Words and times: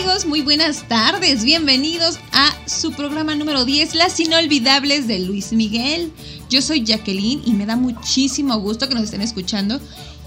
amigos? 0.00 0.24
Muy 0.24 0.40
buenas 0.40 0.88
tardes. 0.88 1.44
Bienvenidos 1.44 2.18
a 2.32 2.56
su 2.66 2.92
programa 2.92 3.34
número 3.34 3.66
10, 3.66 3.94
Las 3.94 4.18
Inolvidables 4.18 5.06
de 5.06 5.18
Luis 5.18 5.52
Miguel. 5.52 6.10
Yo 6.48 6.62
soy 6.62 6.84
Jacqueline 6.84 7.42
y 7.44 7.52
me 7.52 7.66
da 7.66 7.76
muchísimo 7.76 8.58
gusto 8.60 8.88
que 8.88 8.94
nos 8.94 9.04
estén 9.04 9.20
escuchando. 9.20 9.78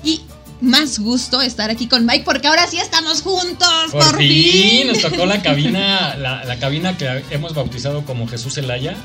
Y 0.04 0.22
más 0.64 1.00
gusto 1.00 1.42
estar 1.42 1.70
aquí 1.70 1.88
con 1.88 2.06
Mike 2.06 2.24
porque 2.26 2.48
ahora 2.48 2.66
sí 2.68 2.78
estamos 2.78 3.22
juntos. 3.22 3.92
Por, 3.92 4.18
fin. 4.18 4.88
Nos 4.88 5.02
tocó 5.02 5.26
la 5.26 5.42
cabina, 5.42 6.16
la, 6.18 6.58
cabina 6.60 6.98
que 6.98 7.24
hemos 7.30 7.54
bautizado 7.54 8.06
como 8.06 8.28
Jesús 8.28 8.58
Elaya. 8.58 8.96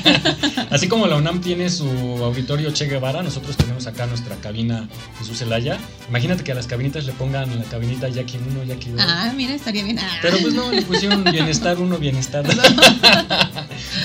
Así 0.70 0.88
como 0.88 1.06
la 1.06 1.16
UNAM 1.16 1.40
tiene 1.40 1.70
su 1.70 1.86
auditorio 1.86 2.70
Che 2.72 2.86
Guevara, 2.86 3.22
nosotros 3.22 3.56
tenemos 3.56 3.86
acá 3.86 4.06
nuestra 4.06 4.36
cabina 4.36 4.88
Jesús 5.18 5.40
Elaya. 5.42 5.78
Imagínate 6.08 6.44
que 6.44 6.52
a 6.52 6.54
las 6.54 6.66
cabinitas 6.66 7.04
le 7.04 7.12
pongan 7.12 7.58
la 7.58 7.64
cabinita 7.64 8.08
Jackie 8.08 8.38
1, 8.38 8.64
Jackie 8.64 8.90
2. 8.90 9.00
Ah, 9.02 9.32
mira, 9.34 9.54
estaría 9.54 9.84
bien. 9.84 9.98
Ah. 9.98 10.18
Pero 10.20 10.38
pues 10.38 10.54
no, 10.54 10.70
le 10.72 10.82
pusieron 10.82 11.24
bienestar 11.32 11.78
1, 11.78 11.98
bienestar 11.98 12.44
2. 12.44 12.56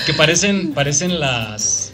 que 0.06 0.14
parecen, 0.14 0.72
parecen 0.72 1.18
las 1.18 1.93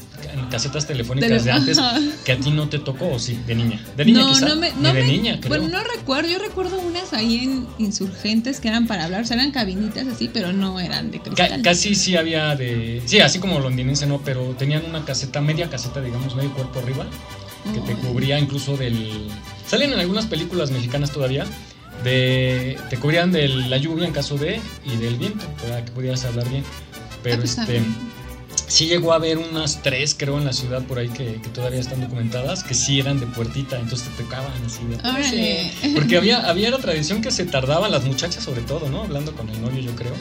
casetas 0.51 0.87
telefónicas 0.87 1.45
de 1.45 1.53
antes 1.53 1.79
que 2.25 2.33
a 2.33 2.37
ti 2.37 2.51
no 2.51 2.69
te 2.69 2.79
tocó, 2.79 3.13
o 3.13 3.19
sí, 3.19 3.39
de 3.47 3.55
niña. 3.55 3.85
De 3.97 4.05
niña 4.05 4.21
no, 4.21 4.29
quizá, 4.29 4.49
no 4.49 4.57
me, 4.57 4.73
no 4.73 4.93
de 4.93 5.05
niña, 5.05 5.39
Bueno, 5.49 5.69
no 5.69 5.83
recuerdo, 5.83 6.29
yo 6.29 6.39
recuerdo 6.39 6.79
unas 6.81 7.13
ahí 7.13 7.45
en 7.45 7.67
Insurgentes 7.79 8.61
que 8.61 8.69
eran 8.69 8.87
para 8.87 9.05
hablar, 9.05 9.23
o 9.23 9.25
sea, 9.25 9.37
eran 9.37 9.53
cabinitas 9.53 10.07
así, 10.07 10.31
pero 10.33 10.53
no 10.53 10.81
eran 10.81 11.11
de 11.11 11.21
cristal. 11.21 11.63
casi 11.63 11.95
sí 11.95 12.17
había 12.17 12.55
de, 12.57 13.03
sí, 13.07 13.21
así 13.21 13.39
como 13.39 13.59
londinense 13.61 14.07
no, 14.07 14.21
pero 14.25 14.55
tenían 14.59 14.85
una 14.85 15.05
caseta, 15.05 15.41
media 15.41 15.69
caseta, 15.71 16.01
digamos, 16.01 16.35
medio 16.35 16.53
cuerpo 16.55 16.81
arriba, 16.81 17.07
que 17.73 17.81
te 17.81 17.95
cubría 17.95 18.39
incluso 18.39 18.77
del... 18.77 19.29
Salen 19.67 19.93
en 19.93 20.01
algunas 20.01 20.27
películas 20.27 20.71
mexicanas 20.71 21.13
todavía, 21.13 21.45
de, 22.03 22.79
te 22.89 22.97
cubrían 22.97 23.31
de 23.31 23.49
la 23.49 23.77
lluvia 23.77 24.07
en 24.07 24.13
caso 24.13 24.37
de 24.37 24.61
y 24.85 24.97
del 24.97 25.17
viento, 25.17 25.45
para 25.63 25.85
que 25.85 25.93
pudieras 25.93 26.25
hablar 26.25 26.49
bien. 26.49 26.65
Pero 27.23 27.37
ah, 27.37 27.39
pues, 27.39 27.59
este 27.59 27.83
sí 28.71 28.87
llegó 28.87 29.13
a 29.13 29.17
haber 29.17 29.39
unas 29.39 29.83
tres, 29.83 30.15
creo, 30.17 30.39
en 30.39 30.45
la 30.45 30.53
ciudad 30.53 30.83
por 30.85 30.99
ahí 30.99 31.09
que, 31.09 31.41
todavía 31.53 31.81
están 31.81 32.01
documentadas, 32.01 32.63
que 32.63 32.75
sí 32.75 33.01
eran 33.01 33.21
de 33.21 33.27
puertita, 33.27 33.79
entonces 33.79 34.09
te 34.09 34.23
tocaban 34.23 34.53
así 34.65 34.81
de... 34.85 35.93
Porque 35.95 36.17
había, 36.17 36.49
había 36.49 36.71
la 36.71 36.79
tradición 36.79 37.21
que 37.21 37.31
se 37.31 37.45
tardaban 37.45 37.91
las 37.91 38.05
muchachas 38.05 38.45
sobre 38.45 38.63
todo, 38.63 38.89
¿no? 38.89 39.03
Hablando 39.03 39.35
con 39.35 39.49
el 39.49 39.61
novio, 39.61 39.81
yo 39.81 39.95
creo. 39.97 40.15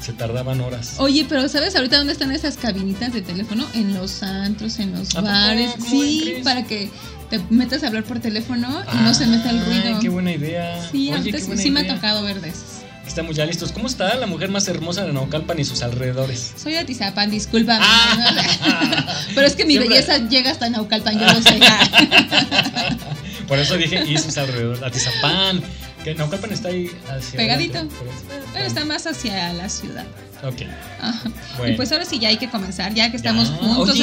Se 0.00 0.12
tardaban 0.12 0.60
horas. 0.60 0.94
Oye, 0.98 1.26
pero 1.28 1.48
¿sabes 1.48 1.74
ahorita 1.74 1.98
dónde 1.98 2.12
están 2.12 2.30
esas 2.30 2.56
cabinitas 2.56 3.12
de 3.12 3.20
teléfono? 3.20 3.66
En 3.74 3.94
los 3.94 4.22
antros, 4.22 4.78
en 4.78 4.92
los 4.92 5.12
bares. 5.12 5.72
Sí, 5.90 6.36
para 6.44 6.64
que 6.64 6.88
te 7.28 7.40
metas 7.50 7.82
a 7.82 7.88
hablar 7.88 8.04
por 8.04 8.20
teléfono 8.20 8.68
y 8.92 8.96
no 9.02 9.12
se 9.12 9.26
meta 9.26 9.50
el 9.50 9.64
ruido. 9.64 9.98
qué 10.00 10.08
buena 10.08 10.32
idea. 10.32 10.88
Sí, 10.90 11.12
sí 11.56 11.70
me 11.72 11.80
ha 11.80 11.94
tocado 11.94 12.22
ver 12.22 12.40
de 12.40 12.50
esos. 12.50 12.77
Estamos 13.08 13.34
ya 13.34 13.46
listos. 13.46 13.72
¿Cómo 13.72 13.86
está 13.88 14.14
la 14.16 14.26
mujer 14.26 14.50
más 14.50 14.68
hermosa 14.68 15.04
de 15.04 15.12
Naucalpan 15.14 15.58
y 15.58 15.64
sus 15.64 15.82
alrededores? 15.82 16.52
Soy 16.62 16.76
Atizapán, 16.76 17.30
disculpa. 17.30 17.78
Ah. 17.80 19.16
Pero 19.34 19.46
es 19.46 19.56
que 19.56 19.64
mi 19.64 19.78
belleza 19.78 20.18
llega 20.28 20.50
hasta 20.50 20.68
Naucalpan, 20.68 21.18
yo 21.18 21.26
lo 21.26 21.40
sé. 21.42 21.58
Por 23.48 23.58
eso 23.58 23.76
dije 23.78 24.04
y 24.06 24.18
sus 24.18 24.36
alrededores. 24.36 24.82
Atizapán. 24.82 25.62
Que 26.04 26.14
Naucalpan 26.14 26.52
está 26.52 26.68
ahí 26.68 26.90
hacia 27.08 27.38
Pegadito. 27.38 27.88
Pero 28.52 28.66
está 28.66 28.84
más 28.84 29.06
hacia 29.06 29.54
la 29.54 29.68
ciudad. 29.70 30.04
Ok. 30.44 30.62
Y 31.66 31.72
pues 31.72 31.90
ahora 31.90 32.04
sí 32.04 32.18
ya 32.18 32.28
hay 32.28 32.36
que 32.36 32.50
comenzar, 32.50 32.94
ya 32.94 33.10
que 33.10 33.16
estamos 33.16 33.48
juntos. 33.48 33.98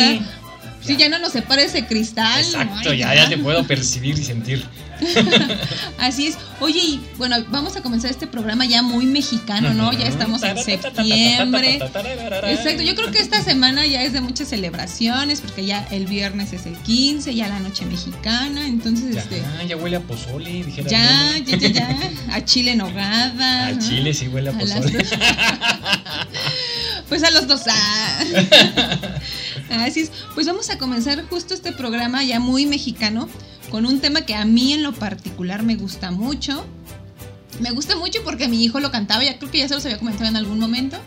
Sí, 0.86 0.98
ya 0.98 1.10
no 1.10 1.20
nos 1.20 1.34
separa 1.34 1.64
ese 1.64 1.86
cristal. 1.86 2.40
Exacto, 2.40 2.94
ya, 2.94 3.14
ya 3.16 3.30
te 3.30 3.38
puedo 3.38 3.66
percibir 3.66 4.18
y 4.18 4.24
sentir. 4.24 4.66
Así 6.00 6.28
es. 6.28 6.38
Oye, 6.60 6.80
y 6.80 7.02
bueno, 7.18 7.36
vamos 7.50 7.76
a 7.76 7.82
comenzar 7.82 8.12
este 8.12 8.28
programa 8.28 8.66
ya 8.66 8.82
muy 8.82 9.06
mexicano, 9.06 9.74
¿no? 9.74 9.92
Ya 9.92 10.08
estamos 10.08 10.42
en 10.44 10.58
septiembre. 10.58 11.76
Exacto, 11.76 12.82
yo 12.82 12.96
creo 12.96 13.12
que 13.12 13.20
esta 13.20 13.42
semana 13.44 13.86
ya 13.86 14.04
es 14.04 14.14
de 14.14 14.22
muchas 14.22 14.48
celebraciones, 14.50 15.42
porque 15.42 15.66
ya 15.66 15.86
el 15.92 16.06
viernes 16.08 16.54
es 16.54 16.66
el 16.66 16.76
15, 16.76 17.36
ya 17.36 17.48
la 17.48 17.60
noche 17.60 17.86
mexicana, 17.86 18.68
entonces 18.68 19.16
ya, 19.16 19.22
este... 19.22 19.44
Ya 19.68 19.76
huele 19.76 19.98
a 19.98 20.02
pozole, 20.02 20.64
dijera. 20.64 20.90
Ya, 20.90 21.38
ya, 21.46 21.58
ya, 21.58 21.70
ya, 21.70 22.00
a 22.32 22.46
chile 22.46 22.76
nogada. 22.76 23.68
A 23.68 23.80
chile 23.80 24.14
sí 24.14 24.28
huele 24.28 24.52
a 24.52 24.54
pozole. 24.54 25.06
pues 27.10 27.24
a 27.24 27.32
los 27.32 27.48
dos. 27.48 27.62
Ah. 27.70 28.20
Así 29.70 30.02
es. 30.02 30.12
Pues 30.34 30.48
vamos 30.48 30.70
a 30.70 30.78
comenzar 30.78 31.28
justo 31.28 31.54
este 31.54 31.72
programa 31.72 32.24
ya 32.24 32.40
muy 32.40 32.66
mexicano 32.66 33.28
con 33.70 33.86
un 33.86 34.00
tema 34.00 34.22
que 34.22 34.36
a 34.36 34.46
mí 34.46 34.74
en 34.74 34.84
lo 34.84 34.94
particular 34.94 35.64
me 35.64 35.76
gusta 35.76 36.12
mucho. 36.12 36.66
Me 37.60 37.72
gusta 37.72 37.96
mucho 37.96 38.24
porque 38.24 38.48
mi 38.48 38.64
hijo 38.64 38.80
lo 38.80 38.92
cantaba, 38.92 39.24
ya 39.24 39.38
creo 39.38 39.50
que 39.50 39.60
ya 39.60 39.68
se 39.68 39.76
los 39.76 39.86
había 39.86 39.98
comentado 39.98 40.30
en 40.30 40.36
algún 40.36 40.60
momento. 40.60 40.98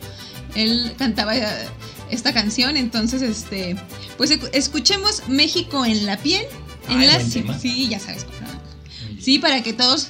Él 0.54 0.94
cantaba 0.96 1.34
esta 2.10 2.32
canción, 2.32 2.76
entonces 2.76 3.20
este, 3.22 3.76
pues 4.16 4.30
escuchemos 4.52 5.28
México 5.28 5.84
en 5.84 6.06
la 6.06 6.16
piel, 6.16 6.44
en 6.88 7.06
la 7.06 7.20
sí, 7.20 7.88
ya 7.88 8.00
sabes, 8.00 8.26
sí, 9.20 9.38
para 9.38 9.62
que 9.62 9.74
todos 9.74 10.08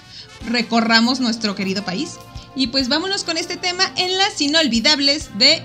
recorramos 0.48 1.18
nuestro 1.18 1.56
querido 1.56 1.84
país. 1.84 2.18
Y 2.54 2.68
pues 2.68 2.88
vámonos 2.88 3.24
con 3.24 3.36
este 3.36 3.56
tema 3.56 3.92
en 3.96 4.16
las 4.16 4.40
inolvidables 4.40 5.30
de 5.38 5.62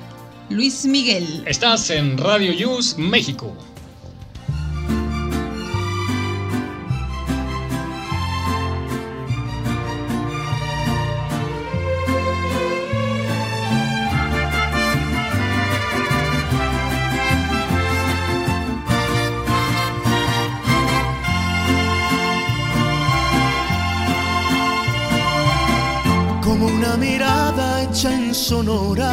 Luis 0.49 0.85
Miguel. 0.85 1.43
Estás 1.47 1.89
en 1.89 2.17
Radio 2.17 2.51
Yus 2.51 2.97
México. 2.97 3.55
Como 26.43 26.67
una 26.67 26.97
mirada 26.97 27.83
hecha 27.83 28.13
en 28.13 28.35
sonora 28.35 29.12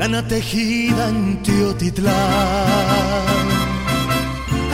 lana 0.00 0.22
tejida 0.26 1.08
en 1.10 1.42
Teotitlán. 1.42 2.14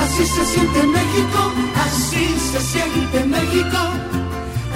Así 0.04 0.24
se 0.34 0.44
siente 0.52 0.80
México, 0.98 1.40
así 1.86 2.24
se 2.50 2.60
siente 2.72 3.18
México, 3.36 3.80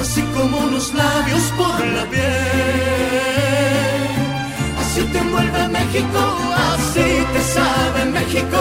así 0.00 0.22
como 0.34 0.54
unos 0.68 0.92
labios 0.92 1.44
por 1.58 1.78
la 1.96 2.04
piel. 2.12 3.30
Así 4.82 5.02
te 5.12 5.18
envuelve 5.18 5.68
México, 5.78 6.22
así 6.72 7.08
te 7.34 7.42
sabe 7.54 8.00
México, 8.18 8.60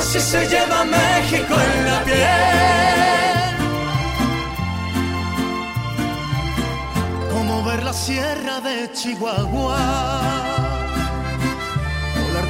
así 0.00 0.18
se 0.18 0.40
lleva 0.52 0.78
México 0.98 1.54
en 1.68 1.78
la 1.90 1.98
piel. 2.08 3.50
Como 7.32 7.62
ver 7.62 7.80
la 7.84 7.92
sierra 7.92 8.60
de 8.60 8.90
Chihuahua 8.92 10.69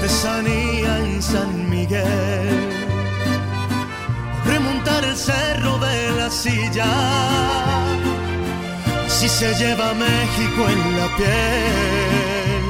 artesanía 0.01 0.99
en 0.99 1.23
San 1.23 1.69
Miguel. 1.69 2.49
Remontar 4.47 5.05
el 5.05 5.15
cerro 5.15 5.79
de 5.79 6.11
la 6.13 6.31
silla, 6.31 6.91
si 9.09 9.29
se 9.29 9.55
lleva 9.57 9.93
México 9.93 10.69
en 10.75 10.99
la 10.99 11.17
piel. 11.19 12.63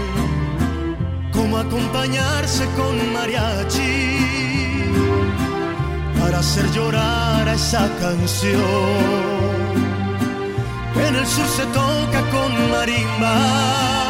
Como 1.32 1.58
acompañarse 1.58 2.66
con 2.76 3.12
mariachi 3.12 4.90
para 6.18 6.40
hacer 6.40 6.68
llorar 6.72 7.48
a 7.48 7.54
esa 7.54 7.88
canción. 8.00 8.60
En 11.06 11.14
el 11.14 11.26
sur 11.26 11.46
se 11.46 11.64
toca 11.66 12.20
con 12.32 12.70
marimba 12.72 14.09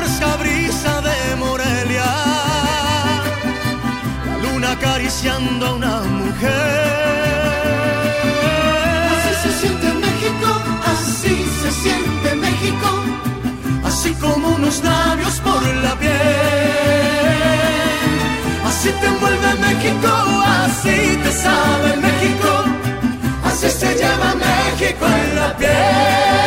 fresca 0.00 0.36
brisa 0.36 0.92
de 1.08 1.36
Morelia, 1.36 2.10
la 4.26 4.36
luna 4.42 4.72
acariciando 4.72 5.66
a 5.66 5.72
una 5.74 5.96
mujer. 6.22 6.90
Así 9.12 9.32
se 9.42 9.50
siente 9.60 9.88
México, 10.06 10.48
así 10.92 11.34
se 11.62 11.70
siente 11.82 12.28
México, 12.46 12.88
así 13.84 14.10
como 14.14 14.48
unos 14.58 14.82
labios 14.82 15.34
por 15.46 15.62
la 15.84 15.94
piel. 16.02 16.20
Así 18.68 18.88
te 19.00 19.06
envuelve 19.06 19.50
México, 19.66 20.12
así 20.64 20.98
te 21.24 21.32
sabe 21.44 21.88
México, 22.06 22.50
así 23.48 23.68
se 23.80 23.90
lleva 24.00 24.30
México 24.46 25.04
en 25.22 25.36
la 25.40 25.56
piel. 25.58 26.40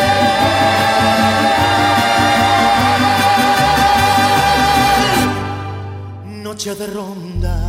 Noche 6.65 6.80
de 6.80 6.88
ronda. 6.88 7.60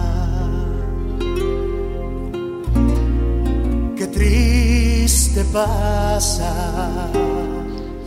Qué 3.96 4.06
triste 4.06 5.44
pasa. 5.52 7.11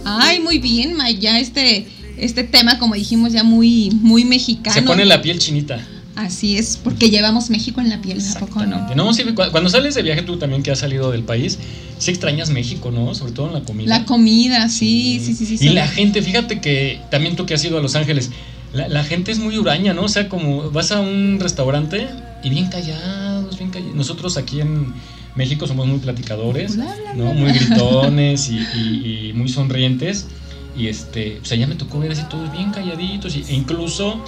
Ay, 0.06 0.40
muy 0.40 0.60
bien, 0.60 0.94
May, 0.96 1.20
ya 1.20 1.40
este, 1.40 1.88
este 2.16 2.46
tema, 2.46 2.80
como 2.80 2.96
dijimos, 2.96 3.34
ya 3.34 3.44
muy, 3.44 3.90
muy 4.02 4.24
mexicano. 4.24 4.74
Se 4.74 4.82
pone 4.82 5.04
la 5.04 5.22
piel 5.22 5.40
chinita. 5.40 5.86
Así 6.16 6.58
es, 6.58 6.78
porque 6.82 7.10
llevamos 7.10 7.50
México 7.50 7.82
en 7.82 7.90
la 7.90 8.02
piel, 8.02 8.22
¿a 8.22 8.40
poco 8.40 8.60
no? 8.60 8.78
Exactamente. 8.78 8.96
No, 8.96 9.14
sí, 9.14 9.24
cu- 9.26 9.52
cuando 9.52 9.70
sales 9.70 9.94
de 9.94 10.04
viaje 10.04 10.22
tú 10.22 10.38
también 10.38 10.64
que 10.64 10.72
has 10.72 10.80
salido 10.80 11.12
del 11.12 11.24
país, 11.24 11.60
sí 11.98 12.12
extrañas 12.12 12.50
México, 12.50 12.92
¿no? 12.92 13.14
Sobre 13.14 13.34
todo 13.34 13.48
en 13.48 13.54
la 13.56 13.62
comida. 13.62 13.90
La 13.90 14.06
comida, 14.06 14.70
sí, 14.70 15.22
sí, 15.22 15.36
sí, 15.36 15.46
sí. 15.46 15.56
Y 15.56 15.58
sí. 15.58 15.70
la 15.72 15.86
gente, 15.86 16.22
fíjate 16.22 16.62
que 16.62 17.02
también 17.12 17.36
tú 17.36 17.46
que 17.46 17.56
has 17.56 17.66
ido 17.66 17.78
a 17.78 17.82
Los 17.82 17.96
Ángeles, 17.98 18.32
la, 18.74 18.88
la 18.88 19.04
gente 19.04 19.32
es 19.32 19.40
muy 19.40 19.58
huraña, 19.58 19.94
¿no? 19.94 20.04
O 20.04 20.08
sea, 20.10 20.28
como 20.30 20.70
vas 20.72 20.92
a 20.92 21.00
un 21.00 21.40
restaurante 21.40 22.08
y 22.44 22.50
bien 22.50 22.68
callados, 22.70 23.58
bien 23.58 23.72
callados. 23.72 23.96
Nosotros 23.96 24.38
aquí 24.38 24.62
en 24.62 24.94
México 25.36 25.68
somos 25.68 25.88
muy 25.88 26.00
platicadores, 26.00 26.76
Bla, 26.76 26.86
bla, 26.86 27.14
¿no? 27.16 27.32
bla, 27.32 27.34
Muy 27.34 27.52
gritones 27.54 28.50
y, 28.50 28.58
y- 28.58 29.30
y 29.30 29.34
muy 29.34 29.50
sonrientes. 29.50 30.28
Y 30.76 30.88
este, 30.88 31.40
o 31.42 31.46
sea, 31.46 31.58
ya 31.58 31.66
me 31.68 31.76
tocó 31.76 32.00
ver 32.00 32.12
así 32.12 32.24
todos 32.30 32.52
bien 32.52 32.72
calladitos. 32.72 33.36
Y, 33.36 33.44
e 33.50 33.56
incluso 33.56 34.22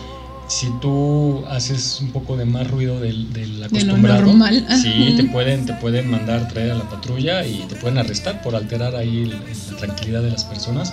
si 0.47 0.67
tú 0.81 1.43
haces 1.47 1.99
un 2.01 2.11
poco 2.11 2.35
de 2.35 2.45
más 2.45 2.67
ruido 2.67 2.99
del, 2.99 3.31
del 3.33 3.51
De 3.53 3.57
lo 3.59 3.65
acostumbrado, 3.65 4.21
normal, 4.25 4.65
sí, 4.81 5.13
te 5.15 5.25
pueden, 5.25 5.67
te 5.67 5.73
pueden 5.73 6.09
mandar 6.09 6.47
traer 6.47 6.71
a 6.71 6.75
la 6.75 6.89
patrulla 6.89 7.45
y 7.45 7.65
te 7.69 7.75
pueden 7.75 7.99
arrestar 7.99 8.41
por 8.41 8.55
alterar 8.55 8.95
ahí 8.95 9.23
el- 9.23 9.29
la 9.71 9.77
tranquilidad 9.77 10.23
de 10.23 10.31
las 10.31 10.45
personas. 10.45 10.91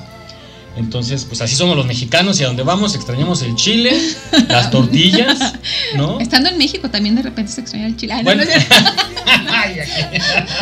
Entonces, 0.76 1.24
pues 1.24 1.40
así 1.40 1.56
somos 1.56 1.76
los 1.76 1.86
mexicanos 1.86 2.38
y 2.40 2.44
a 2.44 2.48
donde 2.48 2.62
vamos 2.62 2.94
extrañamos 2.94 3.40
el 3.42 3.54
chile, 3.56 3.98
las 4.48 4.70
tortillas, 4.70 5.54
¿no? 5.96 6.20
Estando 6.20 6.50
en 6.50 6.58
México 6.58 6.90
también 6.90 7.14
de 7.14 7.22
repente 7.22 7.50
se 7.52 7.62
extraña 7.62 7.86
el 7.86 7.96
chile. 7.96 8.12
Ah, 8.12 8.18
no, 8.18 8.24
Bueno. 8.24 8.44
no. 8.44 8.50
Ay, 9.52 9.80
aquí. 9.80 10.18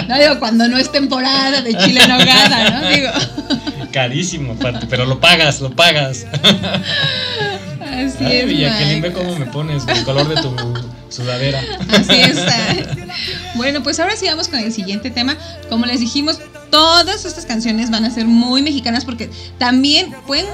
No, 0.08 0.18
digo, 0.18 0.38
cuando 0.38 0.68
no 0.68 0.78
es 0.78 0.90
temporada 0.92 1.62
de 1.62 1.76
chile 1.76 2.00
en 2.02 2.08
nogada, 2.10 2.80
¿no? 2.80 2.88
Digo, 2.88 3.08
Carísimo, 3.92 4.56
pero 4.88 5.04
lo 5.04 5.20
pagas, 5.20 5.60
lo 5.60 5.70
pagas. 5.70 6.26
así 7.82 8.24
Ay, 8.24 8.38
es. 8.38 8.58
Jacqueline, 8.60 9.02
ve 9.02 9.12
cómo 9.12 9.36
me 9.38 9.46
pones 9.46 9.82
el 9.88 10.04
color 10.04 10.28
de 10.28 10.40
tu 10.42 10.54
sudadera. 11.08 11.60
Así 11.90 12.14
es. 12.20 12.38
ah. 12.38 12.74
Bueno, 13.54 13.82
pues 13.82 14.00
ahora 14.00 14.16
sí 14.16 14.26
vamos 14.26 14.48
con 14.48 14.58
el 14.58 14.72
siguiente 14.72 15.10
tema. 15.10 15.36
Como 15.68 15.86
les 15.86 16.00
dijimos, 16.00 16.38
todas 16.74 17.24
estas 17.24 17.46
canciones 17.46 17.88
van 17.92 18.04
a 18.04 18.10
ser 18.10 18.26
muy 18.26 18.60
mexicanas 18.60 19.04
porque 19.04 19.30
también 19.58 20.12
pueden 20.26 20.46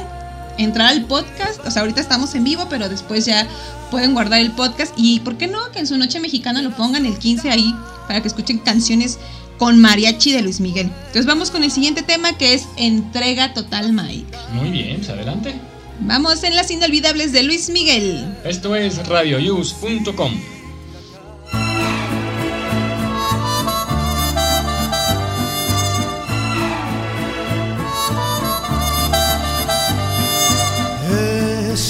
entrar 0.58 0.88
al 0.88 1.06
podcast. 1.06 1.64
O 1.66 1.70
sea, 1.70 1.80
ahorita 1.80 2.02
estamos 2.02 2.34
en 2.34 2.44
vivo, 2.44 2.66
pero 2.68 2.90
después 2.90 3.24
ya 3.24 3.48
pueden 3.90 4.12
guardar 4.12 4.40
el 4.40 4.50
podcast. 4.50 4.92
Y 4.98 5.20
¿por 5.20 5.38
qué 5.38 5.46
no? 5.46 5.72
Que 5.72 5.78
en 5.78 5.86
su 5.86 5.96
noche 5.96 6.20
mexicana 6.20 6.60
lo 6.60 6.76
pongan 6.76 7.06
el 7.06 7.16
15 7.16 7.48
ahí 7.48 7.74
para 8.06 8.20
que 8.20 8.28
escuchen 8.28 8.58
canciones 8.58 9.18
con 9.56 9.80
mariachi 9.80 10.32
de 10.32 10.42
Luis 10.42 10.60
Miguel. 10.60 10.90
Entonces 11.06 11.24
vamos 11.24 11.50
con 11.50 11.64
el 11.64 11.70
siguiente 11.70 12.02
tema 12.02 12.36
que 12.36 12.52
es 12.52 12.66
Entrega 12.76 13.54
Total 13.54 13.90
Mike. 13.90 14.36
Muy 14.52 14.68
bien, 14.68 14.98
pues 14.98 15.08
adelante. 15.08 15.54
Vamos 16.00 16.44
en 16.44 16.54
las 16.54 16.70
inolvidables 16.70 17.32
de 17.32 17.44
Luis 17.44 17.70
Miguel. 17.70 18.26
Esto 18.44 18.76
es 18.76 19.06
radioyus.com. 19.06 20.59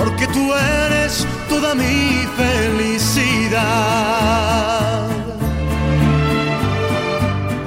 porque 0.00 0.26
tú 0.28 0.54
eres 0.54 1.26
toda 1.48 1.74
mi 1.74 2.26
felicidad. 2.40 3.60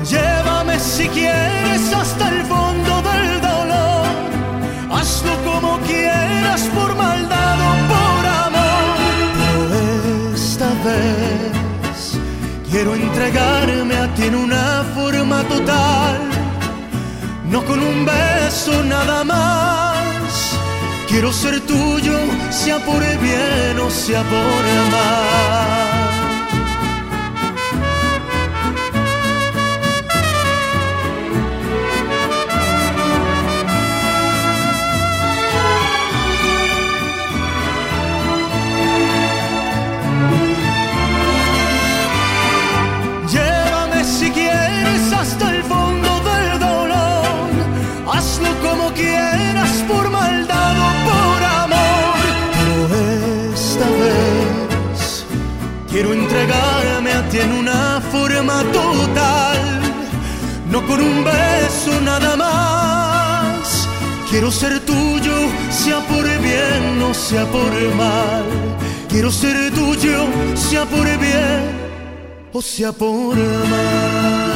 Llévame 0.03 0.79
si 0.79 1.07
quieres 1.09 1.93
hasta 1.93 2.29
el 2.29 2.43
fondo 2.45 2.93
del 3.09 3.41
dolor. 3.49 4.07
Hazlo 4.91 5.33
como 5.43 5.77
quieras, 5.81 6.61
por 6.73 6.95
maldad 6.95 7.57
o 7.69 7.73
por 7.93 8.25
amor. 8.45 8.97
Pero 9.39 10.33
esta 10.33 10.69
vez 10.87 12.17
quiero 12.69 12.95
entregarme 12.95 13.95
a 13.95 14.07
ti 14.15 14.23
en 14.23 14.35
una 14.35 14.83
forma 14.95 15.43
total. 15.43 16.17
No 17.51 17.63
con 17.63 17.79
un 17.79 18.05
beso 18.05 18.83
nada 18.83 19.23
más. 19.23 19.82
Quiero 21.13 21.31
ser 21.31 21.61
tuyo, 21.67 22.17
sea 22.49 22.83
por 22.83 23.03
el 23.03 23.19
bien 23.19 23.79
o 23.79 23.87
sea 23.91 24.23
por 24.23 24.65
el 24.65 24.91
mal. 24.91 25.92
Quiero 55.93 56.11
entregarme 56.11 57.11
a 57.13 57.21
ti 57.29 57.37
en 57.37 57.51
una 57.53 58.01
forma 58.11 58.63
total. 58.73 59.59
No 60.71 60.85
con 60.87 60.99
un 60.99 61.23
beso 61.23 62.01
nada 62.01 62.35
más. 62.35 63.87
Quiero 64.29 64.49
ser 64.51 64.79
tuyo, 64.79 65.35
sea 65.69 65.99
por 66.11 66.25
bien 66.41 67.01
o 67.09 67.13
sea 67.13 67.45
por 67.45 67.73
mal. 67.95 68.43
Quiero 69.07 69.31
ser 69.31 69.71
tuyo, 69.71 70.25
sea 70.55 70.83
por 70.85 71.05
bien 71.19 71.61
o 72.51 72.61
sea 72.61 72.91
por 72.91 73.37
mal. 73.37 74.52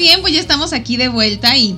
Bien, 0.00 0.20
pues 0.20 0.32
ya 0.34 0.40
estamos 0.40 0.72
aquí 0.72 0.96
de 0.96 1.08
vuelta 1.08 1.56
y, 1.56 1.76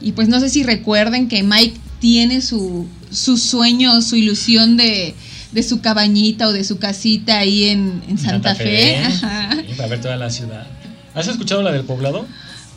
y 0.00 0.12
pues 0.12 0.28
no 0.28 0.38
sé 0.38 0.48
si 0.48 0.62
recuerden 0.62 1.28
que 1.28 1.42
Mike 1.42 1.76
tiene 1.98 2.40
su, 2.40 2.86
su 3.10 3.36
sueño, 3.36 4.00
su 4.02 4.14
ilusión 4.14 4.76
de, 4.76 5.14
de 5.50 5.62
su 5.62 5.80
cabañita 5.80 6.46
o 6.46 6.52
de 6.52 6.62
su 6.62 6.78
casita 6.78 7.38
ahí 7.38 7.64
en, 7.64 8.02
en 8.08 8.18
Santa, 8.18 8.54
Fe. 8.54 8.98
Ajá. 8.98 9.56
Sí, 9.66 9.74
para 9.76 9.88
ver 9.88 10.00
toda 10.00 10.16
la 10.16 10.30
ciudad. 10.30 10.66
¿Has 11.14 11.26
escuchado 11.26 11.62
la 11.62 11.72
del 11.72 11.84
poblado? 11.84 12.26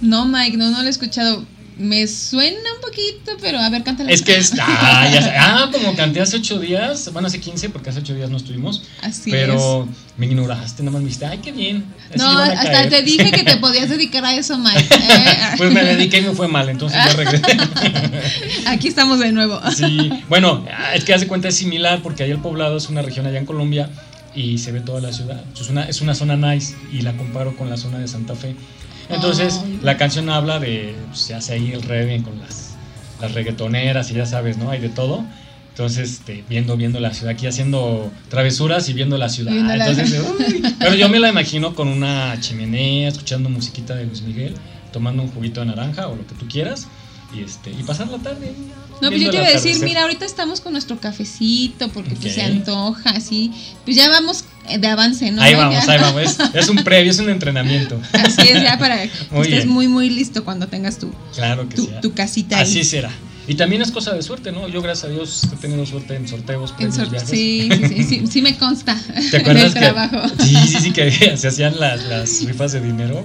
No, 0.02 0.26
Mike, 0.26 0.58
no, 0.58 0.72
no 0.72 0.82
lo 0.82 0.88
he 0.88 0.90
escuchado. 0.90 1.46
Me 1.78 2.08
suena 2.08 2.58
un 2.76 2.82
poquito, 2.82 3.34
pero 3.42 3.60
a 3.60 3.70
ver, 3.70 3.84
cántala. 3.84 4.10
Es 4.12 4.22
que 4.22 4.38
es. 4.38 4.54
Ah, 4.60 5.08
ya. 5.12 5.34
Ah, 5.38 5.70
como 5.72 5.96
canté 5.96 6.22
hace 6.22 6.38
ocho 6.38 6.60
días. 6.60 7.12
Bueno, 7.12 7.28
hace 7.28 7.40
15, 7.40 7.70
porque 7.70 7.90
hace 7.90 8.00
ocho 8.00 8.14
días 8.16 8.30
no 8.30 8.38
estuvimos. 8.38 8.84
Así 9.02 9.32
pero 9.32 9.88
me 10.18 10.28
ignoraste, 10.28 10.82
nada 10.84 10.94
más 10.94 11.02
me 11.02 11.08
dijiste, 11.08 11.26
ay, 11.26 11.40
qué 11.40 11.52
bien. 11.52 11.86
Así 12.10 12.18
No, 12.20 12.30
hasta 12.30 12.72
caer. 12.72 12.90
te 12.90 13.02
dije 13.02 13.32
que 13.32 13.44
te 13.44 13.58
podías 13.58 13.90
dedicar 13.90 14.24
a 14.24 14.34
eso, 14.36 14.58
Mike. 14.58 14.88
¿eh? 14.90 15.38
Pues 15.58 15.72
me 15.72 15.84
dediqué 15.84 16.20
y 16.20 16.22
me 16.22 16.32
fue 16.32 16.48
mal, 16.48 16.70
entonces 16.70 16.98
ya 16.98 17.14
regresé. 17.14 17.58
Aquí 18.68 18.88
estamos 18.88 19.20
de 19.20 19.32
nuevo. 19.34 19.60
Sí, 19.76 20.10
bueno, 20.30 20.66
es 20.94 21.04
que 21.04 21.14
hace 21.14 21.28
cuenta 21.28 21.50
es 21.50 21.56
similar 21.56 22.02
porque 22.02 22.24
ahí 22.24 22.32
el 22.32 22.40
poblado 22.40 22.78
es 22.78 22.88
una 22.90 23.02
región 23.02 23.26
allá 23.28 23.40
en 23.40 23.46
Colombia 23.46 23.90
y 24.36 24.58
se 24.58 24.72
ve 24.72 24.82
toda 24.82 25.02
la 25.02 25.12
ciudad. 25.14 25.44
Es 25.60 25.70
una, 25.70 25.84
es 25.86 26.02
una 26.02 26.14
zona 26.16 26.36
nice 26.36 26.76
y 26.92 27.02
la 27.02 27.16
comparo 27.18 27.56
con 27.56 27.70
la 27.70 27.78
zona 27.78 28.00
de 28.00 28.08
Santa 28.08 28.36
Fe. 28.36 28.56
Entonces, 29.10 29.62
Ay. 29.64 29.80
la 29.84 29.98
canción 29.98 30.30
habla 30.30 30.60
de, 30.60 30.96
pues, 31.08 31.20
se 31.22 31.36
hace 31.36 31.54
ahí 31.54 31.72
el 31.72 31.84
reggae 31.84 32.22
con 32.24 32.40
las, 32.40 32.76
las 33.22 33.34
reggaetoneras 33.34 34.10
y 34.12 34.16
ya 34.16 34.26
sabes, 34.26 34.58
¿no? 34.58 34.70
Hay 34.72 34.80
de 34.82 34.90
todo. 34.90 35.24
Entonces, 35.70 36.10
este, 36.12 36.44
viendo, 36.50 36.78
viendo 36.78 37.00
la 37.02 37.14
ciudad, 37.14 37.34
aquí 37.34 37.48
haciendo 37.48 38.10
travesuras 38.30 38.88
y 38.90 38.94
viendo 38.94 39.18
la 39.18 39.28
ciudad. 39.30 39.52
Viendo 39.52 39.76
la- 39.76 39.88
Entonces, 39.90 40.22
uy, 40.40 40.64
pero 40.80 40.96
yo 40.96 41.10
me 41.10 41.20
la 41.20 41.30
imagino 41.30 41.76
con 41.76 41.88
una 41.90 42.40
chimenea, 42.40 43.10
escuchando 43.10 43.50
musiquita 43.50 43.94
de 43.96 44.06
Luis 44.06 44.22
Miguel, 44.22 44.56
tomando 44.94 45.22
un 45.24 45.30
juguito 45.32 45.60
de 45.60 45.68
naranja 45.68 46.08
o 46.08 46.16
lo 46.16 46.26
que 46.26 46.34
tú 46.36 46.48
quieras 46.48 46.88
y 47.36 47.42
este 47.42 47.72
y 47.72 47.84
pasar 47.84 48.08
la 48.08 48.18
tarde. 48.20 48.54
No, 49.02 49.10
pues 49.10 49.22
yo 49.22 49.30
te 49.30 49.38
iba 49.38 49.48
a 49.48 49.52
decir, 49.52 49.78
mira, 49.84 50.02
ahorita 50.04 50.26
estamos 50.26 50.62
con 50.62 50.72
nuestro 50.72 51.00
cafecito 51.00 51.90
porque 51.90 52.12
pues, 52.16 52.28
Ok. 52.28 52.32
se 52.34 52.42
antoja, 52.42 53.10
así. 53.12 53.52
Pues 53.84 53.98
ya 53.98 54.10
vamos 54.10 54.46
eh, 54.70 54.78
de 54.78 54.88
avance, 54.88 55.32
¿no? 55.32 55.42
ahí 55.42 55.54
vamos, 55.56 55.88
ahí 55.88 56.00
vamos. 56.00 56.22
Es, 56.22 56.38
es 56.54 56.70
un 56.70 56.84
previo, 56.84 57.12
es 57.12 57.20
un 57.20 57.30
entrenamiento. 57.30 58.00
Así 58.14 58.48
es, 58.48 58.64
ya 58.64 58.80
para 58.80 59.04
que 59.04 59.10
Muy 59.32 59.42
estés 59.44 59.64
bien. 59.64 59.70
muy, 59.70 59.88
muy 59.88 60.10
listo 60.10 60.44
cuando 60.44 60.68
tengas 60.68 60.98
tu, 60.98 61.12
Claro 61.34 61.68
que 61.70 61.76
tu, 61.76 61.88
tu 62.02 62.14
casita 62.14 62.58
ahí. 62.58 62.64
Así 62.64 62.84
será. 62.84 63.12
Y 63.48 63.54
también 63.56 63.84
es 63.84 63.92
cosa 63.92 64.12
de 64.14 64.24
suerte, 64.24 64.52
¿no? 64.52 64.68
Yo, 64.68 64.82
gracias 64.82 65.06
a 65.06 65.14
Dios, 65.14 65.44
he 65.54 65.56
tenido 65.58 65.86
suerte 65.86 66.16
en 66.16 66.28
sorteos, 66.28 66.74
En 66.80 66.92
sor- 66.92 67.10
sí, 67.24 67.70
sí, 67.88 68.04
sí, 68.04 68.24
sí 68.28 68.42
me 68.42 68.58
consta 68.58 69.00
¿Te 69.30 69.38
acuerdas 69.38 69.66
del 69.66 69.74
que, 69.74 69.80
trabajo. 69.82 70.18
Sí, 70.44 70.56
sí, 70.68 70.78
sí, 70.82 70.92
que 70.92 71.12
se 71.38 71.48
hacían 71.48 71.80
las, 71.80 72.04
las 72.06 72.44
rifas 72.44 72.72
de 72.72 72.82
dinero 72.82 73.24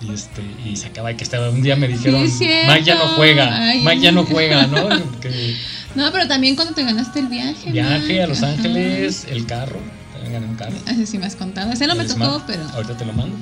y 0.00 0.12
este 0.14 0.42
y 0.64 0.76
se 0.76 0.86
acaba 0.86 1.12
que 1.14 1.24
estaba 1.24 1.50
un 1.50 1.62
día 1.62 1.76
me 1.76 1.86
dijeron, 1.88 2.28
cierto. 2.28 2.72
Mike 2.72 2.84
ya 2.84 2.94
no 2.94 3.08
juega, 3.16 3.56
Ay. 3.70 3.82
Mike 3.84 4.00
ya 4.00 4.12
no 4.12 4.24
juega, 4.24 4.66
¿no? 4.66 4.88
Que 5.20 5.56
No, 5.94 6.10
pero 6.12 6.26
también 6.28 6.56
cuando 6.56 6.74
te 6.74 6.82
ganaste 6.84 7.18
el 7.20 7.26
viaje. 7.26 7.70
viaje 7.70 8.22
a 8.22 8.26
Los 8.26 8.42
Ajá. 8.42 8.52
Ángeles, 8.52 9.26
el 9.28 9.44
carro, 9.46 9.80
también 10.12 10.32
gané 10.34 10.46
un 10.46 10.54
carro. 10.56 10.76
Así 10.86 11.04
sí 11.06 11.18
me 11.18 11.26
has 11.26 11.36
contado. 11.36 11.70
Ese 11.72 11.86
no 11.86 11.94
me 11.94 12.04
tocó, 12.04 12.42
pero. 12.46 12.62
Ahorita 12.70 12.96
te 12.96 13.04
lo 13.04 13.12
mando. 13.12 13.36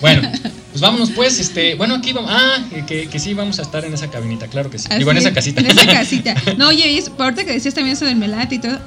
Bueno, 0.00 0.30
pues 0.70 0.80
vámonos 0.80 1.10
pues, 1.10 1.38
este, 1.40 1.74
bueno, 1.74 1.96
aquí 1.96 2.12
vamos, 2.12 2.30
ah, 2.32 2.58
que, 2.86 3.08
que 3.08 3.18
sí 3.18 3.34
vamos 3.34 3.58
a 3.58 3.62
estar 3.62 3.84
en 3.84 3.92
esa 3.92 4.08
cabinita, 4.10 4.46
claro 4.46 4.70
que 4.70 4.78
sí. 4.78 4.88
Digo, 4.96 5.10
en 5.10 5.18
Así 5.18 5.26
esa 5.26 5.28
es, 5.28 5.34
casita. 5.34 5.60
En 5.60 5.66
esa 5.66 5.86
casita. 5.92 6.34
No, 6.56 6.68
oye, 6.68 6.90
y 6.92 6.98
es- 6.98 7.10
ahorita 7.18 7.44
que 7.44 7.52
decías 7.52 7.74
también 7.74 7.96
eso 7.96 8.04
del 8.06 8.16
melate 8.16 8.54
y 8.54 8.58
todo, 8.60 8.78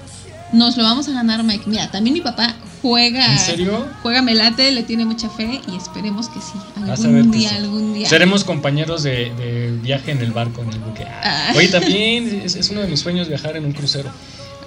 nos 0.54 0.76
lo 0.78 0.84
vamos 0.84 1.08
a 1.08 1.12
ganar, 1.12 1.44
Mike. 1.44 1.66
Mira, 1.68 1.92
también 1.92 2.14
mi 2.16 2.22
papá 2.22 2.56
juega. 2.82 3.32
¿En 3.34 3.40
serio? 3.40 3.88
Juega 4.02 4.22
melate, 4.22 4.72
le 4.72 4.84
tiene 4.84 5.06
mucha 5.06 5.30
fe 5.30 5.62
y 5.72 5.76
esperemos 5.76 6.30
que 6.30 6.40
sí. 6.42 6.54
Algún 6.76 7.32
que 7.32 7.38
día, 7.38 7.50
sí. 7.50 7.56
algún 7.56 7.94
día. 7.94 8.10
Seremos 8.10 8.44
compañeros 8.44 9.04
de, 9.04 9.32
de 9.36 9.72
viaje 9.82 10.12
en 10.12 10.20
el 10.20 10.32
barco, 10.32 10.62
en 10.62 10.70
el 10.72 10.80
buque. 10.80 11.04
Ah, 11.06 11.22
Ah. 11.24 11.54
Oye, 11.56 11.68
también 11.70 12.42
es, 12.44 12.56
es 12.56 12.70
uno 12.70 12.82
de 12.82 12.88
mis 12.88 13.00
sueños 13.00 13.28
viajar 13.28 13.56
en 13.58 13.66
un 13.66 13.72
crucero. 13.74 14.12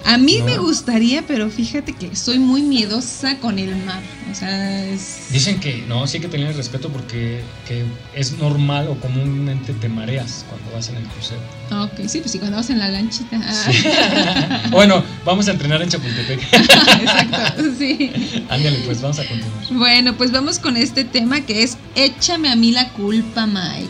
A 0.05 0.17
mí 0.17 0.37
No. 0.39 0.45
me 0.45 0.57
gustaría, 0.57 1.23
pero 1.25 1.49
fíjate 1.49 1.93
que 1.93 2.15
soy 2.15 2.37
muy 2.37 2.61
miedosa 2.61 3.37
con 3.39 3.57
el 3.57 3.75
mar. 3.85 4.01
O 4.31 4.35
sea, 4.35 4.85
es. 4.85 5.27
Dicen 5.31 5.59
que 5.59 5.83
no, 5.87 6.05
sí 6.05 6.17
hay 6.17 6.21
que 6.21 6.27
tener 6.27 6.55
respeto 6.55 6.89
porque 6.89 7.41
que 7.67 7.83
es 8.13 8.33
normal 8.37 8.87
o 8.87 8.95
comúnmente 8.99 9.73
te 9.73 9.89
mareas 9.89 10.45
cuando 10.49 10.71
vas 10.73 10.89
en 10.89 10.97
el 10.97 11.03
crucero. 11.05 11.39
Ah, 11.71 11.83
Ok, 11.85 12.07
sí, 12.07 12.19
pues 12.19 12.31
sí, 12.31 12.37
cuando 12.39 12.57
vas 12.57 12.69
en 12.69 12.77
la 12.79 12.87
lanchita. 12.89 13.39
Ah, 13.43 14.61
bueno, 14.71 15.03
vamos 15.25 15.47
a 15.47 15.51
entrenar 15.51 15.81
en 15.81 15.89
Chapultepec. 15.89 16.39
Exacto, 16.53 17.63
sí. 17.77 18.11
Ándale, 18.49 18.77
pues 18.85 19.01
vamos 19.01 19.17
a 19.19 19.25
continuar. 19.25 19.65
Bueno, 19.71 20.15
pues 20.17 20.31
vamos 20.31 20.59
con 20.59 20.77
este 20.77 21.03
tema 21.03 21.41
que 21.41 21.63
es 21.63 21.77
Échame 21.95 22.49
a 22.49 22.55
mí 22.55 22.71
la 22.71 22.89
culpa, 22.89 23.47
Mike. 23.47 23.89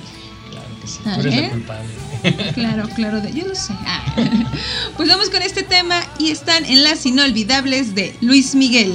Claro 0.52 0.68
que 0.82 0.88
sí. 0.88 1.00
Tú 1.04 1.20
eres 1.20 1.36
la 1.42 1.50
culpable. 1.50 1.90
Claro, 2.54 2.88
claro, 2.96 3.22
yo 3.30 3.48
lo 3.48 3.56
sé. 3.56 3.74
Ah. 3.86 4.04
Pues 4.98 5.10
vamos 5.10 5.30
con 5.30 5.42
este 5.42 5.64
tema 5.64 6.02
y 6.18 6.32
están 6.32 6.64
en 6.66 6.84
las 6.84 7.06
inolvidables 7.06 7.96
de 7.96 8.16
Luis 8.22 8.56
Miguel. 8.56 8.94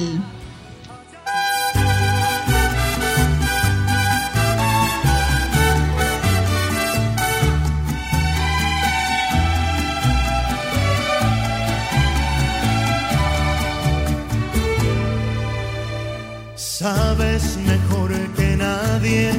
Sabes 16.54 17.58
mejor 17.58 18.10
que 18.36 18.56
nadie 18.56 19.32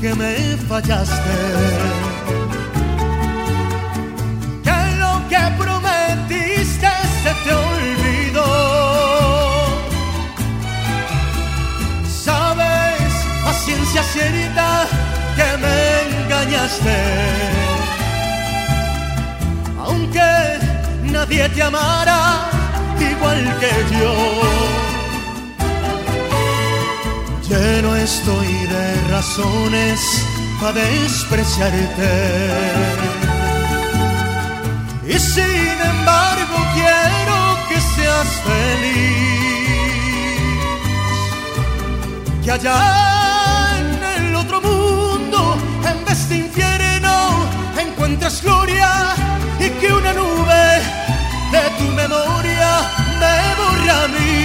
que 0.00 0.12
me 0.14 0.34
fallaste. 0.66 2.09
A 13.98 14.02
ciencia 14.02 14.22
cierta 14.22 14.86
que 15.36 15.56
me 15.58 15.78
engañaste. 16.24 16.98
Aunque 19.84 20.30
nadie 21.02 21.48
te 21.48 21.62
amara 21.62 22.48
igual 23.00 23.58
que 23.58 23.72
yo. 23.98 24.14
Lleno 27.48 27.96
estoy 27.96 28.52
de 28.74 29.08
razones 29.10 30.00
para 30.60 30.74
despreciarte. 30.74 32.12
Y 35.08 35.18
sin 35.18 35.76
embargo 35.94 36.56
quiero 36.74 37.38
que 37.68 37.80
seas 37.80 38.28
feliz. 38.46 39.20
Que 42.44 42.50
allá 42.52 43.09
de 46.10 46.38
infierno, 46.38 47.46
encuentres 47.78 48.42
gloria 48.42 49.14
y 49.60 49.70
que 49.78 49.92
una 49.92 50.12
nube 50.12 50.82
de 51.52 51.62
tu 51.78 51.84
memoria 51.94 52.70
me 53.20 53.36
borra 53.58 54.04
a 54.04 54.08
mí. 54.08 54.44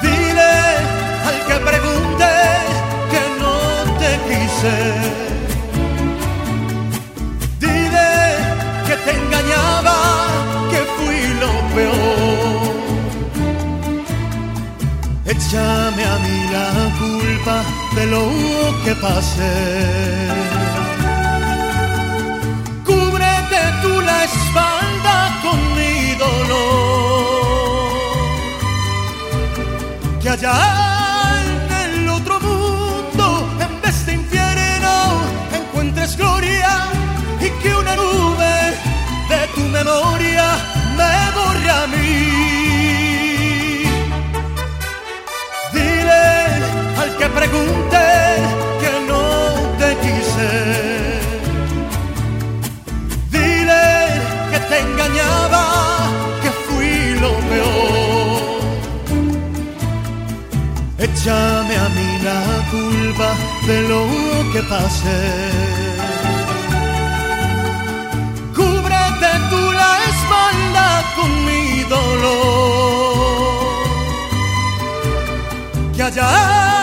Dile 0.00 0.52
al 1.28 1.38
que 1.46 1.56
pregunte 1.70 2.28
que 3.12 3.22
no 3.38 3.56
te 4.00 4.10
quise. 4.28 4.76
Dile 7.60 8.10
que 8.86 8.96
te 9.04 9.10
engañaba, 9.10 9.96
que 10.70 10.80
fui 10.96 11.20
lo 11.42 11.52
peor. 11.74 12.76
Échame 15.26 16.02
a 16.02 16.16
mí 16.24 16.36
la 16.50 16.68
culpa 16.98 17.85
de 17.96 18.06
lo 18.06 18.24
que 18.84 18.94
pasé. 18.96 20.28
Cúbrete 22.84 23.60
tú 23.82 23.92
la 24.00 24.18
espalda 24.24 25.16
con 25.42 25.58
mi 25.76 26.14
dolor 26.24 26.76
que 30.20 30.28
allá 30.28 30.85
pregunté 47.40 48.08
que 48.82 48.92
no 49.10 49.24
te 49.80 49.88
quise. 50.04 50.52
Dile 53.34 53.86
que 54.50 54.58
te 54.68 54.76
engañaba, 54.86 55.64
que 56.42 56.50
fui 56.64 56.94
lo 57.24 57.32
peor. 57.50 58.58
Échame 61.06 61.74
a 61.86 61.88
mí 61.96 62.10
la 62.28 62.42
culpa 62.74 63.28
de 63.68 63.76
lo 63.90 64.02
que 64.52 64.60
pasé. 64.74 65.22
Cúbrete 68.56 69.30
tú 69.50 69.62
la 69.80 69.92
espalda 70.12 70.86
con 71.16 71.30
mi 71.46 71.64
dolor. 71.94 73.36
Que 75.94 76.02
allá 76.02 76.75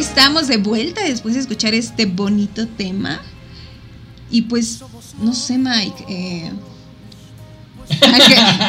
estamos 0.00 0.48
de 0.48 0.56
vuelta 0.56 1.02
después 1.04 1.34
de 1.34 1.40
escuchar 1.40 1.74
este 1.74 2.06
bonito 2.06 2.66
tema. 2.66 3.20
Y 4.30 4.42
pues, 4.42 4.80
no 5.20 5.34
sé, 5.34 5.58
Mike. 5.58 6.04
eh, 6.08 6.50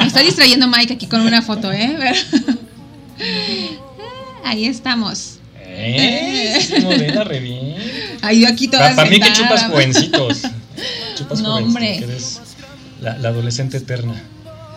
me 0.01 0.07
está 0.07 0.21
distrayendo 0.21 0.67
Mike 0.67 0.93
aquí 0.93 1.07
con 1.07 1.21
una 1.21 1.41
foto, 1.41 1.71
¿eh? 1.71 1.97
Ahí 4.43 4.65
estamos. 4.65 5.37
Eh, 5.57 6.59
sí, 6.67 6.81
modela 6.81 7.23
re 7.23 7.39
bien. 7.39 7.75
Ahí 8.21 8.41
yo 8.41 8.47
aquí 8.49 8.67
toda 8.67 8.93
Para 8.95 9.09
mí 9.09 9.19
que 9.19 9.31
chupas 9.33 9.65
jovencitos. 9.67 10.41
Chupas 11.15 11.39
No, 11.41 11.51
jovencitos, 11.51 11.67
hombre. 11.67 11.97
que 11.99 12.03
eres 12.05 12.39
la, 12.99 13.17
la 13.19 13.29
adolescente 13.29 13.77
eterna. 13.77 14.15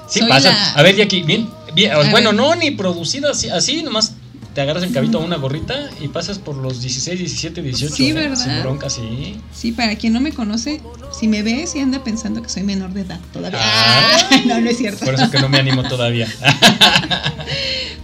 Sí, 0.09 0.21
Soy 0.21 0.29
pasa. 0.29 0.51
la- 0.51 0.73
A 0.73 0.83
ver, 0.83 0.97
Jackie, 0.97 1.23
bien. 1.23 1.49
bien 1.75 1.93
bueno, 2.11 2.31
ver. 2.31 2.35
no, 2.35 2.55
ni 2.55 2.71
producida 2.73 3.31
así, 3.31 3.49
así, 3.49 3.83
nomás 3.83 4.13
te 4.55 4.61
agarras 4.61 4.85
el 4.85 4.93
cabito 4.93 5.19
a 5.19 5.21
una 5.21 5.37
gorrita 5.37 5.91
y 6.01 6.09
pasas 6.09 6.39
por 6.39 6.57
los 6.57 6.81
16, 6.81 7.19
17, 7.19 7.61
18. 7.63 7.95
Sí. 7.95 8.13
¿verdad? 8.13 8.37
Sin 8.37 8.61
bronca, 8.61 8.89
sí. 8.89 9.37
Sí, 9.53 9.73
para 9.73 9.97
quien 9.97 10.13
no 10.13 10.21
me 10.21 10.33
conoce, 10.33 10.81
si 11.19 11.27
me 11.27 11.43
ve, 11.43 11.67
sí 11.67 11.81
anda 11.81 12.05
pensando 12.05 12.41
que 12.41 12.49
soy 12.49 12.63
menor 12.63 12.93
de 12.93 13.03
edad 13.03 13.21
todavía. 13.33 13.59
Ah, 13.61 14.31
no, 14.47 14.61
no 14.61 14.71
es 14.71 14.79
cierto. 14.79 15.05
Por 15.05 15.15
eso 15.15 15.31
que 15.31 15.41
no 15.41 15.49
me 15.49 15.59
animo 15.59 15.83
todavía. 15.83 16.29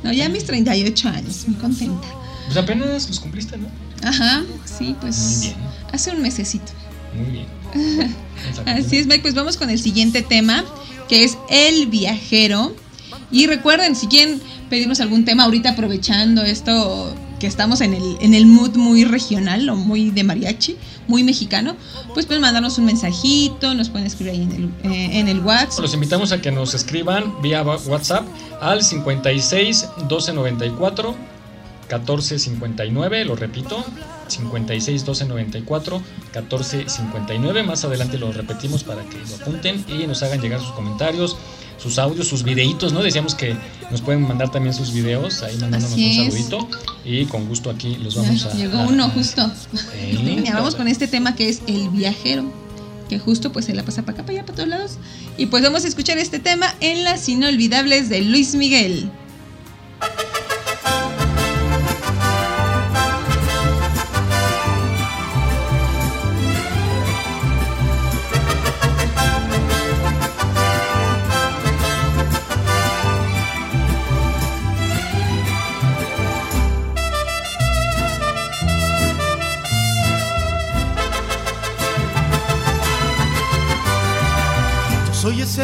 No, 0.02 0.12
ya 0.12 0.30
mis 0.30 0.44
38 0.44 1.08
años, 1.08 1.44
muy 1.46 1.56
contenta. 1.58 2.08
Pues 2.46 2.56
apenas 2.56 3.06
los 3.06 3.20
cumpliste, 3.20 3.58
¿no? 3.58 3.68
Ajá, 4.02 4.42
sí, 4.64 4.96
pues 4.98 5.16
Muy 5.16 5.46
bien. 5.48 5.56
hace 5.92 6.10
un 6.10 6.22
mesecito. 6.22 6.72
Muy 7.14 7.30
bien. 7.30 7.46
Así 8.66 8.96
es, 8.96 9.06
Mike, 9.06 9.20
pues 9.20 9.34
vamos 9.34 9.58
con 9.58 9.68
el 9.68 9.78
siguiente 9.78 10.22
tema, 10.22 10.64
que 11.08 11.24
es 11.24 11.36
el 11.50 11.86
viajero. 11.88 12.74
Y 13.30 13.46
recuerden, 13.46 13.94
si 13.94 14.06
quieren 14.06 14.40
pedirnos 14.70 15.00
algún 15.00 15.24
tema 15.24 15.44
ahorita 15.44 15.70
aprovechando 15.70 16.42
esto 16.42 17.14
que 17.38 17.46
estamos 17.46 17.80
en 17.80 17.94
el, 17.94 18.16
en 18.20 18.34
el 18.34 18.46
mood 18.46 18.76
muy 18.76 19.04
regional 19.04 19.68
o 19.68 19.76
muy 19.76 20.10
de 20.10 20.22
mariachi, 20.22 20.76
muy 21.08 21.24
mexicano, 21.24 21.74
pues 22.14 22.26
pueden 22.26 22.42
mandarnos 22.42 22.78
un 22.78 22.84
mensajito, 22.84 23.74
nos 23.74 23.88
pueden 23.88 24.06
escribir 24.06 24.34
ahí 24.34 24.42
en 24.42 24.52
el, 24.52 24.92
eh, 24.92 25.18
en 25.18 25.28
el 25.28 25.40
WhatsApp. 25.40 25.80
Los 25.80 25.94
invitamos 25.94 26.32
a 26.32 26.40
que 26.40 26.52
nos 26.52 26.74
escriban 26.74 27.42
vía 27.42 27.62
WhatsApp 27.62 28.24
al 28.60 28.82
56 28.82 29.88
12 30.08 30.32
94 30.32 31.16
14 31.88 32.38
59, 32.38 33.24
lo 33.24 33.34
repito, 33.34 33.84
56 34.28 35.04
12 35.04 35.24
94 35.24 36.02
14 36.32 36.88
59. 36.88 37.62
Más 37.64 37.84
adelante 37.84 38.16
lo 38.16 38.32
repetimos 38.32 38.84
para 38.84 39.02
que 39.02 39.18
lo 39.18 39.34
apunten 39.34 39.84
y 39.88 40.06
nos 40.06 40.22
hagan 40.22 40.40
llegar 40.40 40.60
sus 40.60 40.70
comentarios, 40.70 41.36
sus 41.82 41.98
audios, 41.98 42.28
sus 42.28 42.42
videitos, 42.42 42.92
¿no? 42.92 43.02
Decíamos 43.02 43.34
que 43.34 43.56
nos 43.90 44.00
pueden 44.02 44.22
mandar 44.22 44.50
también 44.50 44.74
sus 44.74 44.92
videos, 44.92 45.42
ahí 45.42 45.56
mandándonos 45.58 45.96
un 45.96 46.14
saludito 46.30 46.68
y 47.04 47.24
con 47.26 47.46
gusto 47.48 47.70
aquí 47.70 47.96
los 47.96 48.14
vamos 48.16 48.44
a. 48.46 48.52
Llegó 48.54 48.78
a- 48.78 48.86
uno 48.86 49.04
a- 49.04 49.08
justo. 49.08 49.50
Sí, 49.72 50.42
Ya 50.44 50.54
vamos 50.54 50.74
con 50.74 50.88
este 50.88 51.08
tema 51.08 51.34
que 51.34 51.48
es 51.48 51.62
el 51.66 51.88
viajero, 51.88 52.44
que 53.08 53.18
justo 53.18 53.50
pues 53.52 53.64
se 53.64 53.74
la 53.74 53.82
pasa 53.82 54.02
para 54.02 54.12
acá, 54.18 54.22
para 54.24 54.38
allá, 54.38 54.46
para 54.46 54.56
todos 54.56 54.68
lados. 54.68 54.92
Y 55.38 55.46
pues 55.46 55.62
vamos 55.62 55.84
a 55.84 55.88
escuchar 55.88 56.18
este 56.18 56.38
tema 56.38 56.74
en 56.80 57.02
las 57.04 57.28
inolvidables 57.28 58.08
de 58.10 58.20
Luis 58.22 58.54
Miguel. 58.54 59.10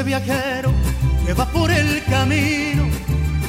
Viajero 0.03 0.73
que 1.25 1.33
va 1.33 1.47
por 1.47 1.71
el 1.71 2.05
camino, 2.05 2.85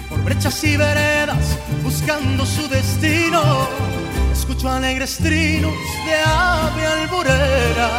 por 0.10 0.23
brechas 0.23 0.63
y 0.63 0.77
veredas, 0.77 1.57
buscando 1.83 2.45
su 2.45 2.67
destino. 2.67 3.67
Escucho 4.31 4.69
alegres 4.69 5.17
trinos 5.17 5.73
de 6.05 6.15
ave 6.15 6.86
alborera, 6.86 7.89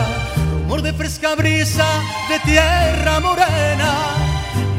rumor 0.52 0.82
de 0.82 0.92
fresca 0.92 1.34
brisa 1.34 1.86
de 2.28 2.40
tierra 2.40 3.20
morena. 3.20 3.94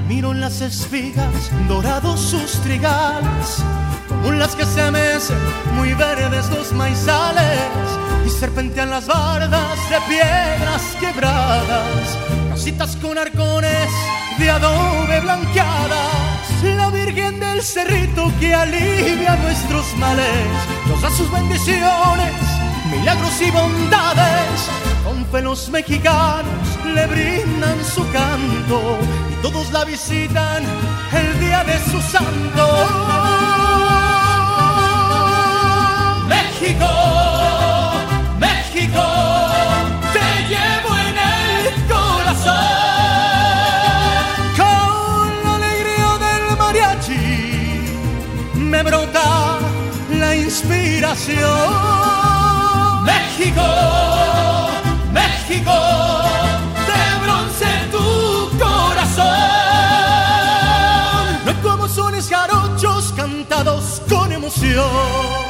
Miro 0.08 0.32
en 0.32 0.42
las 0.42 0.62
espigas 0.62 1.52
dorados 1.68 2.20
sus 2.20 2.54
trigales, 2.62 3.64
como 4.10 4.32
las 4.32 4.56
que 4.56 4.66
se 4.66 4.92
mecen 4.92 5.38
muy 5.76 5.94
verdes 5.94 6.50
los 6.50 6.74
maizales 6.74 7.60
y 8.26 8.30
serpentean 8.30 8.90
las 8.90 9.08
bardas 9.08 9.78
de 9.90 10.02
piedras 10.08 10.82
quebradas, 11.00 12.18
casitas 12.50 12.96
con 12.98 13.18
arcones 13.18 13.90
de 14.38 14.50
adobe 14.50 15.20
blanqueadas, 15.22 16.64
la 16.64 16.90
Virgen 16.90 17.40
del 17.40 17.62
Cerrito 17.62 18.32
que 18.40 18.54
alivia 18.54 19.36
nuestros 19.38 19.86
males, 19.98 20.48
nos 20.88 21.02
da 21.02 21.10
sus 21.12 21.32
bendiciones, 21.32 22.34
milagros 22.92 23.42
y 23.42 23.52
bondades, 23.52 24.70
con 25.04 25.26
fe 25.28 25.42
los 25.42 25.70
mexicanos 25.70 26.70
le 26.94 27.08
brindan 27.08 27.86
su 27.86 28.04
canto 28.12 28.98
y 29.32 29.42
todos 29.42 29.72
la 29.72 29.86
visitan 29.86 30.64
el 31.14 31.40
día 31.40 31.64
de 31.64 31.78
su 31.92 32.02
santo. 32.02 33.29
México, 36.62 36.92
México, 38.38 39.04
te 40.12 40.28
llevo 40.50 40.92
en 41.08 41.16
el 41.18 41.72
corazón. 41.88 42.76
Con 44.58 45.28
la 45.46 45.52
alegría 45.56 46.12
del 46.26 46.44
mariachi 46.58 47.28
me 48.56 48.84
brota 48.84 49.58
la 50.12 50.36
inspiración. 50.36 51.46
México, 53.06 53.68
México, 55.14 55.78
de 56.90 57.04
bronce 57.24 57.70
tu 57.90 58.06
corazón. 58.60 59.26
No 61.46 61.54
como 61.64 61.88
sones 61.88 62.28
jarochos 62.28 63.14
cantados 63.16 64.02
con 64.10 64.34
emoción. 64.34 65.49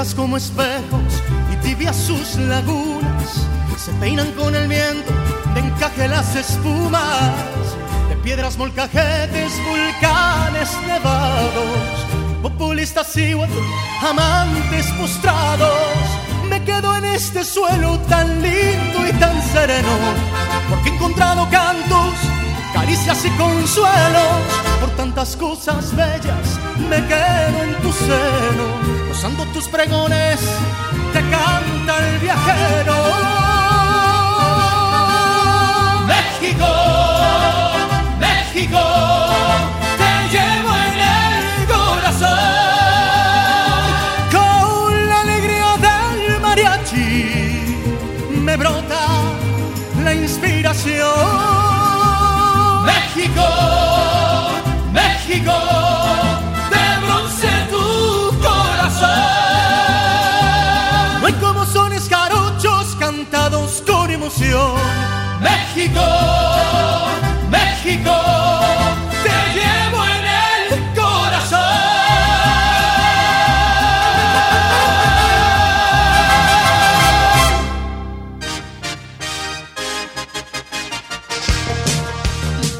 Como 0.00 0.38
espejos 0.38 1.22
y 1.52 1.56
tibias 1.56 1.94
sus 1.94 2.36
lagunas 2.36 3.46
se 3.76 3.92
peinan 4.00 4.32
con 4.32 4.54
el 4.54 4.66
viento 4.66 5.12
de 5.52 5.60
encaje 5.60 6.08
las 6.08 6.34
espumas 6.34 7.30
de 8.08 8.16
piedras 8.16 8.56
molcajetes, 8.56 9.52
volcanes 9.68 10.70
nevados 10.86 12.10
Cihuatl, 13.04 13.52
amantes 14.08 14.86
postrados. 14.92 15.70
Me 16.48 16.64
quedo 16.64 16.96
en 16.96 17.04
este 17.04 17.44
suelo 17.44 17.98
tan 18.08 18.40
lindo 18.40 19.06
y 19.06 19.12
tan 19.18 19.42
sereno, 19.52 19.88
porque 20.68 20.90
he 20.90 20.94
encontrado 20.94 21.48
cantos, 21.50 22.14
caricias 22.72 23.24
y 23.24 23.30
consuelos. 23.30 24.24
Por 24.80 24.90
tantas 24.96 25.36
cosas 25.36 25.94
bellas 25.94 26.49
me 26.88 27.04
quedo 27.06 27.62
en 27.64 27.74
tu 27.82 27.92
seno, 27.92 28.66
gozando 29.08 29.44
tus 29.46 29.68
pregones, 29.68 30.40
te 31.12 31.20
canta 31.20 31.92
el 31.98 32.18
viajero. 32.18 32.94
México, 36.12 36.70
México, 38.18 38.82
te 40.00 40.12
llevo 40.32 40.70
en 40.88 40.98
el 41.18 41.66
corazón 41.66 42.38
con 44.32 45.08
la 45.08 45.20
alegría 45.20 45.76
del 45.86 46.40
mariachi 46.40 47.60
me 48.40 48.56
brota 48.56 49.06
la 50.02 50.14
inspiración. 50.14 51.06
México, 52.84 53.46
México, 54.92 55.52
emoción. 64.20 64.74
México, 65.40 66.06
México, 67.50 68.14
te 69.24 69.36
llevo 69.56 70.04
en 70.04 70.24
el 70.36 70.94
corazón. 70.94 71.58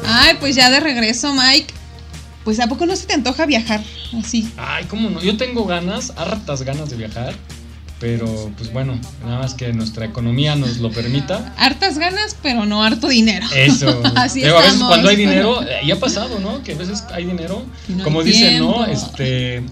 Ay, 0.05 0.37
pues 0.39 0.55
ya 0.55 0.69
de 0.69 0.79
regreso, 0.79 1.33
Mike. 1.33 1.73
Pues 2.43 2.59
¿a 2.59 2.67
poco 2.67 2.85
no 2.85 2.95
se 2.95 3.07
te 3.07 3.13
antoja 3.13 3.47
viajar 3.47 3.81
así? 4.19 4.51
Ay, 4.57 4.85
cómo 4.85 5.09
no. 5.09 5.21
Yo 5.21 5.37
tengo 5.37 5.65
ganas, 5.65 6.13
hartas 6.17 6.61
ganas 6.61 6.91
de 6.91 6.97
viajar. 6.97 7.33
Pero, 8.01 8.51
pues 8.57 8.73
bueno, 8.73 8.99
nada 9.23 9.37
más 9.39 9.53
que 9.53 9.71
nuestra 9.73 10.05
economía 10.05 10.55
nos 10.55 10.79
lo 10.79 10.91
permita. 10.91 11.53
Hartas 11.55 11.99
ganas, 11.99 12.35
pero 12.41 12.65
no 12.65 12.83
harto 12.83 13.07
dinero. 13.07 13.45
Eso. 13.55 14.01
Así 14.15 14.41
Digo, 14.41 14.57
a 14.57 14.61
veces 14.63 14.81
cuando 14.81 15.07
hay 15.07 15.15
dinero, 15.15 15.61
eh, 15.61 15.81
ya 15.85 15.93
ha 15.93 15.99
pasado, 15.99 16.39
¿no? 16.39 16.63
Que 16.63 16.73
a 16.73 16.77
veces 16.77 17.03
hay 17.13 17.25
dinero. 17.25 17.63
Hay 17.87 18.03
como 18.03 18.23
dicen, 18.23 18.57
¿no? 18.57 18.85
Este. 18.87 19.63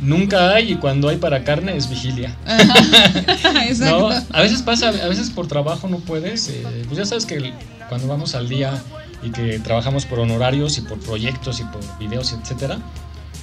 Nunca 0.00 0.54
hay 0.54 0.72
y 0.72 0.76
cuando 0.76 1.08
hay 1.08 1.18
para 1.18 1.44
carne 1.44 1.76
es 1.76 1.88
vigilia. 1.88 2.36
Ajá, 2.46 3.66
Exacto. 3.68 4.10
¿No? 4.10 4.24
A 4.32 4.42
veces 4.42 4.62
pasa, 4.62 4.88
a 4.88 5.08
veces 5.08 5.30
por 5.30 5.46
trabajo 5.46 5.88
no 5.88 5.98
puedes. 5.98 6.48
eh, 6.48 6.64
pues 6.86 6.98
ya 6.98 7.04
sabes 7.04 7.26
que 7.26 7.52
cuando 7.88 8.08
vamos 8.08 8.34
al 8.34 8.48
día 8.48 8.80
y 9.22 9.30
que 9.30 9.60
trabajamos 9.60 10.04
por 10.04 10.18
honorarios 10.18 10.78
y 10.78 10.80
por 10.82 10.98
proyectos 10.98 11.60
y 11.60 11.64
por 11.64 11.80
videos, 11.98 12.32
etcétera, 12.32 12.78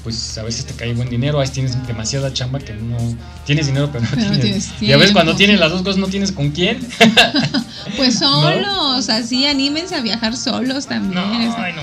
pues 0.06 0.38
a 0.38 0.44
veces 0.44 0.66
te 0.66 0.74
cae 0.76 0.94
buen 0.94 1.10
dinero. 1.10 1.40
A 1.40 1.42
veces 1.42 1.56
tienes 1.56 1.88
demasiada 1.88 2.32
chamba 2.32 2.60
que 2.60 2.74
no 2.74 2.96
tienes 3.46 3.66
dinero, 3.66 3.90
pero 3.92 4.06
no, 4.06 4.10
Pero 4.16 4.40
tienes. 4.40 4.70
y 4.80 4.92
a 4.94 4.98
veces 4.98 5.12
cuando 5.12 5.36
tienes 5.36 5.60
las 5.60 5.72
dos 5.72 5.82
cosas 5.82 5.98
no 5.98 6.08
tienes 6.08 6.32
con 6.32 6.52
quién. 6.52 6.80
Pues 7.98 8.18
solos, 8.20 9.10
así 9.10 9.46
anímense 9.46 9.96
a 9.96 10.02
viajar 10.02 10.36
solos 10.36 10.88
también. 10.88 11.14
No, 11.24 11.56
ay, 11.58 11.74
no. 11.74 11.82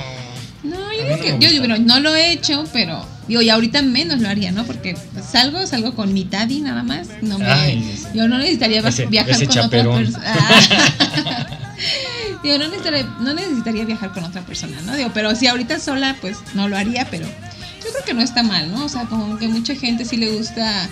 No, 0.71 0.93
yo 0.93 1.03
creo 1.19 1.39
que 1.39 1.55
yo, 1.55 1.59
bueno, 1.61 1.77
no 1.79 2.01
lo 2.01 2.15
he 2.15 2.33
hecho, 2.33 2.65
pero 2.73 3.05
digo, 3.29 3.41
y 3.43 3.49
ahorita 3.51 3.83
menos 3.83 4.21
lo 4.21 4.29
haría, 4.29 4.53
¿no? 4.53 4.65
Porque 4.65 4.97
salgo, 5.31 5.65
salgo 5.67 5.95
con 5.95 6.13
mi 6.13 6.25
daddy 6.25 6.61
nada 6.61 6.83
más. 6.83 7.09
No 7.23 7.39
me, 7.39 7.47
Ay, 7.47 7.97
yo 8.15 8.29
no 8.29 8.39
necesitaría 8.39 8.81
Ese- 8.81 9.07
viajar 9.07 9.31
ese 9.33 9.47
con 9.47 9.55
chaperón. 9.55 10.07
otra 10.07 10.49
persona. 10.49 11.47
digo, 12.43 12.59
no 12.59 12.65
necesitaría, 12.67 13.05
no 13.21 13.35
necesitaría 13.35 13.85
viajar 13.85 14.13
con 14.13 14.25
otra 14.25 14.43
persona, 14.43 14.77
¿no? 14.85 14.95
Digo, 14.97 15.11
pero 15.15 15.35
si 15.35 15.47
ahorita 15.47 15.79
sola, 15.79 16.17
pues 16.21 16.39
no 16.55 16.69
lo 16.69 16.77
haría, 16.77 17.07
pero 17.11 17.27
yo 17.85 17.91
creo 17.93 18.05
que 18.05 18.15
no 18.15 18.23
está 18.23 18.43
mal, 18.43 18.71
¿no? 18.71 18.85
O 18.85 18.89
sea, 18.89 19.05
como 19.05 19.39
que 19.39 19.49
mucha 19.49 19.75
gente 19.75 20.05
sí 20.05 20.17
le 20.17 20.31
gusta 20.37 20.89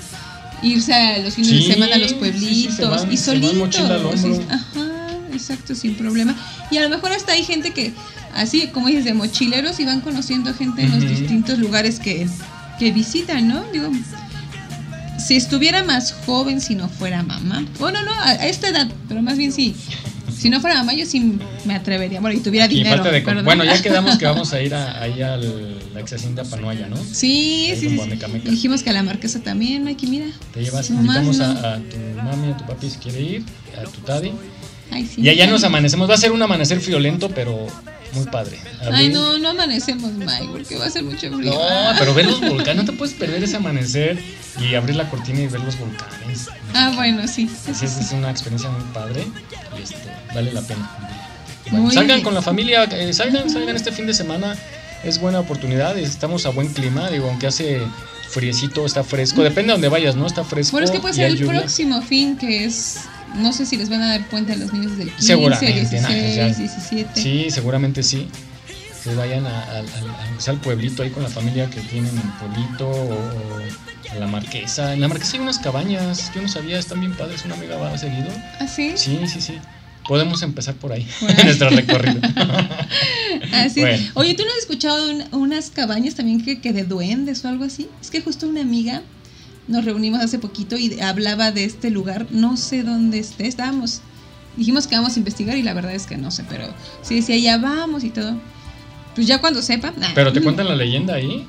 irse 0.62 0.92
a 0.92 1.18
los 1.18 1.34
fines 1.34 1.50
Sí, 1.50 1.66
de 1.68 1.72
semana 1.74 1.94
a 1.96 1.98
los 1.98 2.08
sí, 2.10 2.14
sí, 2.14 2.20
pueblitos 2.20 2.76
se 2.76 2.84
van- 2.84 3.12
y 3.12 3.16
solitos. 3.16 3.74
sí, 4.20 4.28
Ajá, 4.50 4.88
exacto, 5.32 5.74
sin 5.74 5.94
problema. 5.94 6.34
Y 6.70 6.76
a 6.78 6.82
lo 6.82 6.88
mejor 6.90 7.12
hasta 7.12 7.32
hay 7.32 7.44
gente 7.44 7.72
que, 7.72 7.92
así 8.34 8.66
como 8.68 8.88
dices, 8.88 9.04
de 9.04 9.14
mochileros 9.14 9.80
y 9.80 9.84
van 9.84 10.00
conociendo 10.00 10.52
gente 10.54 10.82
en 10.82 10.90
los 10.92 11.00
distintos 11.08 11.58
lugares 11.58 11.98
que, 11.98 12.26
que 12.78 12.90
visitan, 12.92 13.48
¿no? 13.48 13.62
Digo, 13.72 13.90
si 15.18 15.36
estuviera 15.36 15.82
más 15.84 16.14
joven, 16.26 16.60
si 16.60 16.74
no 16.74 16.88
fuera 16.88 17.22
mamá. 17.22 17.64
Bueno, 17.78 18.02
no, 18.02 18.12
a, 18.12 18.30
a 18.30 18.46
esta 18.46 18.68
edad, 18.68 18.88
pero 19.08 19.22
más 19.22 19.36
bien 19.38 19.52
sí. 19.52 19.74
Si 20.40 20.48
no 20.48 20.60
fuera 20.60 20.76
mamá, 20.76 20.94
yo 20.94 21.04
sí 21.04 21.34
me 21.66 21.74
atrevería. 21.74 22.20
Bueno, 22.20 22.38
y 22.38 22.40
tuviera 22.40 22.66
Y 22.66 22.76
dinero. 22.76 23.04
de 23.04 23.20
bueno, 23.42 23.62
ya 23.64 23.80
quedamos 23.82 24.16
que 24.16 24.24
vamos 24.24 24.52
a 24.52 24.62
ir 24.62 24.74
a, 24.74 25.02
ahí 25.02 25.20
a 25.20 25.36
la 25.36 26.00
ex 26.00 26.12
hacienda 26.14 26.44
Panoaya, 26.44 26.86
¿no? 26.88 26.96
Sí, 26.96 27.68
Ahí 27.70 27.76
sí, 27.80 27.88
sí. 27.90 28.40
dijimos 28.50 28.82
que 28.82 28.90
a 28.90 28.92
la 28.94 29.02
marquesa 29.02 29.40
también, 29.40 29.86
aquí 29.88 30.06
mira. 30.06 30.26
Te 30.54 30.62
llevas, 30.62 30.88
invitamos 30.88 31.36
no. 31.36 31.44
a, 31.44 31.74
a 31.74 31.78
tu 31.78 31.96
mami, 32.22 32.52
a 32.52 32.56
tu 32.56 32.64
papi 32.66 32.88
si 32.88 32.98
quiere 32.98 33.20
ir, 33.20 33.44
a 33.78 33.82
tu 33.84 34.00
daddy. 34.06 34.32
Ay, 34.90 35.06
sí. 35.06 35.20
Y 35.20 35.28
allá 35.28 35.46
nos 35.46 35.62
amanecemos. 35.62 36.08
Va 36.08 36.14
a 36.14 36.18
ser 36.18 36.32
un 36.32 36.40
amanecer 36.42 36.80
friolento, 36.80 37.28
pero 37.28 37.66
muy 38.12 38.26
padre. 38.26 38.58
Ay, 38.92 39.08
no, 39.08 39.38
no 39.38 39.50
amanecemos, 39.50 40.12
Mike, 40.12 40.48
porque 40.50 40.76
va 40.76 40.86
a 40.86 40.90
ser 40.90 41.04
mucho 41.04 41.30
frío. 41.36 41.52
No, 41.52 41.98
pero 41.98 42.14
ver 42.14 42.26
los 42.26 42.40
volcanes, 42.40 42.76
no 42.76 42.84
te 42.84 42.92
puedes 42.92 43.14
perder 43.14 43.42
ese 43.42 43.56
amanecer 43.56 44.22
y 44.60 44.74
abrir 44.74 44.96
la 44.96 45.08
cortina 45.08 45.40
y 45.40 45.46
ver 45.46 45.60
los 45.60 45.78
volcanes. 45.78 46.48
Ah, 46.74 46.92
bueno, 46.94 47.26
sí. 47.28 47.48
Sí, 47.48 47.84
es, 47.84 47.98
es 47.98 48.12
una 48.12 48.30
experiencia 48.30 48.70
muy 48.70 48.82
padre 48.92 49.26
y 49.78 49.82
este, 49.82 49.96
vale 50.34 50.52
la 50.52 50.62
pena. 50.62 50.90
Bueno, 51.70 51.90
salgan 51.90 52.16
bien. 52.16 52.22
con 52.22 52.34
la 52.34 52.42
familia, 52.42 52.84
eh, 52.84 53.12
salgan, 53.12 53.48
salgan 53.48 53.76
este 53.76 53.92
fin 53.92 54.06
de 54.06 54.14
semana. 54.14 54.56
Es 55.04 55.18
buena 55.18 55.40
oportunidad, 55.40 55.96
estamos 55.96 56.44
a 56.44 56.50
buen 56.50 56.68
clima, 56.74 57.08
digo, 57.08 57.28
aunque 57.28 57.46
hace 57.46 57.80
friecito, 58.28 58.84
está 58.84 59.02
fresco, 59.02 59.42
depende 59.42 59.68
de 59.68 59.72
donde 59.72 59.88
vayas, 59.88 60.14
¿no? 60.14 60.26
Está 60.26 60.44
fresco. 60.44 60.72
Bueno, 60.72 60.84
es 60.84 60.90
que 60.90 61.00
puede 61.00 61.14
ser 61.14 61.26
el 61.26 61.38
lluvia. 61.38 61.60
próximo 61.60 62.02
fin, 62.02 62.36
que 62.36 62.64
es. 62.64 63.00
No 63.36 63.52
sé 63.52 63.64
si 63.66 63.76
les 63.76 63.88
van 63.88 64.02
a 64.02 64.08
dar 64.08 64.26
puente 64.28 64.52
a 64.52 64.56
los 64.56 64.72
niños 64.72 64.96
del 64.98 65.08
15, 65.10 65.26
Seguramente, 65.26 65.72
16, 65.80 66.02
nah, 66.02 66.08
ya. 66.10 66.46
17. 66.54 67.20
Sí, 67.20 67.46
seguramente 67.50 68.02
sí. 68.02 68.26
Que 69.04 69.14
vayan 69.14 69.46
a, 69.46 69.60
a- 69.62 69.82
al 70.50 70.56
pueblito 70.60 71.02
ahí 71.02 71.10
con 71.10 71.22
la 71.22 71.28
familia 71.30 71.70
que 71.70 71.80
tienen 71.80 72.14
en 72.14 72.30
pueblito 72.32 72.88
o, 72.88 73.14
o 73.14 74.12
a 74.12 74.14
la 74.16 74.26
marquesa. 74.26 74.92
En 74.92 75.00
la 75.00 75.08
marquesa 75.08 75.34
hay 75.36 75.40
unas 75.40 75.58
cabañas, 75.58 76.30
yo 76.34 76.42
no 76.42 76.48
sabía, 76.48 76.78
están 76.78 77.00
bien 77.00 77.14
padres, 77.16 77.44
una 77.44 77.54
amiga 77.54 77.76
va 77.76 77.96
seguido. 77.96 78.28
¿Ah, 78.58 78.66
sí? 78.66 78.92
Sí, 78.96 79.18
sí, 79.26 79.40
sí. 79.40 79.54
Podemos 80.06 80.42
empezar 80.42 80.74
por 80.74 80.92
ahí, 80.92 81.06
en 81.38 81.44
nuestro 81.46 81.70
recorrido. 81.70 82.20
Así. 83.52 83.80
Bueno. 83.80 84.04
Ah, 84.08 84.12
Oye, 84.14 84.34
¿tú 84.34 84.42
no 84.44 84.50
has 84.50 84.58
escuchado 84.58 85.10
un- 85.10 85.24
unas 85.32 85.70
cabañas 85.70 86.14
también 86.14 86.44
que, 86.44 86.60
que 86.60 86.72
de 86.72 86.84
duendes 86.84 87.44
o 87.44 87.48
algo 87.48 87.64
así? 87.64 87.88
Es 88.00 88.10
que 88.10 88.20
justo 88.20 88.48
una 88.48 88.60
amiga 88.62 89.02
nos 89.70 89.84
reunimos 89.84 90.20
hace 90.20 90.38
poquito 90.38 90.76
y 90.76 91.00
hablaba 91.00 91.52
de 91.52 91.64
este 91.64 91.90
lugar, 91.90 92.26
no 92.30 92.56
sé 92.56 92.82
dónde 92.82 93.18
esté, 93.18 93.46
estábamos, 93.46 94.00
dijimos 94.56 94.86
que 94.86 94.96
vamos 94.96 95.16
a 95.16 95.18
investigar 95.18 95.56
y 95.56 95.62
la 95.62 95.72
verdad 95.72 95.94
es 95.94 96.06
que 96.06 96.16
no 96.18 96.30
sé, 96.30 96.44
pero 96.48 96.66
sí 97.02 97.14
decía, 97.14 97.36
ya 97.38 97.56
vamos 97.56 98.04
y 98.04 98.10
todo. 98.10 98.36
Pues 99.14 99.26
ya 99.26 99.40
cuando 99.40 99.62
sepa. 99.62 99.92
nah. 99.96 100.08
¿Pero 100.14 100.32
te 100.32 100.40
cuentan 100.42 100.68
la 100.68 100.76
leyenda 100.76 101.14
ahí? 101.14 101.46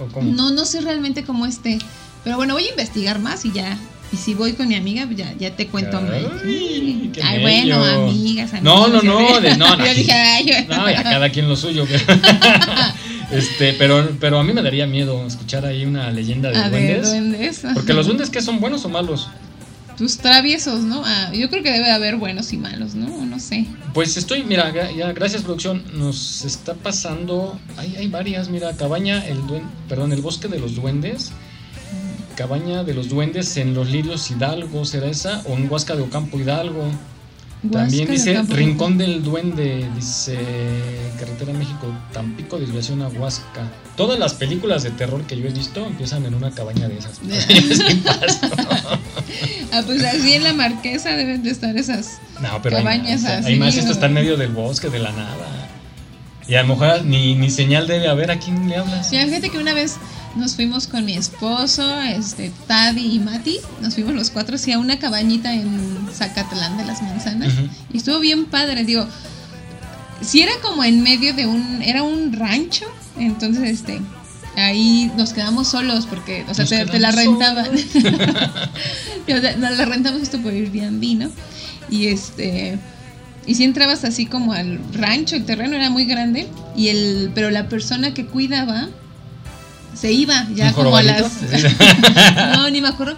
¿O 0.00 0.06
cómo? 0.12 0.32
No, 0.32 0.50
no 0.50 0.64
sé 0.64 0.80
realmente 0.80 1.22
cómo 1.24 1.46
esté. 1.46 1.78
Pero 2.24 2.36
bueno, 2.36 2.54
voy 2.54 2.64
a 2.64 2.70
investigar 2.70 3.18
más 3.20 3.44
y 3.44 3.52
ya. 3.52 3.78
Y 4.12 4.16
si 4.16 4.34
voy 4.34 4.52
con 4.52 4.68
mi 4.68 4.74
amiga, 4.76 5.04
pues 5.06 5.16
ya, 5.18 5.32
ya 5.38 5.56
te 5.56 5.66
cuento. 5.66 5.98
Ay, 5.98 7.10
qué 7.12 7.22
Ay, 7.22 7.40
bueno, 7.40 7.82
amigas, 7.84 8.52
amigas. 8.52 8.62
No, 8.62 8.88
no, 8.88 9.02
no, 9.02 9.40
de- 9.40 9.56
no, 9.56 9.76
no. 9.78 9.84
Yo 9.86 9.94
dije, 9.94 10.12
ay, 10.12 10.46
yo- 10.46 10.76
No, 10.76 10.90
ya 10.90 11.02
cada 11.02 11.30
quien 11.30 11.48
lo 11.48 11.56
suyo. 11.56 11.84
Este, 13.34 13.74
pero, 13.74 14.16
pero 14.20 14.38
a 14.38 14.44
mí 14.44 14.52
me 14.52 14.62
daría 14.62 14.86
miedo 14.86 15.26
escuchar 15.26 15.66
ahí 15.66 15.84
una 15.84 16.10
leyenda 16.10 16.50
de 16.50 16.70
de 16.70 17.00
duendes. 17.00 17.62
Porque 17.74 17.92
los 17.92 18.06
duendes 18.06 18.30
que 18.30 18.40
son 18.40 18.60
buenos 18.60 18.84
o 18.84 18.88
malos. 18.88 19.28
Tus 19.96 20.18
traviesos, 20.18 20.80
¿no? 20.80 21.02
Ah, 21.04 21.30
yo 21.32 21.48
creo 21.50 21.62
que 21.62 21.70
debe 21.70 21.90
haber 21.90 22.16
buenos 22.16 22.52
y 22.52 22.56
malos, 22.56 22.94
¿no? 22.94 23.24
No 23.24 23.38
sé. 23.38 23.66
Pues 23.92 24.16
estoy, 24.16 24.42
mira, 24.42 24.72
ya, 24.92 25.12
gracias 25.12 25.42
producción, 25.42 25.84
nos 25.94 26.44
está 26.44 26.74
pasando, 26.74 27.58
hay, 27.76 27.94
hay 27.96 28.08
varias, 28.08 28.48
mira, 28.48 28.76
Cabaña, 28.76 29.24
el 29.26 29.46
duen, 29.46 29.62
perdón, 29.88 30.12
el 30.12 30.20
bosque 30.20 30.48
de 30.48 30.58
los 30.58 30.74
duendes, 30.74 31.30
Cabaña 32.36 32.82
de 32.82 32.94
los 32.94 33.08
duendes 33.08 33.56
en 33.56 33.74
los 33.74 33.88
Lirios 33.88 34.30
Hidalgo, 34.30 34.84
¿será 34.84 35.06
esa? 35.06 35.42
O 35.46 35.54
en 35.54 35.70
Huasca 35.70 35.94
de 35.94 36.02
Ocampo 36.02 36.38
Hidalgo. 36.40 36.90
También 37.70 38.10
dice. 38.10 38.42
Rincón 38.48 38.98
del 38.98 39.22
Duende, 39.22 39.88
dice 39.94 40.38
Carretera 41.18 41.52
México, 41.52 41.86
Tampico, 42.12 42.58
desviación 42.58 43.02
a 43.02 43.08
Huasca. 43.08 43.70
Todas 43.96 44.18
las 44.18 44.34
películas 44.34 44.82
de 44.82 44.90
terror 44.90 45.22
que 45.22 45.36
yo 45.36 45.46
he 45.46 45.52
visto 45.52 45.86
empiezan 45.86 46.26
en 46.26 46.34
una 46.34 46.50
cabaña 46.50 46.88
de 46.88 46.98
esas. 46.98 47.20
Ah, 49.72 49.82
pues 49.84 50.04
así 50.04 50.34
en 50.34 50.44
la 50.44 50.52
marquesa 50.52 51.16
deben 51.16 51.42
de 51.42 51.50
estar 51.50 51.76
esas. 51.76 52.18
No, 52.40 52.62
pero 52.62 52.76
hay 52.76 52.84
Cabañas 52.84 53.22
más, 53.22 53.32
así, 53.32 53.48
hay 53.48 53.58
más, 53.58 53.74
esta 53.74 53.86
¿no? 53.86 53.92
está 53.92 54.06
en 54.06 54.12
medio 54.12 54.36
del 54.36 54.52
bosque, 54.52 54.88
de 54.88 55.00
la 55.00 55.10
nada. 55.10 55.68
Y 56.46 56.54
a 56.54 56.62
lo 56.62 56.68
mejor 56.76 57.04
ni, 57.04 57.34
ni 57.34 57.50
señal 57.50 57.88
debe 57.88 58.08
haber 58.08 58.30
a 58.30 58.38
quién 58.38 58.68
le 58.68 58.76
hablas. 58.76 59.10
Sí, 59.10 59.16
fíjate 59.16 59.50
que 59.50 59.58
una 59.58 59.74
vez 59.74 59.96
nos 60.36 60.56
fuimos 60.56 60.86
con 60.86 61.04
mi 61.04 61.14
esposo, 61.14 62.00
este, 62.02 62.52
Tadi 62.66 63.14
y 63.14 63.18
Mati, 63.18 63.58
nos 63.80 63.94
fuimos 63.94 64.14
los 64.14 64.30
cuatro 64.30 64.56
así 64.56 64.72
a 64.72 64.78
una 64.78 64.98
cabañita 64.98 65.52
en 65.52 66.08
Zacatlán 66.12 66.76
de 66.76 66.84
las 66.84 67.02
Manzanas. 67.02 67.52
Y 67.92 67.98
estuvo 67.98 68.18
bien 68.18 68.46
padre, 68.46 68.84
digo, 68.84 69.06
si 70.20 70.42
era 70.42 70.52
como 70.62 70.84
en 70.84 71.02
medio 71.02 71.34
de 71.34 71.46
un, 71.46 71.82
era 71.82 72.02
un 72.02 72.32
rancho, 72.32 72.86
entonces 73.18 73.70
este, 73.70 74.00
ahí 74.56 75.10
nos 75.16 75.32
quedamos 75.32 75.68
solos 75.68 76.06
porque, 76.06 76.44
o 76.48 76.54
sea, 76.54 76.64
te, 76.66 76.86
te 76.86 76.98
la 76.98 77.10
rentaban. 77.10 77.70
Nos 79.26 79.78
la 79.78 79.84
rentamos 79.86 80.20
esto 80.20 80.38
por 80.38 80.52
Airbnb, 80.52 81.18
¿no? 81.18 81.30
Y 81.88 82.08
este, 82.08 82.78
y 83.46 83.54
si 83.54 83.64
entrabas 83.64 84.04
así 84.04 84.26
como 84.26 84.52
al 84.52 84.80
rancho, 84.92 85.36
el 85.36 85.44
terreno 85.44 85.76
era 85.76 85.90
muy 85.90 86.04
grande, 86.04 86.46
y 86.76 86.88
el, 86.88 87.30
pero 87.34 87.50
la 87.50 87.68
persona 87.68 88.14
que 88.14 88.26
cuidaba 88.26 88.88
se 90.04 90.12
iba 90.12 90.46
ya 90.54 90.66
¿Un 90.68 90.74
como 90.74 90.96
a 90.98 91.02
las 91.02 91.32
no, 92.56 92.68
ni 92.68 92.82
me 92.82 92.88
acuerdo. 92.88 93.16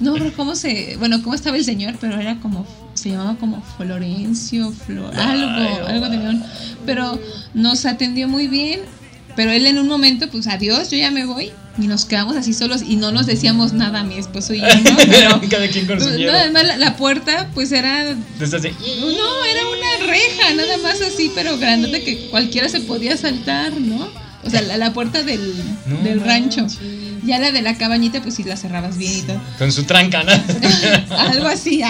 No, 0.00 0.14
pero 0.14 0.32
cómo 0.34 0.56
se. 0.56 0.96
Bueno, 0.98 1.22
cómo 1.22 1.36
estaba 1.36 1.56
el 1.56 1.64
señor, 1.64 1.94
pero 2.00 2.18
era 2.18 2.40
como. 2.40 2.66
Se 2.94 3.10
llamaba 3.10 3.36
como 3.36 3.62
Florencio, 3.76 4.72
Flor. 4.72 5.14
Algo, 5.16 5.86
algo 5.86 6.08
de 6.08 6.16
león. 6.16 6.44
Pero 6.84 7.20
nos 7.54 7.86
atendió 7.86 8.26
muy 8.26 8.48
bien. 8.48 8.80
Pero 9.36 9.52
él 9.52 9.64
en 9.68 9.78
un 9.78 9.86
momento, 9.86 10.28
pues 10.28 10.48
adiós, 10.48 10.90
yo 10.90 10.98
ya 10.98 11.12
me 11.12 11.24
voy. 11.24 11.52
Y 11.80 11.86
nos 11.86 12.04
quedamos 12.04 12.34
así 12.34 12.52
solos 12.52 12.82
y 12.82 12.96
no 12.96 13.12
nos 13.12 13.26
decíamos 13.26 13.72
nada, 13.72 14.02
mi 14.02 14.16
esposo 14.18 14.54
y 14.54 14.60
yo, 14.60 14.66
¿no? 14.66 14.96
Pero. 14.96 15.40
Cada 15.48 15.68
quien 15.68 15.86
con 15.86 16.00
su 16.00 16.10
no, 16.10 16.16
miedo. 16.16 16.32
además, 16.32 16.64
la, 16.64 16.76
la 16.78 16.96
puerta, 16.96 17.48
pues 17.54 17.70
era. 17.70 18.16
Desde 18.40 18.56
así, 18.56 18.70
No, 18.70 19.44
era 19.44 19.60
una 19.68 20.10
reja, 20.10 20.54
nada 20.56 20.78
más 20.78 21.00
así, 21.00 21.30
pero 21.32 21.56
grandota 21.58 22.00
que 22.00 22.26
cualquiera 22.30 22.68
se 22.68 22.80
podía 22.80 23.16
saltar, 23.16 23.80
¿no? 23.80 24.26
O 24.44 24.50
sea, 24.50 24.60
la, 24.62 24.76
la 24.76 24.92
puerta 24.92 25.22
del, 25.22 25.40
No 25.86 25.96
del 26.02 26.20
rancho. 26.20 26.62
manches. 26.62 26.78
Ya 27.24 27.40
la 27.40 27.50
de 27.50 27.60
la 27.62 27.76
cabañita, 27.76 28.22
pues 28.22 28.36
sí 28.36 28.44
la 28.44 28.56
cerrabas 28.56 28.96
bien 28.96 29.12
y 29.18 29.22
todo. 29.22 29.40
Con 29.58 29.72
su 29.72 29.82
tranca, 29.82 30.22
¿no? 30.22 30.30
Algo 31.18 31.48
así, 31.48 31.82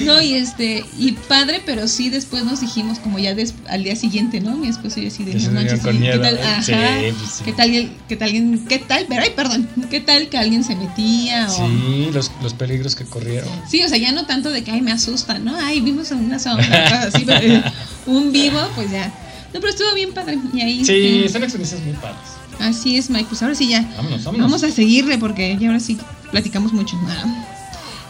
no, 0.00 0.20
y 0.20 0.34
este, 0.34 0.84
y 0.98 1.12
padre, 1.12 1.62
pero 1.64 1.86
sí 1.86 2.10
después 2.10 2.44
nos 2.44 2.60
dijimos, 2.60 2.98
como 2.98 3.18
ya 3.20 3.32
des- 3.34 3.54
al 3.68 3.84
día 3.84 3.94
siguiente, 3.94 4.40
¿no? 4.40 4.56
Mi 4.56 4.66
esposo 4.66 4.98
y 4.98 5.04
yo 5.04 5.08
así 5.08 5.22
de 5.24 5.34
no 5.34 5.52
manches, 5.52 5.80
con 5.80 5.92
sí, 5.92 5.98
miedo. 6.00 6.20
¿qué 6.20 6.28
tal? 6.28 6.38
Ajá, 6.38 6.62
Sí, 6.62 6.72
pues 6.72 7.30
sí. 7.38 7.44
¿qué 7.44 7.52
tal, 7.52 7.70
qué 8.08 8.16
tal, 8.16 8.60
qué 8.68 8.78
tal, 8.80 9.06
pero 9.08 9.22
ay, 9.22 9.30
perdón, 9.36 9.68
qué 9.88 10.00
tal 10.00 10.28
que 10.28 10.36
alguien 10.36 10.64
se 10.64 10.74
metía 10.74 11.46
o 11.48 11.68
Sí, 11.68 12.10
los, 12.12 12.32
los 12.42 12.52
peligros 12.54 12.96
que 12.96 13.04
corrieron. 13.04 13.48
Sí, 13.70 13.82
o 13.84 13.88
sea, 13.88 13.98
ya 13.98 14.10
no 14.10 14.26
tanto 14.26 14.50
de 14.50 14.64
que 14.64 14.72
ay 14.72 14.82
me 14.82 14.90
asusta, 14.92 15.38
¿no? 15.38 15.56
Ay, 15.56 15.80
vimos 15.80 16.10
en 16.10 16.18
una 16.18 16.40
sombra, 16.40 16.66
cosas 16.90 17.14
así, 17.14 17.24
pero 17.24 17.40
eh, 17.40 17.62
un 18.06 18.32
vivo, 18.32 18.58
pues 18.74 18.90
ya. 18.90 19.12
No, 19.56 19.60
pero 19.62 19.72
estuvo 19.72 19.94
bien 19.94 20.12
padre. 20.12 20.38
Y 20.52 20.60
ahí. 20.60 20.84
Sí, 20.84 21.26
son 21.30 21.42
experiencias 21.42 21.80
muy 21.80 21.94
padres. 21.94 22.18
así 22.58 22.98
es, 22.98 23.08
Mike. 23.08 23.24
Pues 23.30 23.42
ahora 23.42 23.54
sí 23.54 23.66
ya. 23.68 23.80
Vámonos, 23.96 24.22
vámonos. 24.22 24.46
Vamos 24.46 24.62
a 24.64 24.70
seguirle 24.70 25.16
porque 25.16 25.56
ya 25.58 25.68
ahora 25.68 25.80
sí 25.80 25.96
platicamos 26.30 26.74
mucho. 26.74 26.94
Ah. 27.08 27.46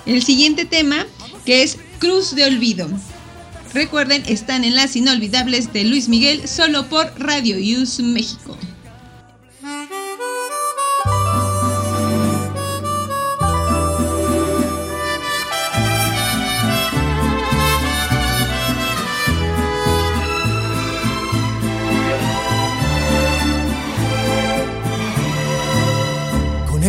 El 0.06 0.24
siguiente 0.24 0.64
tema, 0.64 1.06
que 1.44 1.62
es 1.62 1.78
Cruz 2.00 2.34
de 2.34 2.46
Olvido. 2.46 2.88
Recuerden, 3.74 4.24
están 4.26 4.64
en 4.64 4.74
las 4.74 4.96
inolvidables 4.96 5.72
de 5.72 5.84
Luis 5.84 6.08
Miguel, 6.08 6.48
solo 6.48 6.88
por 6.88 7.12
Radio 7.16 7.58
Use 7.58 8.02
México. 8.02 8.58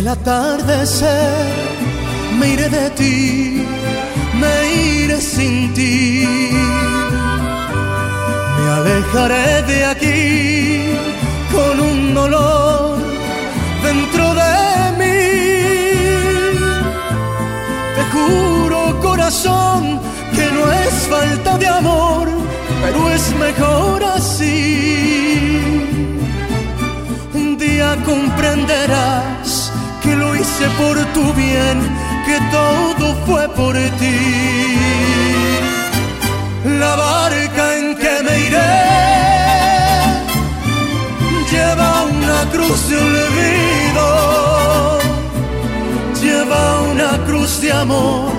Atardecer 0.08 1.68
me 2.38 2.50
iré 2.50 2.68
de 2.68 2.90
ti, 2.90 3.66
me 4.40 4.54
iré 5.02 5.20
sin 5.20 5.72
ti. 5.74 6.26
Me 8.56 8.64
alejaré 8.78 9.62
de 9.62 9.84
aquí 9.92 10.82
con 11.52 11.80
un 11.80 12.14
dolor 12.14 12.98
dentro 13.82 14.24
de 14.40 14.54
mí. 15.00 15.20
Te 17.96 18.02
juro 18.12 19.00
corazón 19.00 20.00
que 20.34 20.46
no 20.56 20.62
es 20.84 20.94
falta 21.12 21.58
de 21.58 21.66
amor, 21.66 22.28
pero 22.82 23.10
es 23.10 23.34
mejor 23.36 24.04
así. 24.04 25.48
Un 27.34 27.58
día 27.58 27.96
comprenderás 28.04 29.67
que 30.08 30.16
lo 30.16 30.34
hice 30.34 30.66
por 30.80 30.96
tu 31.12 31.24
bien, 31.34 31.76
que 32.26 32.38
todo 32.50 33.14
fue 33.26 33.46
por 33.50 33.74
ti. 34.00 34.20
La 36.82 36.96
barca 36.96 37.64
en 37.78 37.86
que 38.02 38.14
me 38.26 38.34
iré 38.46 38.74
lleva 41.52 41.90
una 42.04 42.40
cruz 42.52 42.80
de 42.90 42.96
olvido, 43.08 44.06
lleva 46.22 46.62
una 46.92 47.12
cruz 47.26 47.60
de 47.60 47.72
amor 47.72 48.32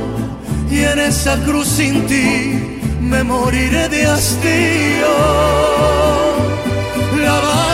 y 0.71 0.79
en 0.91 0.99
esa 0.99 1.35
cruz 1.45 1.67
sin 1.67 2.05
ti 2.07 2.79
me 3.01 3.23
moriré 3.23 3.89
de 3.89 4.05
hastío 4.05 5.13
la 7.25 7.37
barca 7.47 7.68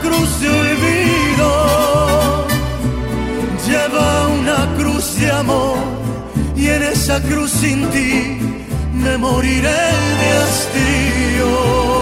cruz 0.00 0.40
de 0.40 0.48
olvido, 0.50 2.46
lleva 3.66 4.28
una 4.28 4.76
cruz 4.76 5.16
de 5.18 5.30
amor 5.30 5.78
y 6.56 6.68
en 6.68 6.82
esa 6.82 7.20
cruz 7.22 7.50
sin 7.50 7.88
ti 7.90 8.38
me 8.92 9.18
moriré 9.18 9.84
de 10.20 10.28
hastío. 10.42 11.93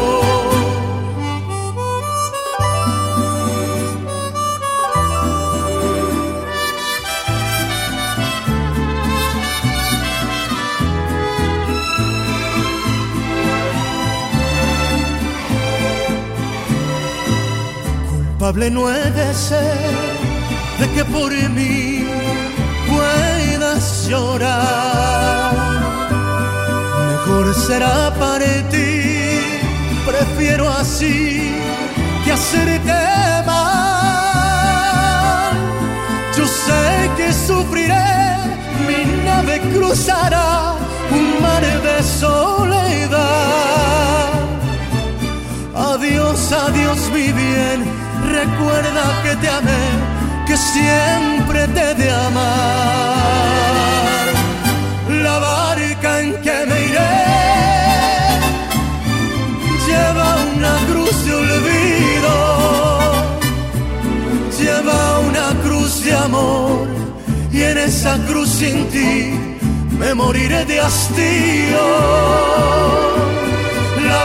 Culpable 18.42 18.70
no 18.72 18.90
he 18.90 19.11
de 19.12 19.35
ser 19.35 19.94
de 20.81 20.90
que 20.94 21.05
por 21.05 21.31
mí 21.31 22.05
puedas 22.90 24.09
llorar. 24.09 25.55
Mejor 27.07 27.55
será 27.55 28.12
para 28.18 28.68
ti, 28.68 29.38
prefiero 30.05 30.68
así 30.68 31.52
que 32.24 32.33
hacerte 32.33 32.92
mal. 33.46 34.33
Yo 36.37 36.44
sé 36.44 37.11
que 37.16 37.33
sufriré, 37.33 38.38
mi 38.88 39.05
nave 39.24 39.61
cruzará 39.72 40.74
un 41.12 41.40
mar 41.40 41.62
de 41.62 42.02
soledad. 42.02 43.22
Adiós, 45.76 46.52
adiós 46.52 46.98
mi 47.14 47.31
bien, 47.31 48.01
recuerda 48.32 49.22
que 49.22 49.36
te 49.36 49.48
amé, 49.48 49.84
que 50.46 50.56
siempre 50.56 51.68
te 51.68 51.94
de 51.94 52.10
amar. 52.10 53.52
La 55.26 55.38
barca 55.38 56.20
en 56.20 56.28
que 56.44 56.56
me 56.68 56.78
iré 56.90 57.12
lleva 59.86 60.28
una 60.56 60.74
cruz 60.88 61.16
de 61.26 61.32
olvido, 61.42 62.36
lleva 64.58 64.98
una 65.30 65.48
cruz 65.64 66.04
de 66.04 66.12
amor 66.14 66.88
y 67.52 67.62
en 67.62 67.78
esa 67.78 68.16
cruz 68.28 68.48
sin 68.48 68.88
ti 68.88 69.14
me 69.98 70.14
moriré 70.14 70.64
de 70.64 70.80
hastío 70.80 71.82
la 74.08 74.24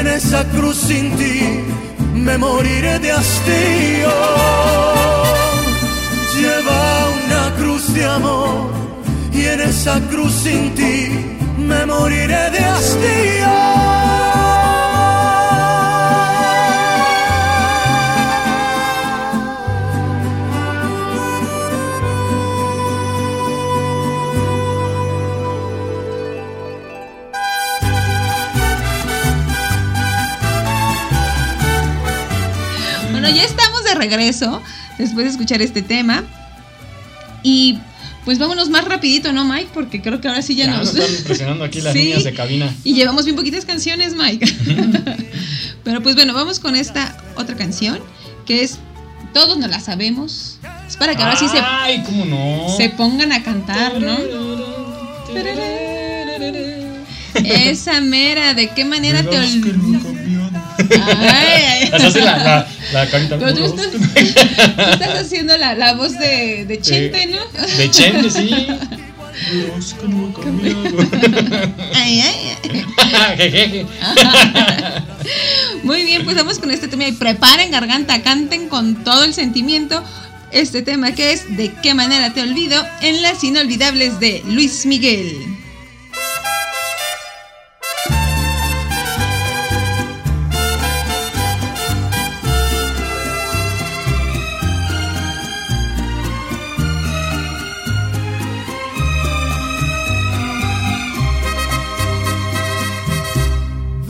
en 0.00 0.06
esa 0.06 0.44
cruz 0.50 0.76
sin 0.76 1.16
ti 1.16 1.40
me 2.14 2.36
moriré 2.38 2.98
de 2.98 3.12
hastío. 3.12 4.14
Lleva 6.36 7.08
una 7.24 7.54
cruz 7.56 7.94
de 7.94 8.04
amor 8.04 8.70
y 9.32 9.44
en 9.46 9.60
esa 9.60 10.00
cruz 10.10 10.32
sin 10.32 10.74
ti 10.74 11.08
me 11.58 11.86
moriré 11.86 12.50
de 12.50 12.58
hastío. 12.58 14.05
Bueno, 33.26 33.36
ya 33.38 33.44
estamos 33.44 33.82
de 33.84 33.94
regreso 33.94 34.62
después 34.98 35.24
de 35.26 35.30
escuchar 35.32 35.60
este 35.62 35.82
tema. 35.82 36.22
Y 37.42 37.78
pues 38.24 38.38
vámonos 38.38 38.70
más 38.70 38.84
rapidito, 38.84 39.32
¿no, 39.32 39.44
Mike? 39.44 39.68
Porque 39.74 40.00
creo 40.02 40.20
que 40.20 40.28
ahora 40.28 40.42
sí 40.42 40.54
ya, 40.54 40.66
Ya 40.66 40.76
nos... 40.76 40.94
nos 40.94 41.04
están 41.04 41.16
impresionando 41.18 41.64
aquí 41.64 41.80
las 41.80 41.92
Sí. 41.92 41.98
niñas 42.04 42.24
de 42.24 42.32
cabina. 42.32 42.72
Y 42.84 42.94
llevamos 42.94 43.24
bien 43.24 43.36
poquitas 43.36 43.64
canciones, 43.64 44.14
Mike. 44.14 44.46
Pero 45.84 46.02
pues 46.02 46.14
bueno, 46.14 46.34
vamos 46.34 46.60
con 46.60 46.76
esta 46.76 47.16
otra 47.36 47.56
canción 47.56 47.98
que 48.46 48.62
es 48.62 48.78
Todos 49.34 49.58
nos 49.58 49.70
la 49.70 49.80
sabemos. 49.80 50.58
Es 50.88 50.96
para 50.96 51.14
que 51.16 51.22
ahora 51.22 51.36
sí 51.36 51.48
se, 51.48 51.58
Ay, 51.60 52.02
cómo 52.06 52.24
no. 52.24 52.76
se 52.76 52.90
pongan 52.90 53.32
a 53.32 53.42
cantar, 53.42 54.00
¿no? 54.00 54.16
Esa 57.34 58.00
mera, 58.00 58.54
¿de 58.54 58.70
qué 58.70 58.84
manera 58.84 59.22
te 59.22 59.36
olvidas? 59.38 60.02
Ay, 60.78 61.62
ay. 61.62 61.90
Hace 61.92 62.20
la, 62.20 62.36
la, 62.36 62.68
la 62.92 63.06
carita. 63.10 63.38
Pero 63.38 63.54
tú 63.54 63.64
estás, 63.64 63.90
tú 63.92 63.98
estás 64.92 65.18
haciendo 65.20 65.56
la, 65.56 65.74
la 65.74 65.94
voz 65.94 66.18
de, 66.18 66.64
de 66.66 66.80
Chente, 66.80 67.26
¿no? 67.26 67.38
De 67.76 67.90
Chente, 67.90 68.30
sí. 68.30 68.48
Que 70.00 70.08
no 70.08 70.28
he 70.28 70.32
cambiado. 70.42 70.82
Ay, 71.94 72.20
ay, 72.20 72.56
ay. 72.62 73.36
Jejeje. 73.36 73.86
Muy 75.82 76.04
bien, 76.04 76.24
pues 76.24 76.36
vamos 76.36 76.58
con 76.58 76.70
este 76.70 76.88
tema 76.88 77.06
y 77.06 77.12
preparen 77.12 77.70
garganta, 77.70 78.22
canten 78.22 78.68
con 78.68 79.04
todo 79.04 79.24
el 79.24 79.34
sentimiento 79.34 80.02
este 80.52 80.80
tema 80.82 81.12
que 81.12 81.32
es 81.32 81.56
De 81.56 81.72
qué 81.82 81.92
manera 81.92 82.32
te 82.32 82.40
olvido 82.40 82.82
en 83.02 83.20
las 83.20 83.44
inolvidables 83.44 84.20
de 84.20 84.42
Luis 84.46 84.86
Miguel. 84.86 85.55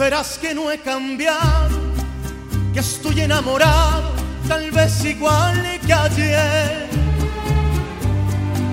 Verás 0.06 0.38
que 0.38 0.54
no 0.54 0.70
he 0.70 0.78
cambiado, 0.78 1.80
que 2.72 2.78
estoy 2.78 3.22
enamorado, 3.22 4.12
tal 4.46 4.70
vez 4.70 5.04
igual 5.04 5.80
que 5.84 5.92
ayer. 5.92 6.88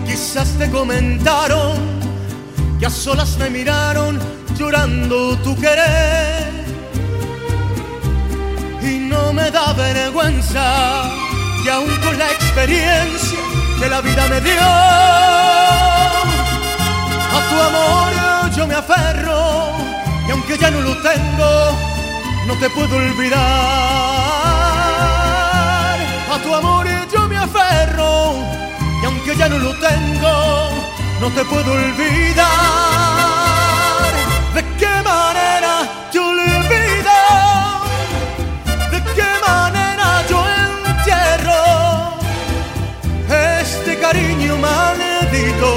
Quizás 0.06 0.50
te 0.60 0.69
comentaron 0.69 1.74
que 2.80 2.86
a 2.86 2.89
solas 2.91 3.36
me 3.39 3.50
miraron 3.50 4.19
llorando 4.60 5.36
tu 5.39 5.56
querer. 5.60 6.52
Y 8.84 9.00
no 9.00 9.34
me 9.34 9.50
da 9.50 9.74
vergüenza 9.74 11.02
que 11.63 11.72
aún 11.72 11.98
con 12.04 12.15
la 12.15 12.30
experiencia 12.30 13.39
que 13.80 13.89
la 13.89 14.02
vida 14.02 14.28
me 14.28 14.39
dio, 14.39 14.62
a 17.38 17.39
tu 17.50 17.56
amor 17.69 18.56
yo 18.56 18.67
me 18.67 18.76
aferro 18.76 19.74
y 20.27 20.31
aunque 20.31 20.57
ya 20.57 20.71
no 20.71 20.81
lo 20.81 20.95
tengo, 21.01 21.77
no 22.47 22.55
te 22.57 22.69
puedo 22.69 22.95
olvidar. 22.95 23.41
A 26.33 26.39
tu 26.41 26.53
amor 26.53 26.88
yo 27.12 27.27
me 27.27 27.38
aferro 27.38 28.36
y 29.01 29.05
aunque 29.05 29.36
ya 29.36 29.49
no 29.49 29.57
lo 29.59 29.73
tengo, 29.75 30.69
no 31.21 31.29
te 31.29 31.43
puedo 31.45 31.71
olvidar. 31.73 32.45
¿De 34.55 34.63
qué 34.79 35.01
manera 35.03 35.88
te 36.12 36.19
olvido? 36.19 37.17
¿De 38.91 39.03
qué 39.15 39.31
manera 39.45 40.23
yo 40.29 40.43
entierro 40.65 41.63
este 43.62 43.99
cariño 43.99 44.57
maldito 44.57 45.69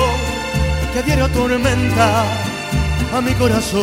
que 0.92 1.02
diario 1.02 1.24
atormenta 1.26 2.45
a 3.16 3.20
mi 3.22 3.32
corazón? 3.32 3.82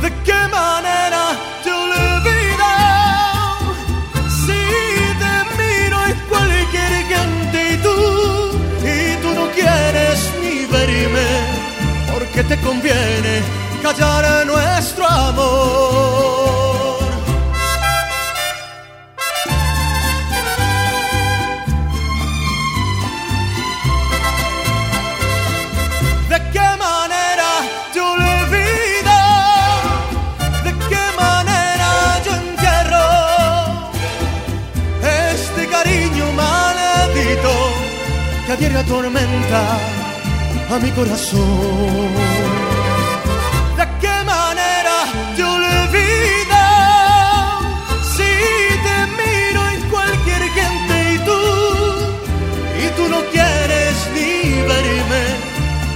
¿De 0.00 0.10
qué 0.26 0.40
manera 0.60 1.22
te 1.64 1.70
olvido? 1.72 2.70
Si 4.44 4.60
te 5.22 5.34
miro 5.58 5.98
en 6.10 6.18
cualquier 6.30 6.92
gente 7.12 7.58
y 7.72 7.76
tú, 7.86 7.96
y 8.94 9.22
tú 9.22 9.28
no 9.40 9.44
quieres 9.58 10.18
ni 10.42 10.66
verme, 10.66 11.28
porque 12.12 12.44
te 12.44 12.56
conviene 12.60 13.34
callar 13.82 14.46
nuestro 14.46 15.04
amor. 15.08 16.33
Que 38.64 38.78
a 38.78 38.80
diario 38.80 38.80
atormenta 38.80 39.78
a 40.70 40.78
mi 40.78 40.90
corazón? 40.92 42.08
¿De 43.76 43.86
qué 44.00 44.16
manera 44.24 44.96
te 45.36 45.42
olvido? 45.42 46.62
Si 48.14 48.32
te 48.86 48.96
miro 49.20 49.60
en 49.74 49.80
cualquier 49.90 50.42
gente 50.58 50.94
y 51.14 51.18
tú, 51.28 51.42
y 52.82 52.86
tú 52.96 53.08
no 53.08 53.20
quieres 53.32 53.94
ni 54.14 54.62
verme, 54.72 55.24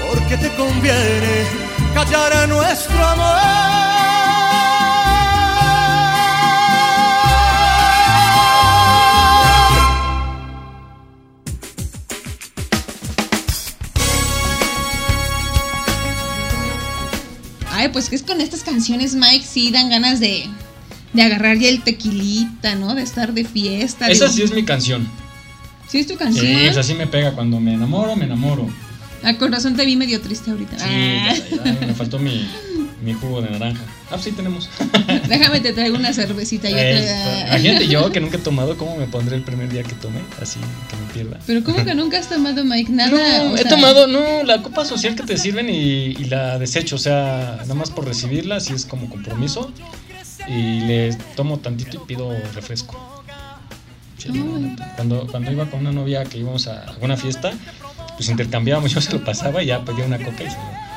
porque 0.07 0.37
te 0.37 0.51
conviene 0.57 1.35
callar 1.95 2.33
a 2.33 2.47
nuestro 2.47 3.07
amor. 3.07 3.98
Con 18.39 18.45
estas 18.45 18.63
canciones, 18.63 19.17
Mike, 19.17 19.45
sí 19.45 19.73
dan 19.73 19.91
ganas 19.91 20.21
de, 20.21 20.47
de 21.13 21.23
agarrar 21.23 21.59
ya 21.59 21.69
el 21.71 21.83
tequilita, 21.83 22.77
¿no? 22.77 22.95
De 22.95 23.03
estar 23.03 23.35
de 23.35 23.45
fiesta. 23.45 24.07
Esa 24.09 24.29
sí 24.29 24.43
es 24.43 24.53
mi 24.55 24.65
canción. 24.65 25.09
¿Sí 25.89 25.99
es 25.99 26.07
tu 26.07 26.15
canción? 26.17 26.47
Sí, 26.47 26.53
esa 26.55 26.85
sí 26.85 26.95
me 26.95 27.09
pega. 27.09 27.33
Cuando 27.33 27.59
me 27.59 27.75
enamoro, 27.75 28.15
me 28.15 28.27
enamoro. 28.27 28.69
Ah, 29.25 29.35
con 29.35 29.51
razón 29.51 29.75
te 29.75 29.85
vi 29.85 29.97
medio 29.97 30.21
triste 30.21 30.53
ahorita. 30.53 30.79
Sí, 30.79 30.85
Ah. 30.89 31.35
me 31.85 31.95
faltó 31.95 32.21
mi, 32.21 32.49
mi 33.09 33.15
jugo 33.15 33.41
de 33.43 33.51
naranja. 33.51 33.83
Ah, 34.11 34.19
sí 34.19 34.33
tenemos. 34.33 34.69
Déjame 35.29 35.61
te 35.61 35.73
traigo 35.73 35.97
una 35.97 36.13
cervecita. 36.13 36.69
Yo 36.69 36.77
te... 36.77 37.45
Imagínate 37.49 37.89
yo 37.89 38.13
que 38.13 38.21
nunca 38.25 38.37
he 38.37 38.41
tomado, 38.41 38.77
¿cómo 38.77 38.97
me 38.97 39.07
pondré 39.07 39.37
el 39.37 39.43
primer 39.43 39.69
día 39.71 39.83
que 39.83 39.95
tome? 39.95 40.21
Así, 40.41 40.61
que 40.91 40.97
me 40.97 41.13
pierda. 41.13 41.39
Pero 41.47 41.65
¿cómo 41.65 41.85
que 41.85 41.95
nunca 41.95 42.19
has 42.19 42.29
tomado, 42.29 42.65
Mike? 42.65 42.93
Nada. 42.93 43.45
No, 43.45 43.55
he 43.57 43.63
sea, 43.63 43.71
tomado, 43.71 44.07
no, 44.07 44.43
la 44.45 44.63
copa 44.63 44.85
social 44.85 45.17
que 45.17 45.23
te 45.23 45.37
sirven 45.39 45.69
y, 45.71 45.75
y 46.19 46.25
la 46.25 46.59
desecho, 46.59 46.97
o 46.97 46.99
sea, 46.99 47.57
nada 47.63 47.75
más 47.75 47.91
por 47.91 48.05
recibirla, 48.07 48.57
así 48.57 48.75
es 48.75 48.85
como 48.85 49.09
compromiso. 49.09 49.73
Y 50.47 50.81
le 50.81 51.15
tomo 51.37 51.59
tantito 51.59 51.97
y 52.03 52.07
pido 52.07 52.31
refresco. 52.55 53.25
Sí, 54.19 54.29
cuando, 54.97 55.27
cuando 55.29 55.53
iba 55.53 55.67
con 55.71 55.81
una 55.81 55.93
novia 55.93 56.25
que 56.25 56.39
íbamos 56.39 56.67
a 56.67 56.83
alguna 56.83 57.17
fiesta, 57.17 57.53
pues 58.17 58.29
intercambiábamos, 58.29 58.91
yo 58.95 59.01
se 59.01 59.13
lo 59.13 59.25
pasaba 59.25 59.63
y 59.63 59.67
ya 59.67 59.85
pedía 59.85 60.05
una 60.05 60.19
coca 60.19 60.43
y 60.45 60.51
se 60.51 60.57
lo- 60.57 60.88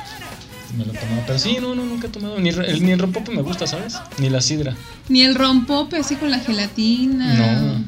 me 0.78 0.86
lo 0.86 0.94
tomaba. 0.94 1.24
Pero 1.26 1.40
sí, 1.40 1.58
no, 1.62 1.76
no, 1.76 1.86
nunca 1.86 2.08
he 2.08 2.10
tomado. 2.10 2.40
Ni 2.40 2.50
el, 2.50 2.84
ni 2.84 2.92
el 2.92 3.00
rompope 3.00 3.32
me 3.32 3.42
gusta, 3.42 3.68
¿sabes? 3.68 3.98
Ni 4.18 4.30
la 4.30 4.42
sidra. 4.42 4.76
Ni 5.10 5.22
el 5.22 5.36
rompope 5.36 5.98
así 5.98 6.16
con 6.16 6.32
la 6.32 6.40
gelatina. 6.40 7.34
No. 7.36 7.86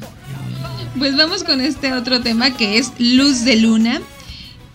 Pues 0.98 1.16
vamos 1.16 1.44
con 1.44 1.60
este 1.60 1.92
otro 1.92 2.20
tema 2.20 2.56
que 2.56 2.78
es 2.78 2.92
Luz 2.98 3.44
de 3.44 3.56
Luna. 3.56 4.00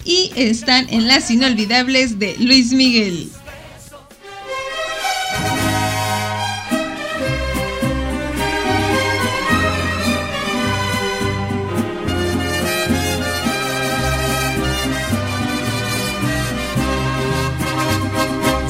Y 0.05 0.31
están 0.35 0.87
en 0.89 1.07
las 1.07 1.29
inolvidables 1.29 2.19
de 2.19 2.35
Luis 2.39 2.71
Miguel. 2.71 3.29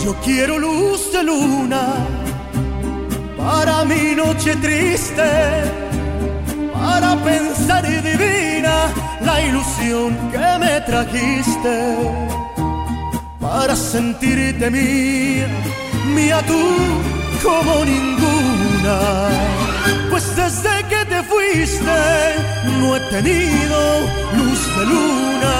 Yo 0.10 0.16
quiero 0.26 0.58
luz 0.58 1.14
de 1.14 1.22
luna 1.22 1.84
para 3.38 3.86
mi 3.86 4.16
noche 4.16 4.56
triste, 4.56 5.30
para 6.74 7.16
pensar 7.24 7.86
y 7.86 7.98
divina 8.10 8.76
la 9.22 9.40
ilusión 9.40 10.18
que 10.32 10.50
me 10.64 10.82
trajiste, 10.82 11.76
para 13.40 13.76
sentirte 13.76 14.72
mía, 14.72 15.48
mía 16.16 16.42
tú 16.48 16.64
como 17.44 17.86
ninguna. 17.86 18.98
fuiste, 21.30 22.00
no 22.80 22.96
he 22.96 23.00
tenido 23.12 23.80
luz 24.38 24.62
de 24.76 24.86
luna. 24.88 25.56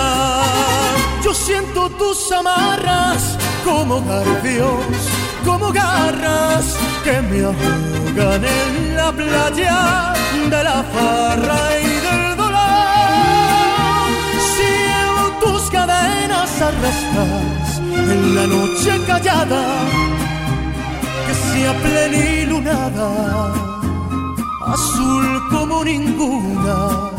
Yo 1.24 1.36
siento 1.36 1.88
tus 1.92 2.32
amarras 2.32 3.38
como 3.64 4.02
garfios, 4.02 5.02
como 5.46 5.72
garras 5.72 6.78
que 7.04 7.22
me 7.22 7.44
ahogan 7.44 8.44
en 8.44 8.96
la 8.96 9.12
playa 9.12 10.14
de 10.50 10.64
la 10.64 10.84
farra 10.94 11.62
y 11.80 11.88
del 12.08 12.38
dolor. 12.38 14.10
Siento 14.56 15.52
tus 15.52 15.70
cadenas 15.70 16.50
arrastras 16.62 17.80
en 18.14 18.36
la 18.36 18.48
noche 18.48 18.92
callada 19.06 19.64
que 21.28 21.34
sea 21.34 21.74
plenilunada, 21.82 23.54
azul 24.66 25.42
como 25.50 25.84
ninguna. 25.84 27.19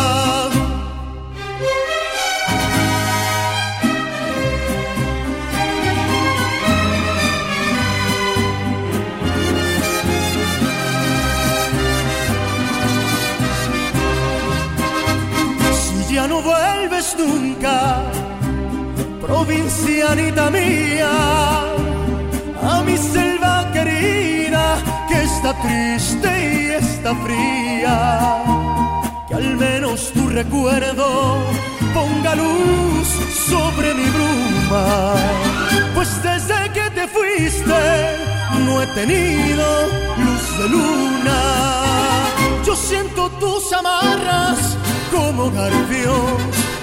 Nunca, 17.17 18.03
provincianita 19.21 20.49
mía, 20.49 21.11
a 22.61 22.83
mi 22.85 22.97
selva 22.97 23.69
querida 23.73 24.77
que 25.07 25.23
está 25.23 25.53
triste 25.61 26.29
y 26.53 26.71
está 26.83 27.15
fría, 27.15 28.43
que 29.27 29.35
al 29.35 29.55
menos 29.57 30.11
tu 30.13 30.27
recuerdo 30.29 31.37
ponga 31.93 32.35
luz 32.35 33.07
sobre 33.49 33.93
mi 33.93 34.05
bruma, 34.15 35.13
pues 35.93 36.09
desde 36.23 36.71
que 36.73 36.89
te 36.91 37.07
fuiste 37.07 38.21
no 38.65 38.81
he 38.81 38.87
tenido 38.87 39.65
luz 40.17 40.57
de 40.59 40.69
luna. 40.69 41.39
Yo 42.65 42.75
siento 42.75 43.29
tus 43.39 43.71
amarras 43.73 44.77
como 45.11 45.51
garfios, 45.51 46.31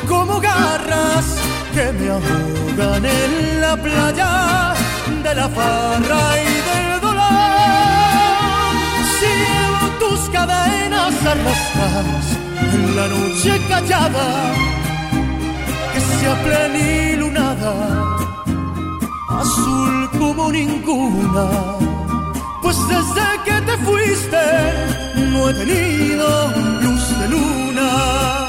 como 0.09 0.41
garras 0.41 1.27
que 1.75 1.93
me 1.93 2.09
ahogan 2.11 3.05
en 3.05 3.61
la 3.61 3.77
playa 3.77 4.75
de 5.23 5.35
la 5.35 5.49
farra 5.49 6.25
y 6.43 6.53
del 6.69 7.01
dolor. 7.01 8.73
Siento 9.19 9.87
tus 10.03 10.21
cadenas 10.31 11.15
arrastradas 11.33 12.27
en 12.73 12.97
la 12.97 13.07
noche 13.09 13.61
callada 13.69 14.55
que 15.93 16.01
sea 16.01 16.35
plenilunada, 16.43 17.73
azul 19.29 20.11
como 20.19 20.51
ninguna. 20.51 21.47
Pues 22.63 22.77
desde 22.89 23.27
que 23.45 23.61
te 23.69 23.77
fuiste 23.85 24.45
no 25.33 25.51
he 25.51 25.55
tenido 25.55 26.51
luz 26.83 27.19
de 27.21 27.29
luna. 27.29 28.48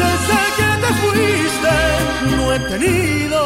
Desde 0.00 0.40
que 0.56 0.70
te 0.82 0.90
fuiste 1.02 1.76
no 2.36 2.52
he 2.54 2.58
tenido 2.60 3.40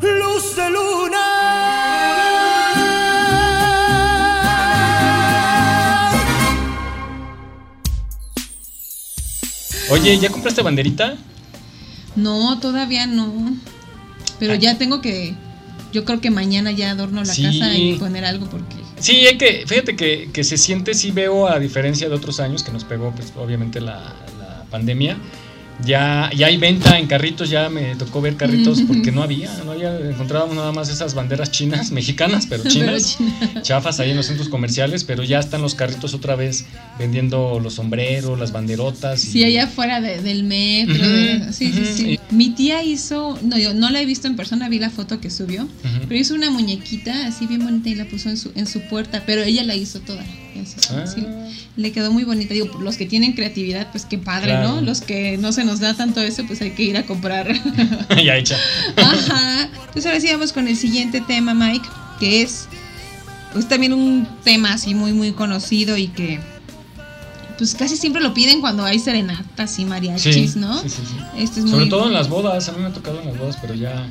luz 0.00 0.56
de 0.56 0.70
luna. 0.70 1.28
Oye, 9.90 10.18
¿ya 10.18 10.30
compraste 10.30 10.62
banderita? 10.62 11.16
No, 12.16 12.58
todavía 12.60 13.06
no. 13.06 13.56
Pero 14.38 14.54
Ah. 14.54 14.56
ya 14.56 14.78
tengo 14.78 15.00
que. 15.00 15.34
Yo 15.92 16.04
creo 16.06 16.20
que 16.22 16.30
mañana 16.30 16.70
ya 16.72 16.90
adorno 16.90 17.22
la 17.22 17.34
Sí. 17.34 17.42
casa 17.42 17.76
y 17.76 17.94
poner 17.98 18.24
algo 18.24 18.46
porque. 18.46 18.76
Sí, 18.98 19.26
hay 19.26 19.36
que, 19.36 19.64
fíjate 19.66 19.94
que, 19.96 20.30
que 20.32 20.44
se 20.44 20.56
siente, 20.56 20.94
sí 20.94 21.10
veo 21.10 21.48
a 21.48 21.58
diferencia 21.58 22.08
de 22.08 22.14
otros 22.14 22.40
años 22.40 22.62
que 22.62 22.72
nos 22.72 22.84
pegó, 22.84 23.10
pues 23.14 23.32
obviamente 23.36 23.80
la 23.80 24.14
pandemia. 24.72 25.16
Ya, 25.84 26.30
ya 26.36 26.46
hay 26.46 26.58
venta 26.58 26.96
en 26.98 27.06
carritos, 27.08 27.50
ya 27.50 27.68
me 27.68 27.96
tocó 27.96 28.20
ver 28.20 28.36
carritos 28.36 28.82
porque 28.86 29.10
no 29.10 29.22
había, 29.22 29.50
no 29.64 29.72
había, 29.72 29.98
encontrábamos 29.98 30.54
nada 30.54 30.70
más 30.70 30.88
esas 30.90 31.14
banderas 31.14 31.50
chinas, 31.50 31.90
mexicanas, 31.98 32.46
pero 32.46 32.62
chinas, 32.68 33.16
chafas 33.62 33.98
ahí 33.98 34.10
en 34.10 34.16
los 34.16 34.26
centros 34.26 34.48
comerciales, 34.48 35.02
pero 35.02 35.24
ya 35.24 35.40
están 35.40 35.60
los 35.62 35.74
carritos 35.74 36.14
otra 36.14 36.36
vez 36.36 36.66
vendiendo 37.00 37.58
los 37.60 37.74
sombreros, 37.74 38.38
las 38.38 38.52
banderotas. 38.52 39.24
y- 39.24 39.32
Sí, 39.32 39.44
allá 39.44 39.64
afuera 39.64 40.00
de- 40.00 40.20
del 40.22 40.44
metro. 40.44 40.94
De- 41.08 41.52
sí, 41.52 41.72
sí, 41.72 41.84
sí. 41.96 42.20
Mi 42.30 42.50
tía 42.50 42.84
hizo, 42.84 43.36
no, 43.42 43.58
yo 43.58 43.74
no 43.74 43.90
la 43.90 44.00
he 44.02 44.06
visto 44.06 44.28
en 44.28 44.36
persona, 44.36 44.68
vi 44.68 44.78
la 44.78 44.90
foto 44.90 45.20
que 45.20 45.30
subió, 45.30 45.66
pero 46.06 46.20
hizo 46.20 46.34
una 46.34 46.50
muñequita 46.50 47.26
así 47.26 47.46
bien 47.48 47.64
bonita 47.64 47.88
y 47.88 47.96
la 47.96 48.04
puso 48.04 48.28
en 48.28 48.36
su, 48.36 48.52
en 48.54 48.66
su 48.68 48.82
puerta, 48.82 49.24
pero 49.26 49.42
ella 49.42 49.64
la 49.64 49.74
hizo 49.74 49.98
toda. 50.00 50.22
Ah. 50.90 51.06
sí, 51.06 51.26
le 51.76 51.92
quedó 51.92 52.12
muy 52.12 52.24
bonita. 52.24 52.54
Digo, 52.54 52.78
los 52.80 52.96
que 52.96 53.06
tienen 53.06 53.32
creatividad, 53.32 53.90
pues 53.90 54.04
qué 54.04 54.18
padre, 54.18 54.50
Claro. 54.52 54.76
¿no? 54.76 54.80
Los 54.80 55.00
que 55.00 55.38
no 55.38 55.52
se 55.52 55.64
nos 55.64 55.80
da 55.80 55.94
tanto 55.94 56.20
eso, 56.20 56.44
pues 56.46 56.60
hay 56.62 56.72
que 56.72 56.82
ir 56.82 56.96
a 56.96 57.04
comprar. 57.04 57.48
ya 58.24 58.36
hecha. 58.36 58.56
Ajá. 58.96 59.68
Entonces 59.86 60.06
ahora 60.06 60.20
sí 60.20 60.28
vamos 60.30 60.52
con 60.52 60.68
el 60.68 60.76
siguiente 60.76 61.20
tema, 61.20 61.54
Mike, 61.54 61.88
que 62.20 62.42
es 62.42 62.66
pues 63.52 63.68
también 63.68 63.92
un 63.92 64.26
tema 64.44 64.72
así 64.72 64.94
muy 64.94 65.12
muy 65.12 65.32
conocido 65.32 65.96
y 65.98 66.08
que 66.08 66.40
pues 67.58 67.74
casi 67.74 67.96
siempre 67.96 68.22
lo 68.22 68.32
piden 68.34 68.60
cuando 68.60 68.84
hay 68.84 68.98
serenatas 68.98 69.78
y 69.78 69.84
mariachis, 69.84 70.52
Sí, 70.54 70.58
¿no? 70.58 70.80
sí, 70.82 70.88
sí, 70.88 70.96
sí. 71.06 71.16
Este 71.38 71.60
es 71.60 71.66
Sobre 71.66 71.82
muy 71.82 71.88
todo 71.90 72.06
en 72.08 72.14
las 72.14 72.28
bodas, 72.28 72.68
a 72.68 72.72
mí 72.72 72.78
me 72.80 72.86
ha 72.88 72.92
tocado 72.92 73.20
en 73.20 73.28
las 73.28 73.38
bodas, 73.38 73.58
pero 73.60 73.74
ya, 73.74 74.06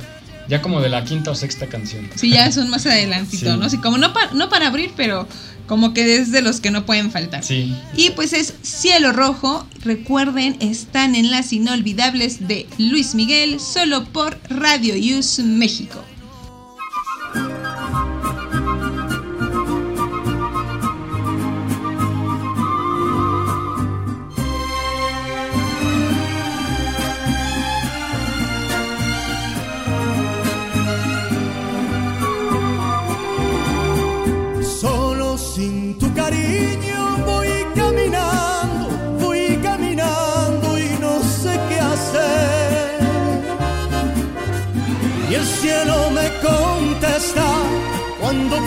ya 0.48 0.62
como 0.62 0.80
de 0.80 0.90
la 0.90 1.04
quinta 1.04 1.32
o 1.32 1.36
sexta 1.36 1.68
canción. 1.68 2.08
Sí, 2.16 2.30
ya 2.30 2.52
son 2.52 2.70
más 2.70 2.86
adelantito. 2.86 3.58
¿no? 3.58 3.66
Así 3.66 3.78
como 3.80 3.98
no, 3.98 4.14
pa- 4.14 4.32
no 4.34 4.48
para 4.50 4.68
abrir, 4.68 4.92
pero 4.96 5.28
como 5.72 5.94
que 5.94 6.18
es 6.18 6.34
de 6.34 6.42
los 6.42 6.60
que 6.60 6.70
no 6.70 6.86
pueden 6.86 7.12
faltar. 7.12 7.46
Sí. 7.46 7.74
Y 7.96 8.10
pues 8.10 8.34
es 8.34 8.56
Cielo 8.62 9.14
Rojo. 9.14 9.66
Recuerden, 9.86 10.58
están 10.60 11.16
en 11.16 11.32
las 11.32 11.54
inolvidables 11.54 12.46
de 12.46 12.68
Luis 12.78 13.16
Miguel, 13.16 13.62
solo 13.62 14.04
por 14.04 14.38
Radio 14.50 14.96
Use 14.96 15.42
México. 15.44 16.04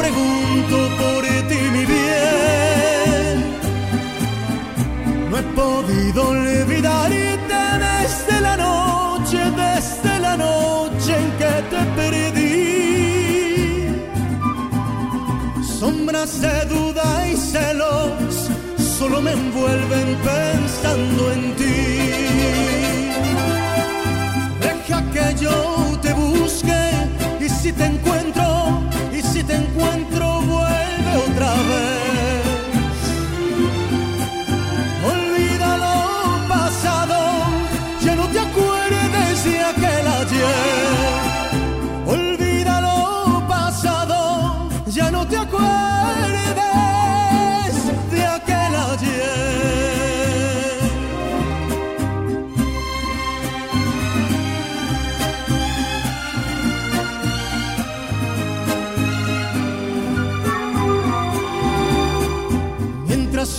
Pregunto 0.03 0.77
por 1.01 1.23
ti, 1.49 1.61
mi 1.73 1.85
bien. 1.95 3.37
No 5.31 5.35
he 5.39 5.43
podido 5.63 6.29
olvidarte 6.29 7.61
desde 7.89 8.41
la 8.41 8.57
noche, 8.57 9.39
desde 9.65 10.13
la 10.21 10.37
noche 10.37 11.13
en 11.23 11.29
que 11.41 11.55
te 11.73 11.81
perdí. 11.99 12.55
Sombras 15.79 16.41
de 16.41 16.65
duda 16.67 17.07
y 17.29 17.37
celos 17.37 18.51
solo 18.99 19.21
me 19.21 19.33
envuelven 19.33 20.17
pensando 20.31 21.33
en 21.33 21.43
ti. 21.57 21.81
Deja 24.61 24.99
que 25.13 25.27
yo 25.43 25.57
te 26.01 26.13
busque 26.15 26.81
y 27.41 27.49
si 27.49 27.73
te 27.73 27.85
encuentro, 27.85 28.54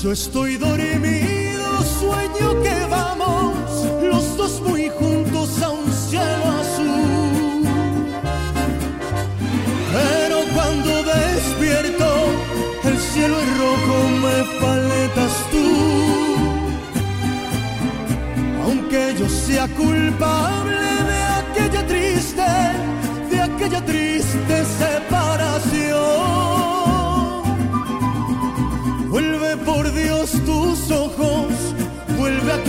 Yo 0.06 0.12
estoy 0.12 0.58
dormido, 0.58 1.82
sueño 2.00 2.62
que 2.62 2.86
vamos 2.92 3.56
los 4.04 4.38
dos 4.38 4.62
muy 4.62 4.88
juntos 4.88 5.60
a 5.64 5.72
un 5.72 5.92
cielo 5.92 6.46
azul. 6.62 7.64
Pero 9.92 10.38
cuando 10.54 11.02
despierto, 11.02 12.06
el 12.84 13.00
cielo 13.00 13.36
es 13.40 13.58
rojo, 13.58 13.96
me 14.26 14.44
paletas 14.62 15.34
tú. 15.50 15.66
Aunque 18.64 19.16
yo 19.18 19.28
sea 19.28 19.68
culpable 19.70 20.95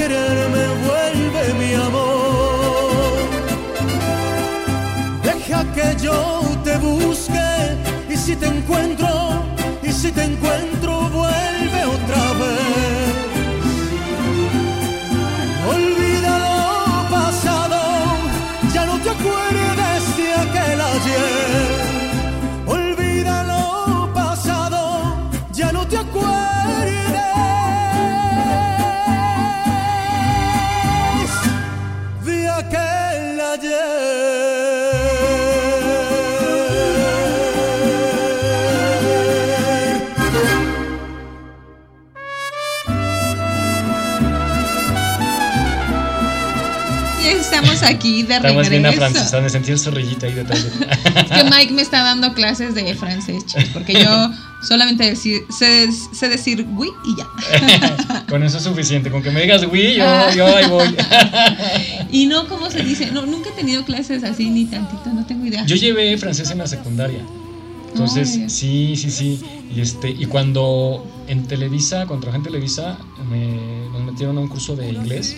quererme, 0.07 0.65
vuelve 0.87 1.55
mi 1.55 1.75
amor. 1.75 3.17
Deja 5.23 5.65
que 5.75 5.97
yo 6.03 6.43
te 6.63 6.77
busque 6.79 7.77
y 8.09 8.17
si 8.17 8.37
te 8.37 8.47
encuentro, 8.47 9.09
y 9.83 9.93
si 9.93 10.13
te 10.13 10.25
encuentro, 10.25 11.09
vuelve 11.11 11.85
otra 11.85 12.17
vez. 12.17 12.26
aquí 47.95 48.23
de 48.23 48.37
Estamos 48.37 48.69
bien 48.69 48.83
regreso. 48.85 49.05
afrancesados, 49.05 49.43
me 49.45 49.51
sentí 49.51 49.71
el 49.73 49.79
zorrillito 49.79 50.27
ahí 50.27 50.35
detrás. 50.35 50.65
de- 50.65 50.87
Es 51.21 51.43
que 51.43 51.45
Mike 51.51 51.73
me 51.73 51.83
está 51.83 52.03
dando 52.03 52.33
clases 52.35 52.75
de 52.75 52.95
francés, 52.95 53.45
chicos, 53.47 53.65
porque 53.73 53.95
yo 53.95 54.31
solamente 54.67 55.05
decir, 55.05 55.43
sé, 55.57 55.89
sé 56.13 56.29
decir 56.29 56.67
oui 56.77 56.89
y 57.05 57.17
ya. 57.17 58.25
Con 58.29 58.43
eso 58.43 58.59
es 58.59 58.65
suficiente, 58.65 59.11
con 59.11 59.23
que 59.23 59.31
me 59.31 59.41
digas 59.43 59.63
oui, 59.71 59.95
yo, 59.97 60.05
Ah. 60.05 60.31
yo 60.35 60.47
ahí 60.57 60.67
voy. 60.69 60.97
Y 62.11 62.27
no, 62.27 62.49
¿cómo 62.49 62.71
se 62.71 62.83
dice? 62.83 63.11
No, 63.13 63.25
nunca 63.27 63.51
he 63.51 63.53
tenido 63.53 63.85
clases 63.85 64.25
así 64.25 64.51
ni 64.51 64.65
tantito, 64.67 65.11
no 65.13 65.25
tengo 65.27 65.47
idea. 65.47 65.65
Yo 65.67 65.77
llevé 65.77 66.17
francés 66.19 66.51
en 66.51 66.59
la 66.59 66.67
secundaria. 66.67 67.21
Entonces, 67.93 68.53
sí, 68.53 68.95
sí, 68.97 69.11
sí. 69.11 69.41
Y 69.75 69.81
este, 69.81 70.11
y 70.11 70.27
cuando 70.27 71.07
en 71.29 71.47
Televisa, 71.47 72.07
cuando 72.07 72.23
trabajé 72.27 72.39
en 72.39 72.43
Televisa, 72.45 72.99
me, 73.31 73.89
nos 73.91 74.03
metieron 74.03 74.37
a 74.37 74.41
un 74.41 74.49
curso 74.49 74.77
de 74.77 74.91
inglés. 74.91 75.35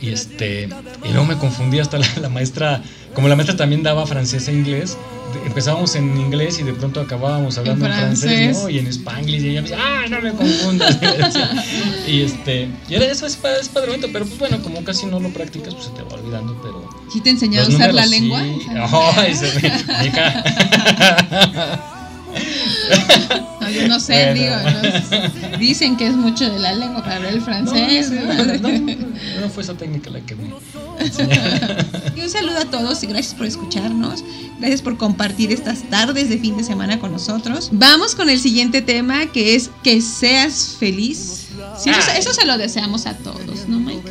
Y 0.00 0.10
este, 0.10 0.68
y 1.04 1.08
luego 1.08 1.24
me 1.24 1.36
confundí 1.38 1.78
hasta 1.78 1.98
la, 1.98 2.06
la 2.20 2.28
maestra, 2.28 2.82
como 3.14 3.28
la 3.28 3.36
maestra 3.36 3.56
también 3.56 3.82
daba 3.82 4.06
francés 4.06 4.48
e 4.48 4.52
inglés, 4.52 4.96
empezábamos 5.44 5.94
en 5.94 6.16
inglés 6.18 6.58
y 6.58 6.62
de 6.62 6.72
pronto 6.72 7.00
acabábamos 7.00 7.58
hablando 7.58 7.86
en, 7.86 7.92
francés, 7.92 8.30
francés. 8.30 8.62
¿no? 8.62 8.68
Y 8.68 8.78
en 8.78 8.86
spanglish 8.88 9.42
y 9.42 9.48
ella 9.50 9.62
me 9.62 9.68
decía, 9.68 9.84
ah, 9.84 10.04
no 10.08 10.20
me 10.20 10.32
confundas. 10.32 10.98
y 12.06 12.22
este, 12.22 12.68
y 12.88 12.94
era 12.94 13.06
eso 13.06 13.26
es, 13.26 13.38
es 13.60 13.68
padre 13.68 13.88
bonito, 13.90 14.08
pero 14.12 14.24
pues 14.26 14.38
bueno, 14.38 14.62
como 14.62 14.84
casi 14.84 15.06
no 15.06 15.20
lo 15.20 15.30
practicas, 15.30 15.74
pues 15.74 15.86
se 15.86 15.92
te 15.92 16.02
va 16.02 16.14
olvidando, 16.14 16.58
pero 16.62 16.88
¿Sí 17.12 17.20
te 17.20 17.30
enseñó 17.30 17.62
a 17.62 17.68
usar 17.68 17.94
la 17.94 18.06
lengua? 18.06 18.40
sí. 18.42 18.66
Ay, 19.16 19.34
se 19.34 19.46
me-. 19.60 19.72
No, 23.88 24.00
sé, 24.00 24.34
Bueno. 24.34 24.80
digo, 24.80 25.58
dicen 25.58 25.96
que 25.96 26.06
es 26.06 26.14
mucho 26.14 26.48
de 26.50 26.58
la 26.58 26.72
lengua 26.72 27.02
para 27.02 27.16
hablar 27.16 27.32
el 27.34 27.40
francés. 27.42 28.10
No, 28.10 28.22
¿no? 28.22 28.44
no, 28.44 28.78
no, 28.78 28.96
no 29.40 29.48
fue 29.54 29.62
esa 29.62 29.74
técnica 29.74 30.10
la 30.10 30.20
que 30.20 30.34
me. 30.36 30.44
Y 32.16 32.20
un 32.20 32.30
saludo 32.30 32.58
a 32.58 32.64
todos 32.64 33.02
y 33.02 33.06
gracias 33.06 33.34
por 33.34 33.46
escucharnos. 33.46 34.24
Gracias 34.58 34.80
por 34.82 34.96
compartir 34.96 35.52
estas 35.52 35.82
tardes 35.90 36.28
de 36.30 36.38
fin 36.38 36.56
de 36.56 36.64
semana 36.64 36.98
con 36.98 37.12
nosotros. 37.12 37.68
Vamos 37.72 38.14
con 38.14 38.30
el 38.30 38.40
siguiente 38.40 38.80
tema 38.82 39.26
que 39.26 39.54
es 39.54 39.70
que 39.82 40.00
seas 40.00 40.76
feliz. 40.78 41.48
Sí, 41.78 41.90
eso, 41.90 42.10
eso 42.18 42.32
se 42.32 42.46
lo 42.46 42.56
deseamos 42.56 43.06
a 43.06 43.14
todos, 43.18 43.68
¿no, 43.68 43.78
Mike? 43.78 44.02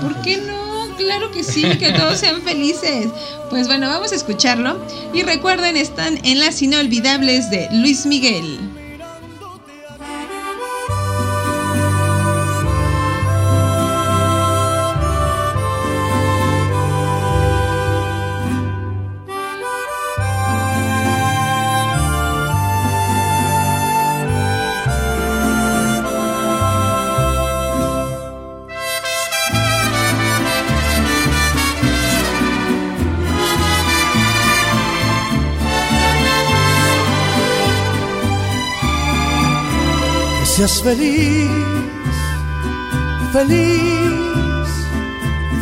¿Por 0.00 0.20
qué 0.22 0.38
no? 0.38 0.71
Claro 0.96 1.30
que 1.30 1.42
sí, 1.42 1.62
que 1.78 1.92
todos 1.92 2.18
sean 2.18 2.42
felices. 2.42 3.08
Pues 3.50 3.66
bueno, 3.66 3.88
vamos 3.88 4.12
a 4.12 4.14
escucharlo. 4.14 4.76
Y 5.12 5.22
recuerden, 5.22 5.76
están 5.76 6.24
en 6.24 6.40
las 6.40 6.62
inolvidables 6.62 7.50
de 7.50 7.68
Luis 7.72 8.06
Miguel. 8.06 8.71
Feliz, 40.80 41.50
feliz, 43.32 44.70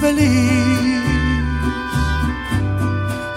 feliz. 0.01 1.03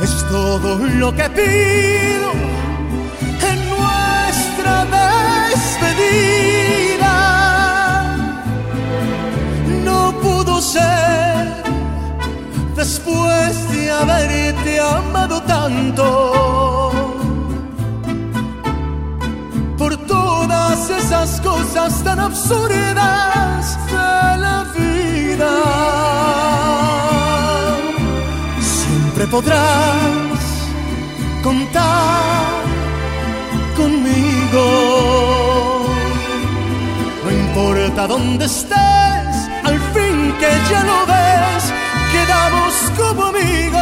Es 0.02 0.28
todo 0.30 0.76
lo 0.76 1.14
que 1.16 1.30
pido 1.30 2.32
en 3.52 3.60
nuestra 3.70 4.86
despedida. 5.50 7.16
No 9.84 10.14
pudo 10.22 10.62
ser 10.62 11.64
después 12.76 13.72
de 13.72 13.92
haberte 13.92 14.80
amado 14.80 15.42
tanto 15.44 16.73
esas 21.14 21.42
cosas 21.42 22.04
tan 22.04 22.20
absurdas 22.20 23.78
de 23.86 24.38
la 24.46 24.66
vida. 24.76 25.54
Siempre 28.60 29.28
podrás 29.28 30.40
contar 31.44 32.64
conmigo. 33.78 34.66
No 37.24 37.32
importa 37.32 38.08
dónde 38.08 38.46
estés, 38.46 39.36
al 39.70 39.80
fin 39.94 40.34
que 40.40 40.50
ya 40.72 40.84
lo 40.84 41.00
ves, 41.14 41.64
quedamos 42.12 42.74
como 42.98 43.26
amigos. 43.26 43.73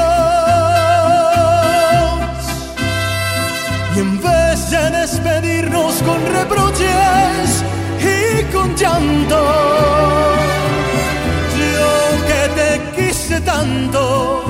Tanto, 13.46 14.44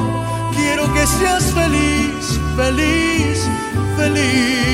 quiero 0.56 0.92
que 0.94 1.06
seas 1.06 1.44
feliz, 1.52 2.40
feliz, 2.56 3.48
feliz. 3.98 4.72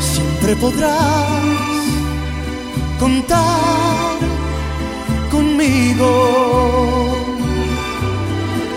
Siempre 0.00 0.56
podrás 0.56 1.42
contar 2.98 4.16
conmigo. 5.30 6.08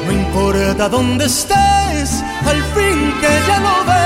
No 0.05 0.11
importa 0.11 0.89
dónde 0.89 1.26
estés, 1.26 2.23
al 2.45 2.61
fin 2.76 3.13
que 3.21 3.32
ya 3.47 3.59
lo 3.59 3.76
ves, 3.89 4.05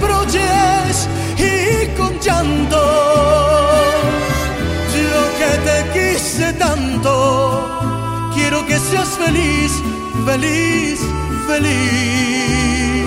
reproches 0.00 1.08
y 1.36 1.86
con 1.96 2.18
llanto. 2.20 2.82
Yo 4.94 5.20
que 5.38 5.52
te 5.68 5.78
quise 5.98 6.52
tanto, 6.54 8.30
quiero 8.34 8.66
que 8.66 8.78
seas 8.78 9.08
feliz, 9.08 9.72
feliz, 10.24 11.00
feliz. 11.46 13.06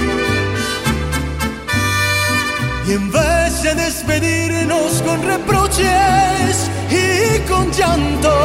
Y 2.87 2.91
en 2.91 3.11
vez 3.11 3.63
de 3.63 3.75
despedirnos 3.75 5.01
con 5.03 5.23
reproches 5.23 6.69
y 6.89 7.39
con 7.49 7.71
llanto, 7.71 8.35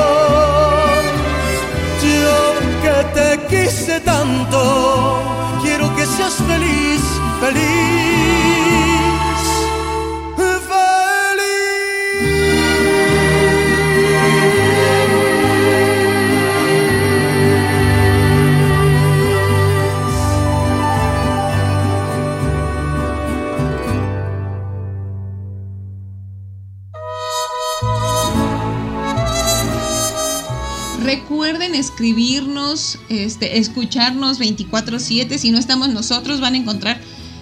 yo 2.03 2.55
que 2.83 3.21
te 3.21 3.47
quise 3.49 4.01
tanto 4.01 5.38
seas 6.19 6.41
feliz, 6.43 7.01
feliz. 7.39 9.18
Escribirnos, 31.79 32.99
este, 33.09 33.59
escucharnos 33.59 34.39
24/7. 34.39 35.39
Si 35.39 35.51
no 35.51 35.59
estamos 35.59 35.89
nosotros, 35.89 36.41
van 36.41 36.55
a 36.55 36.59
encontrar 36.59 37.01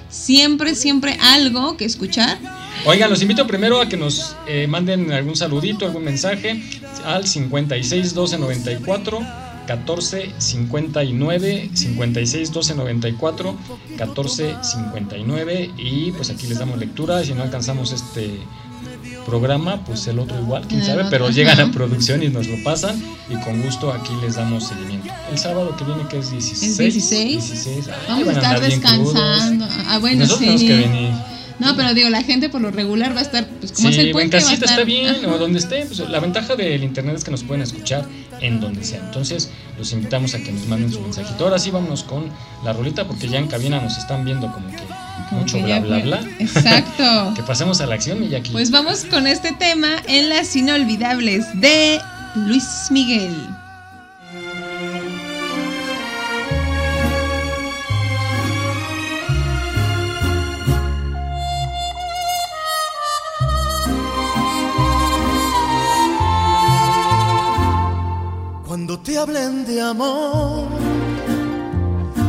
siempre, 0.09 0.75
siempre 0.75 1.19
algo 1.21 1.77
que 1.77 1.85
escuchar. 1.85 2.39
Oigan, 2.85 3.11
los 3.11 3.23
invito 3.23 3.47
primero 3.47 3.81
a 3.81 3.89
que 3.89 3.97
nos 3.97 4.37
eh, 4.47 4.67
manden 4.67 5.13
algún 5.13 5.37
saludito, 5.37 5.87
algún 5.87 6.05
mensaje 6.05 6.63
al 7.05 7.27
56 7.27 8.15
12 8.15 8.39
94 8.39 9.19
14 9.67 10.33
59 10.39 11.71
56 11.75 12.53
12 12.53 12.75
94 12.75 13.57
14 13.99 14.57
59 14.63 15.71
y 15.77 16.13
pues 16.13 16.31
aquí 16.31 16.47
les 16.47 16.59
damos 16.59 16.79
lectura 16.79 17.25
si 17.25 17.35
no 17.35 17.43
alcanzamos 17.43 17.93
este 17.93 18.39
programa 19.25 19.85
pues 19.85 20.07
el 20.07 20.19
otro 20.19 20.39
igual 20.39 20.67
quién 20.69 20.85
sabe 20.85 21.05
pero 21.11 21.31
llegan 21.31 21.59
a 21.61 21.71
producción 21.73 22.23
y 22.23 22.29
nos 22.29 22.47
lo 22.47 22.63
pasan 22.63 23.03
y 23.29 23.35
con 23.45 23.61
gusto 23.63 23.93
aquí 23.93 24.13
les 24.23 24.37
damos 24.37 24.69
seguimiento 24.69 25.11
el 25.31 25.39
sábado 25.39 25.77
que 25.77 25.85
viene 25.85 26.07
que 26.09 26.19
es 26.19 26.31
16 26.31 26.71
Es 26.71 26.79
16. 26.79 27.29
16 27.51 27.89
ay, 27.89 27.95
Vamos 28.09 28.29
a 28.29 28.33
estar 28.33 28.61
descansando. 28.61 29.67
Ah, 29.89 29.99
bueno, 29.99 30.21
nosotros 30.21 30.41
tenemos 30.41 30.61
sí. 30.61 30.67
que 30.69 30.77
venir 30.77 31.11
No, 31.59 31.75
pero 31.75 31.95
digo, 31.95 32.11
la 32.11 32.23
gente 32.23 32.49
por 32.51 32.61
lo 32.61 32.71
regular 32.71 33.15
va 33.17 33.21
a 33.21 33.23
estar, 33.23 33.47
pues 33.49 33.73
como 33.73 33.89
es 33.89 33.95
Sí, 33.95 34.01
el 34.03 34.07
en 34.09 34.13
puente, 34.13 34.37
va 34.37 34.43
a 34.43 34.45
casita 34.45 34.65
estar. 34.67 34.79
está 34.81 34.85
bien, 34.85 35.07
Ajá. 35.25 35.35
o 35.35 35.39
donde 35.39 35.59
esté. 35.59 35.87
Pues, 35.87 35.99
la 36.01 36.21
ventaja 36.21 36.55
del 36.55 36.85
internet 36.85 37.17
es 37.17 37.25
que 37.25 37.31
nos 37.31 37.45
pueden 37.45 37.63
escuchar 37.63 38.05
en 38.43 38.61
donde 38.61 38.85
sea. 38.85 39.01
Entonces, 39.01 39.49
los 39.79 39.91
invitamos 39.93 40.35
a 40.35 40.39
que 40.43 40.53
nos 40.53 40.67
manden 40.69 40.93
su 40.93 41.01
mensajito. 41.01 41.45
Ahora 41.45 41.59
sí, 41.59 41.71
vámonos 41.71 42.03
con 42.03 42.25
la 42.63 42.75
rolita, 42.75 43.07
porque 43.07 43.27
ya 43.29 43.39
en 43.39 43.47
cabina 43.49 43.81
nos 43.81 43.97
están 43.97 44.23
viendo 44.27 44.53
como 44.53 44.69
que 44.69 44.83
Como 45.29 45.41
mucho 45.41 45.57
que 45.57 45.65
bla, 45.65 45.79
ya 45.79 45.81
bla, 45.81 45.99
bla. 45.99 46.21
Exacto. 46.39 47.33
Que 47.35 47.43
pasemos 47.43 47.81
a 47.81 47.87
la 47.87 47.95
acción 47.95 48.23
y 48.23 48.29
ya 48.29 48.39
aquí. 48.39 48.51
Pues 48.53 48.71
vamos 48.71 49.05
con 49.05 49.27
este 49.27 49.53
tema 49.53 49.97
en 50.07 50.29
las 50.29 50.55
inolvidables 50.57 51.45
de 51.61 52.01
Luis 52.35 52.65
Miguel. 52.91 53.35
Cuando 68.67 68.99
te 68.99 69.19
hablen 69.19 69.65
de 69.65 69.81
amor 69.81 70.69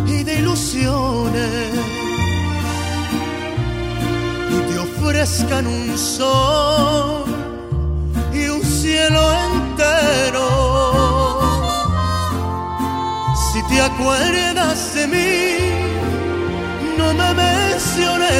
y 0.07 0.23
de 0.23 0.39
ilusiones 0.39 1.96
te 4.67 4.79
ofrezcan 4.79 5.67
un 5.67 5.97
sol 5.97 7.25
y 8.33 8.47
un 8.47 8.61
cielo 8.63 9.21
entero, 9.51 10.47
si 13.51 13.63
te 13.63 13.81
acuerdas 13.81 14.93
de 14.95 15.07
mí, 15.07 15.57
no 16.97 17.13
me 17.13 17.33
menciones, 17.33 18.31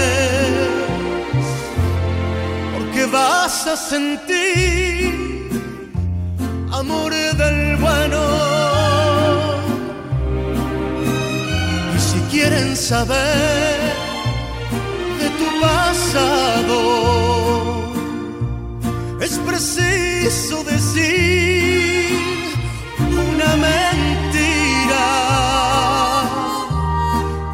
porque 2.74 3.06
vas 3.06 3.68
a 3.68 3.76
sentir 3.78 5.28
amor 6.72 7.14
del 7.14 7.78
bueno. 7.78 8.22
Y 11.96 12.00
si 12.00 12.20
quieren 12.32 12.76
saber 12.76 13.77
pasado, 15.60 16.80
es 19.22 19.38
preciso 19.40 20.64
decir 20.64 22.10
una 23.00 23.56
mentira. 23.68 25.08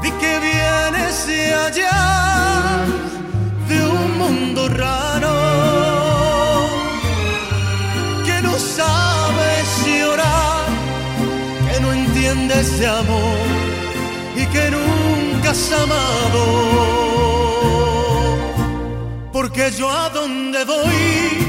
Di 0.01 0.11
que 0.11 0.39
vienes 0.39 1.27
de 1.27 1.53
allá, 1.53 2.85
de 3.69 3.77
un 3.87 4.17
mundo 4.17 4.69
raro 4.69 5.37
que 8.25 8.41
no 8.41 8.53
sabes 8.59 9.67
llorar, 9.85 10.65
que 11.67 11.79
no 11.81 11.93
entiendes 11.93 12.79
de 12.79 12.87
amor 12.87 13.47
y 14.35 14.45
que 14.47 14.71
nunca 14.71 15.51
has 15.51 15.71
amado. 15.71 17.02
Porque 19.55 19.69
yo 19.77 19.87
a 19.87 20.09
donde 20.09 20.65
voy 20.65 21.47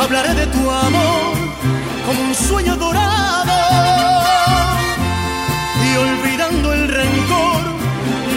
hablaré 0.00 0.32
de 0.32 0.46
tu 0.46 0.70
amor 0.70 1.36
como 2.06 2.22
un 2.28 2.34
sueño 2.34 2.76
dorado 2.76 3.52
y 5.86 5.96
olvidando 5.98 6.72
el 6.72 6.88
rencor, 6.88 7.60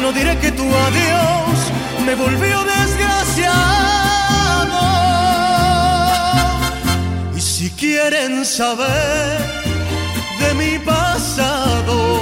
no 0.02 0.12
diré 0.12 0.38
que 0.40 0.52
tu 0.52 0.64
adiós 0.64 1.58
me 2.06 2.14
volvió 2.16 2.62
desgraciado. 2.66 3.62
Y 7.38 7.40
si 7.40 7.70
quieren 7.72 8.44
saber 8.44 9.40
de 10.42 10.54
mi 10.56 10.78
pasado, 10.80 12.20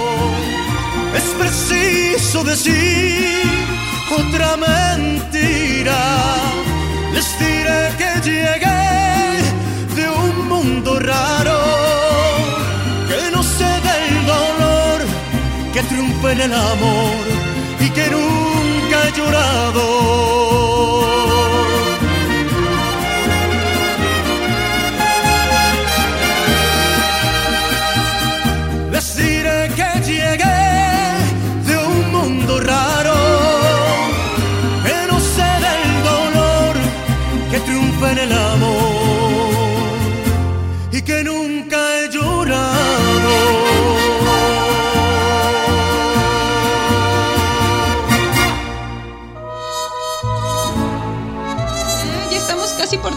es 1.15 1.23
preciso 1.39 2.43
decir 2.43 3.41
otra 4.11 4.55
mentira. 4.57 6.46
Les 7.17 7.29
diré 7.39 7.81
que 7.99 8.11
llegué 8.27 8.83
de 9.97 10.05
un 10.07 10.33
mundo 10.49 10.99
raro, 10.99 11.59
que 13.09 13.19
no 13.35 13.41
sé 13.41 13.71
del 13.87 14.07
dolor, 14.33 14.99
que 15.73 15.81
triunfa 15.89 16.27
en 16.33 16.39
el 16.41 16.53
amor 16.53 17.25
y 17.79 17.89
que 17.89 18.05
nunca 18.11 18.97
he 19.07 19.11
llorado. 19.17 21.26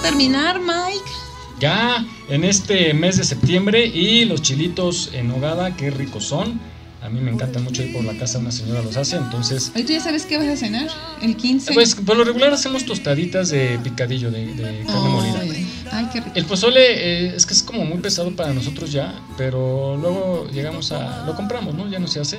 Por 0.01 0.09
terminar, 0.09 0.61
Mike. 0.61 1.11
Ya 1.59 2.07
en 2.29 2.45
este 2.45 2.95
mes 2.95 3.19
de 3.19 3.25
septiembre 3.25 3.87
y 3.87 4.25
los 4.25 4.43
chilitos 4.43 5.11
en 5.13 5.31
hogada, 5.31 5.77
qué 5.77 5.91
ricos 5.91 6.25
son. 6.25 6.61
A 7.03 7.09
mí 7.09 7.21
me 7.21 7.31
encanta 7.31 7.61
mucho 7.61 7.83
ir 7.83 7.95
por 7.95 8.05
la 8.05 8.15
casa, 8.15 8.39
una 8.39 8.53
señora 8.53 8.83
los 8.83 8.95
hace, 8.99 9.17
entonces 9.17 9.73
Hoy 9.75 9.85
tú 9.85 9.93
ya 9.93 10.01
sabes 10.01 10.27
qué 10.27 10.37
vas 10.37 10.49
a 10.49 10.57
cenar, 10.57 10.89
el 11.23 11.35
15. 11.35 11.73
Pues 11.73 11.95
por 11.95 12.15
lo 12.15 12.25
regular 12.25 12.53
hacemos 12.53 12.85
tostaditas 12.85 13.49
de 13.49 13.79
picadillo, 13.83 14.31
de, 14.31 14.55
de 14.55 14.85
carne 14.85 15.09
molida. 15.09 15.41
Ay, 15.41 15.67
ay, 15.93 16.09
qué 16.13 16.21
rico. 16.21 16.33
El 16.35 16.45
pozole 16.45 16.81
eh, 16.83 17.35
es 17.35 17.47
que 17.47 17.55
es 17.55 17.63
como 17.63 17.87
muy 17.87 17.99
pesado 17.99 18.31
para 18.37 18.53
nosotros 18.53 18.93
ya, 18.93 19.19
pero 19.39 19.97
luego 19.97 20.47
llegamos 20.53 20.93
a... 20.93 21.25
Lo 21.25 21.35
compramos, 21.35 21.75
¿no? 21.75 21.89
Ya 21.89 21.99
no 21.99 22.07
se 22.07 22.21
hace. 22.21 22.39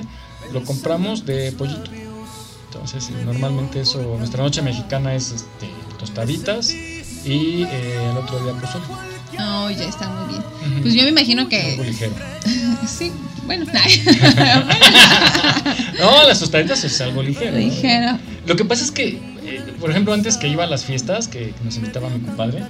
Lo 0.52 0.62
compramos 0.64 1.26
de 1.26 1.50
pollito. 1.52 1.90
Entonces 2.66 3.10
normalmente 3.24 3.80
eso, 3.80 4.16
nuestra 4.16 4.44
noche 4.44 4.62
mexicana 4.62 5.14
es 5.14 5.32
este, 5.32 5.68
tostaditas 5.98 6.72
y 7.24 7.64
eh, 7.64 8.10
el 8.10 8.16
otro 8.16 8.42
día 8.42 8.52
pozole. 8.54 8.84
No, 9.36 9.70
ya 9.70 9.84
está 9.84 10.08
muy 10.08 10.34
bien. 10.34 10.42
Pues 10.82 10.94
yo 10.94 11.02
me 11.04 11.10
imagino 11.10 11.48
que 11.48 11.72
Algo 11.72 11.84
ligero. 11.84 12.14
Sí, 12.86 13.12
bueno. 13.46 13.64
no, 15.98 16.26
las 16.26 16.40
tostaditas 16.40 16.82
es 16.84 17.00
algo 17.00 17.22
ligero. 17.22 17.56
Ligero. 17.56 18.18
Lo 18.46 18.56
que 18.56 18.64
pasa 18.64 18.84
es 18.84 18.90
que, 18.90 19.20
eh, 19.44 19.62
por 19.80 19.90
ejemplo, 19.90 20.12
antes 20.12 20.36
que 20.36 20.48
iba 20.48 20.64
a 20.64 20.66
las 20.66 20.84
fiestas, 20.84 21.28
que, 21.28 21.54
nos 21.64 21.76
invitaba 21.76 22.08
mi 22.08 22.18
compadre, 22.20 22.64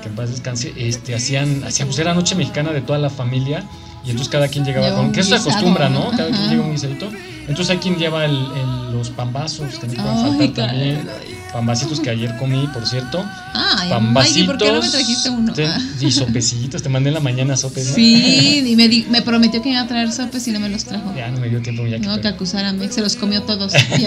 que 0.00 0.08
en 0.08 0.14
paz 0.14 0.30
descanse, 0.30 0.72
este, 0.76 1.14
hacían, 1.14 1.64
hacían, 1.64 1.88
pues 1.88 1.98
era 1.98 2.14
noche 2.14 2.36
mexicana 2.36 2.72
de 2.72 2.82
toda 2.82 2.98
la 2.98 3.10
familia. 3.10 3.64
Y 4.04 4.10
entonces 4.10 4.30
cada 4.30 4.48
quien 4.48 4.64
llegaba 4.64 4.94
con. 4.94 5.12
Que 5.12 5.20
eso 5.20 5.30
se 5.30 5.36
acostumbra, 5.36 5.88
¿no? 5.88 6.10
Cada 6.10 6.28
quien 6.28 6.34
Ajá. 6.34 6.50
lleva 6.50 6.64
un 6.64 6.72
guisadito. 6.72 7.10
Entonces 7.48 7.70
hay 7.70 7.78
quien 7.78 7.96
lleva 7.96 8.24
el, 8.24 8.32
el- 8.32 8.92
los 8.92 9.10
pambazos, 9.10 9.78
que 9.78 9.86
no 9.88 9.94
pueden 9.94 10.08
Ay, 10.18 10.22
faltar 10.22 10.52
caray. 10.54 10.94
también. 10.94 11.08
Pambacitos 11.52 12.00
que 12.00 12.08
ayer 12.08 12.34
comí, 12.38 12.66
por 12.72 12.86
cierto. 12.86 13.22
Ay, 13.52 13.90
Pambacitos. 13.90 14.12
Maggie, 14.12 14.44
¿por 14.46 14.58
qué 14.58 14.72
no 14.72 14.80
me 14.80 14.88
trajiste 14.88 15.28
uno? 15.30 15.52
te- 15.52 15.68
y 16.00 16.10
sopecitos, 16.10 16.82
te 16.82 16.88
mandé 16.88 17.08
en 17.10 17.14
la 17.14 17.20
mañana 17.20 17.56
sopes, 17.58 17.88
¿no? 17.88 17.94
Sí, 17.94 18.64
y 18.66 18.76
me, 18.76 18.88
di- 18.88 19.06
me 19.10 19.20
prometió 19.22 19.60
que 19.60 19.70
iba 19.70 19.80
a 19.82 19.86
traer 19.86 20.10
sopes 20.12 20.46
y 20.48 20.52
no 20.52 20.60
me 20.60 20.68
los 20.70 20.84
trajo. 20.84 21.12
Ya 21.14 21.30
no 21.30 21.40
me 21.40 21.48
dio 21.50 21.60
tiempo 21.60 21.86
ya 21.86 21.98
que 21.98 22.06
No, 22.06 22.20
que 22.20 22.28
acusara 22.28 22.70
a 22.70 22.72
Meg, 22.72 22.90
se 22.92 23.02
los 23.02 23.16
comió 23.16 23.42
todos. 23.42 23.72
Y 23.98 24.06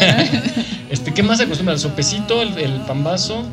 Este, 0.90 1.14
¿qué 1.14 1.22
más 1.24 1.38
se 1.38 1.44
acostumbra? 1.44 1.74
El 1.76 1.80
sopecito, 1.80 2.42
el, 2.42 2.58
el 2.58 2.82
pambazo. 2.82 3.44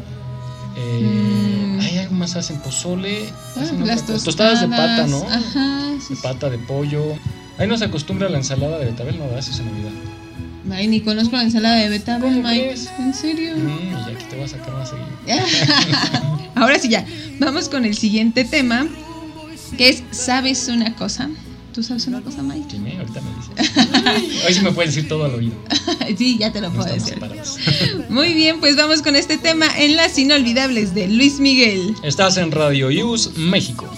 Eh, 0.76 1.28
Mm. 1.72 1.80
Hay 1.80 1.98
algo 1.98 2.14
más 2.14 2.36
hacen 2.36 2.60
pozole. 2.60 3.28
Ah, 3.56 3.60
hacen 3.62 3.84
las 3.86 4.02
cosa. 4.02 4.24
tostadas, 4.24 4.60
de 4.60 4.68
pata, 4.68 5.06
¿no? 5.08 5.26
Ajá, 5.28 5.90
De 6.08 6.16
pata 6.22 6.48
de 6.48 6.58
pollo. 6.58 7.02
Ahí 7.58 7.66
no 7.68 7.76
se 7.76 7.84
acostumbra 7.84 8.28
la 8.28 8.38
ensalada 8.38 8.78
de 8.78 8.86
betabel, 8.86 9.18
no, 9.18 9.38
eso 9.38 9.52
se 9.52 9.62
me 9.62 9.70
olvida. 9.70 9.90
sí. 9.90 10.70
Ay, 10.72 10.86
ni 10.88 11.00
conozco 11.00 11.36
la 11.36 11.42
ensalada 11.42 11.76
de 11.76 11.88
betabel, 11.88 12.34
¿Cómo 12.36 12.48
Mike. 12.48 12.74
¿En 12.98 13.12
serio? 13.14 13.56
Mm, 13.56 13.92
y 14.08 14.14
aquí 14.14 14.24
te 14.30 14.36
voy 14.36 14.44
a 14.44 14.48
sacar 14.48 14.72
más 14.72 14.88
seguido. 14.90 15.06
Ahora 16.54 16.78
sí 16.78 16.88
ya, 16.88 17.04
vamos 17.40 17.68
con 17.68 17.84
el 17.84 17.94
siguiente 17.96 18.44
tema, 18.44 18.86
que 19.76 19.88
es 19.90 20.02
¿sabes 20.12 20.68
una 20.68 20.94
cosa? 20.94 21.28
¿Tú 21.74 21.82
sabes 21.82 22.06
una 22.06 22.20
cosa, 22.20 22.42
Mike? 22.42 22.66
¿Quién, 22.70 22.86
eh? 22.86 22.98
Ahorita 22.98 23.20
me 23.22 23.30
dices. 23.34 24.44
Hoy 24.46 24.54
sí 24.54 24.60
me 24.60 24.72
puedes 24.72 24.94
decir 24.94 25.08
todo 25.08 25.24
al 25.24 25.34
oído. 25.34 25.54
sí, 26.18 26.36
ya 26.38 26.52
te 26.52 26.60
lo 26.60 26.68
No 26.70 26.76
puedo 26.76 26.92
decir. 26.92 27.14
separados. 27.14 27.58
Muy 28.10 28.34
bien, 28.34 28.60
pues 28.60 28.76
vamos 28.76 29.02
con 29.02 29.16
este 29.16 29.38
tema 29.38 29.66
en 29.78 29.96
las 29.96 30.18
inolvidables 30.18 30.94
de 30.94 31.08
Luis 31.08 31.38
Miguel. 31.40 31.94
Estás 32.02 32.36
en 32.36 32.50
Radio 32.50 32.88
Use 32.88 33.30
México. 33.36 33.88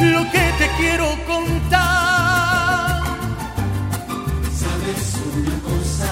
Lo 0.00 0.30
que 0.30 0.52
te 0.58 0.68
quiero 0.76 1.06
contar. 1.26 3.02
¿Sabes 4.62 5.16
una 5.34 5.56
cosa? 5.70 6.10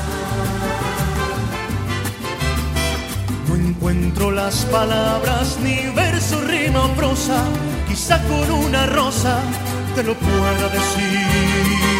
No 3.49 3.55
encuentro 3.57 4.30
las 4.30 4.64
palabras, 4.66 5.59
ni 5.62 5.89
verso, 5.95 6.41
rima 6.43 6.85
o 6.85 6.89
prosa. 6.95 7.43
Quizá 7.89 8.22
con 8.24 8.51
una 8.51 8.87
rosa 8.87 9.39
te 9.95 10.03
lo 10.03 10.14
pueda 10.14 10.68
decir. 10.68 11.91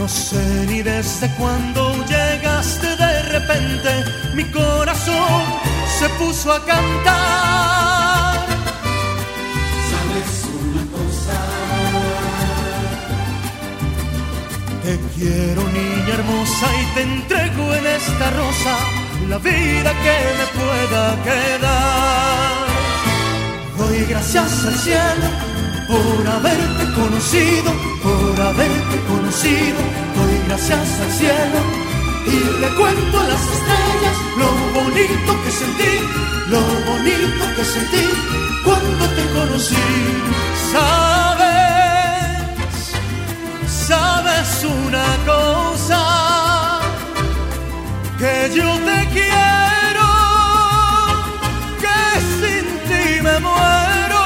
No 0.00 0.08
sé 0.08 0.66
ni 0.66 0.80
desde 0.80 1.28
cuándo 1.36 1.92
llegaste 2.06 2.86
de 2.96 3.22
repente, 3.34 3.90
mi 4.34 4.44
corazón 4.44 5.42
se 5.98 6.08
puso 6.18 6.50
a 6.54 6.64
cantar. 6.64 8.46
¿Sabes 9.90 10.32
una 10.64 10.84
cosa? 10.96 11.38
Te 14.84 14.98
quiero 15.16 15.62
niña 15.68 16.14
hermosa 16.14 16.66
y 16.80 16.84
te 16.94 17.02
entrego 17.02 17.74
en 17.74 17.86
esta 17.86 18.30
rosa 18.30 18.74
la 19.28 19.36
vida 19.36 19.90
que 20.04 20.16
me 20.38 20.46
pueda 20.60 21.02
quedar. 21.28 22.66
Doy 23.76 24.06
gracias 24.06 24.64
al 24.64 24.76
cielo 24.76 25.28
por 25.88 26.26
haberte 26.26 26.84
conocido, 26.94 27.70
por 28.02 28.40
haberte 28.40 28.96
conocido. 29.08 29.80
Doy 30.16 30.34
gracias 30.46 31.00
al 31.00 31.12
cielo 31.12 31.60
y 32.26 32.60
le 32.60 32.68
cuento 32.78 33.20
a 33.20 33.24
las 33.24 33.42
estrellas 33.56 34.16
lo 34.40 34.50
bonito 34.80 35.30
que 35.44 35.50
sentí, 35.50 35.94
lo 36.48 36.60
bonito 36.90 37.44
que 37.56 37.64
sentí 37.64 38.06
cuando 38.64 39.04
te 39.16 39.24
conocí. 39.36 39.88
Sabes, 40.72 42.30
sabes 43.88 44.64
una 44.64 45.08
cosa 45.26 46.02
que 48.18 48.50
yo 48.54 48.68
te 48.88 48.98
quiero, 49.16 50.08
que 51.82 52.00
sin 52.40 52.66
ti 52.88 53.04
me 53.22 53.36
muero 53.40 54.22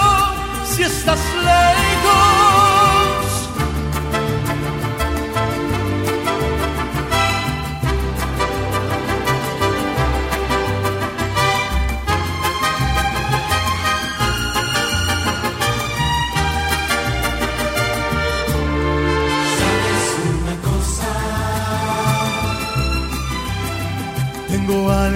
si 0.67 0.83
estás 0.83 1.21
lejos. 1.45 2.54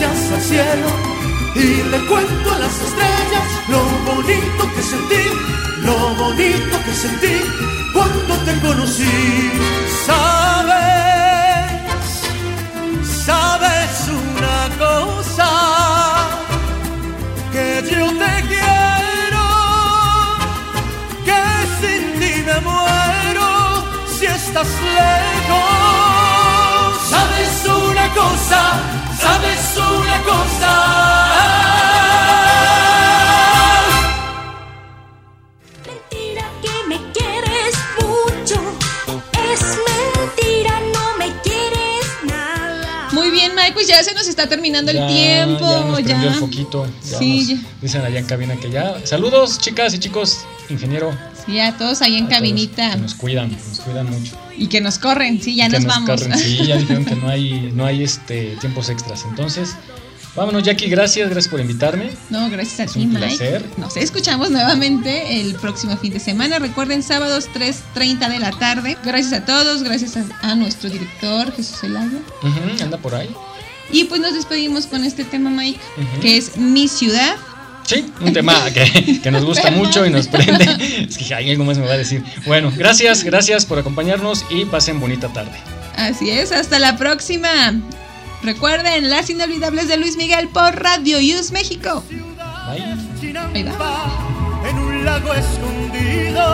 Gracias 0.00 0.32
al 0.32 0.40
cielo 0.40 0.88
y 1.54 1.82
le 1.90 1.98
cuento 2.06 2.54
a 2.54 2.58
las 2.58 2.72
estrellas 2.72 3.44
lo 3.68 3.80
bonito 4.10 4.74
que 4.74 4.82
sentí, 4.82 5.24
lo 5.82 6.14
bonito 6.14 6.82
que 6.86 6.92
sentí 6.94 7.36
cuando 7.92 8.34
te 8.46 8.58
conocí. 8.60 9.52
Sabes, 10.06 11.42
sabes 13.26 14.08
una 14.08 14.60
cosa 14.78 15.50
que 17.52 17.82
yo 17.90 18.06
te 18.06 18.34
quiero, 18.48 19.46
que 21.26 21.42
sin 21.78 22.02
ti 22.20 22.32
me 22.46 22.58
muero 22.60 23.48
si 24.18 24.24
estás 24.24 24.70
lejos. 24.96 25.90
Sabes 27.10 27.52
una 27.66 28.06
cosa, 28.14 28.60
sabes 29.30 29.76
una 29.76 30.22
cosa. 30.22 31.80
Mentira 35.86 36.44
que 36.62 36.88
me 36.88 36.98
quieres 37.12 37.74
mucho. 37.98 38.60
Es 39.52 39.60
mentira, 39.88 40.80
no 40.94 41.16
me 41.18 41.32
quieres 41.42 42.06
nada. 42.24 43.08
Muy 43.12 43.30
bien, 43.30 43.52
Mike, 43.54 43.72
pues 43.74 43.86
ya 43.86 44.02
se 44.02 44.14
nos 44.14 44.26
está 44.28 44.48
terminando 44.48 44.90
el 44.90 45.06
tiempo. 45.06 45.98
Ya 46.00 46.16
nos 46.16 46.22
ya. 46.22 46.22
el 46.22 46.34
foquito. 46.34 46.86
ya 47.04 47.18
Sí, 47.18 47.38
nos 47.38 47.48
ya. 47.48 47.68
Dicen 47.80 48.02
allá 48.04 48.18
en 48.18 48.26
cabina 48.26 48.56
que 48.56 48.70
ya. 48.70 49.04
Saludos, 49.06 49.58
chicas 49.58 49.94
y 49.94 49.98
chicos. 49.98 50.44
Ingeniero. 50.68 51.12
Sí, 51.46 51.54
ya 51.54 51.76
todos 51.76 52.02
ahí 52.02 52.16
en 52.16 52.24
a 52.24 52.28
todos, 52.28 52.38
cabinita. 52.38 52.90
que 52.92 52.96
nos 52.98 53.14
cuidan, 53.14 53.50
nos 53.68 53.80
cuidan 53.80 54.10
mucho. 54.10 54.36
Y 54.56 54.66
que 54.68 54.80
nos 54.80 54.98
corren, 54.98 55.40
sí, 55.42 55.54
ya 55.56 55.68
Que 55.68 55.76
nos, 55.78 55.84
vamos. 55.86 56.08
corren. 56.10 56.38
Sí, 56.38 56.58
ya 56.66 56.76
dijeron 56.78 57.04
que 57.04 57.16
no 57.16 57.28
hay, 57.28 57.70
no 57.74 57.84
hay 57.86 58.02
este, 58.02 58.56
tiempos 58.60 58.88
extras. 58.88 59.24
Entonces, 59.28 59.74
Vámonos, 60.36 60.62
Jackie, 60.62 60.88
gracias, 60.88 61.28
gracias 61.28 61.50
por 61.50 61.60
invitarme. 61.60 62.08
No, 62.30 62.48
gracias 62.50 62.78
a 62.78 62.84
Es 62.84 62.92
ti, 62.92 63.00
un 63.00 63.08
Mike. 63.08 63.18
placer. 63.26 63.64
Nos 63.78 63.96
escuchamos 63.96 64.48
nuevamente 64.52 65.40
el 65.40 65.56
próximo 65.56 65.96
fin 65.96 66.12
de 66.12 66.20
semana. 66.20 66.60
Recuerden, 66.60 67.02
sábados 67.02 67.48
3.30 67.52 68.28
de 68.30 68.38
la 68.38 68.52
tarde. 68.52 68.96
Gracias 69.04 69.32
a 69.32 69.44
todos, 69.44 69.82
gracias 69.82 70.16
a, 70.16 70.24
a 70.48 70.54
nuestro 70.54 70.88
director, 70.88 71.52
Jesús 71.56 71.82
Elaya. 71.82 72.20
Ujú, 72.44 72.80
anda 72.84 72.96
por 72.98 73.16
ahí. 73.16 73.28
Y 73.90 74.04
pues 74.04 74.20
nos 74.20 74.32
despedimos 74.34 74.86
con 74.86 75.04
este 75.04 75.24
tema, 75.24 75.50
Mike, 75.50 75.80
que 76.22 76.36
es 76.36 76.56
Mi 76.56 76.86
Ciudad. 76.86 77.34
Sí, 77.84 78.12
un 78.20 78.32
tema 78.32 78.54
que, 78.72 79.20
que 79.20 79.30
nos 79.30 79.44
gusta 79.44 79.64
Perdón. 79.64 79.78
mucho 79.78 80.06
y 80.06 80.10
nos 80.10 80.28
prende. 80.28 80.64
Es 81.08 81.18
que 81.18 81.34
hay 81.34 81.50
algo 81.50 81.64
más 81.64 81.78
me 81.78 81.86
va 81.86 81.94
a 81.94 81.98
decir. 81.98 82.22
Bueno, 82.46 82.72
gracias, 82.76 83.24
gracias 83.24 83.66
por 83.66 83.78
acompañarnos 83.78 84.44
y 84.50 84.64
pasen 84.64 85.00
bonita 85.00 85.28
tarde. 85.32 85.58
Así 85.96 86.30
es, 86.30 86.52
hasta 86.52 86.78
la 86.78 86.96
próxima. 86.96 87.48
Recuerden, 88.42 89.10
las 89.10 89.28
inolvidables 89.28 89.88
de 89.88 89.96
Luis 89.98 90.16
Miguel 90.16 90.48
por 90.48 90.74
Radio 90.80 91.18
Use 91.18 91.52
México. 91.52 92.02
Bye. 92.08 93.66
En 94.68 94.78
un 94.78 95.04
lago 95.04 95.34
escondido. 95.34 96.44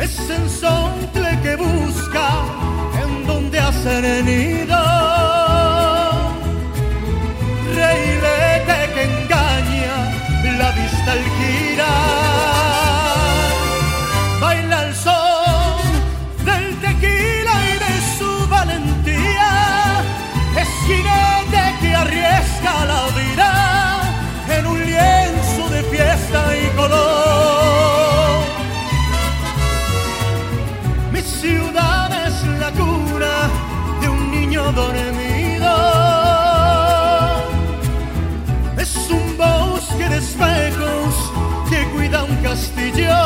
Es 0.00 0.10
Sensontle 0.10 1.38
que 1.42 1.56
busca 1.56 2.30
en 3.02 3.26
donde 3.26 3.58
hacer 3.58 4.04
castillo. 42.58 43.22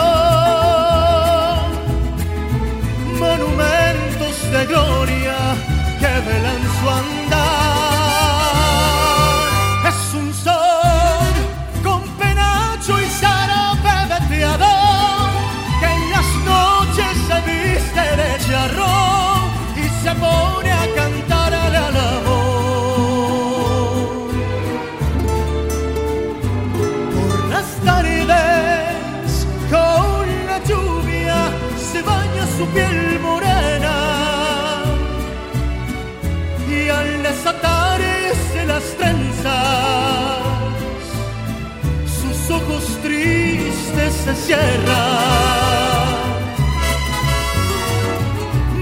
Monumentos 3.19 4.37
de 4.53 4.67
gloria 4.67 5.37
que 6.01 6.13
velan 6.29 6.72
se 44.25 44.35
cierran. 44.35 46.07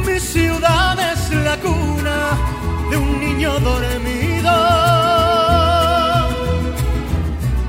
Mi 0.07 0.19
ciudad 0.21 0.97
es 1.13 1.31
la 1.31 1.57
cuna 1.57 2.21
de 2.91 2.97
un 2.97 3.21
niño 3.21 3.59
dormido. 3.61 4.55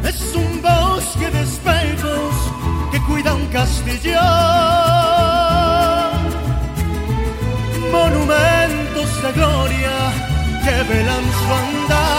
Es 0.04 0.20
un 0.36 0.62
bosque 0.62 1.30
de 1.36 1.42
espejos 1.50 2.34
que 2.92 3.00
cuida 3.08 3.34
un 3.34 3.48
castillo. 3.48 4.22
Monumentos 7.92 9.10
de 9.24 9.32
gloria 9.38 9.96
que 10.64 10.76
velan 10.92 11.26
su 11.40 11.54
andar. 11.64 12.11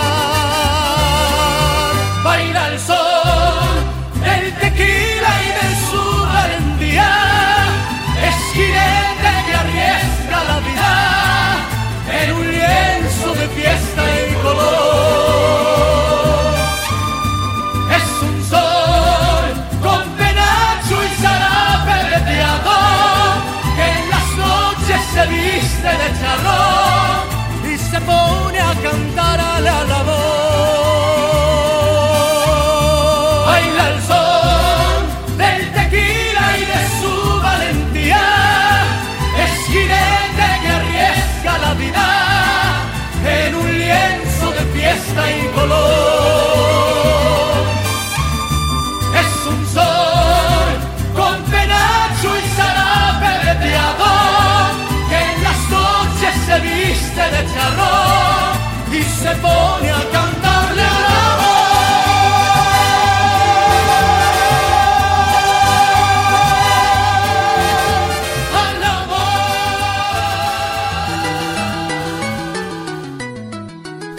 Y 45.15 45.49
color. 45.55 45.83
Es 49.21 49.47
un 49.47 49.67
sol 49.75 50.69
con 51.15 51.43
penacho 51.51 52.29
y 52.39 52.49
zarape 52.57 53.33
veteador 53.47 54.71
que 55.09 55.19
en 55.33 55.43
las 55.43 55.61
noches 55.71 56.35
se 56.47 56.61
viste 56.61 57.23
de 57.35 57.41
charrón 57.53 58.55
y 58.93 59.03
se 59.03 59.31
pone 59.37 59.92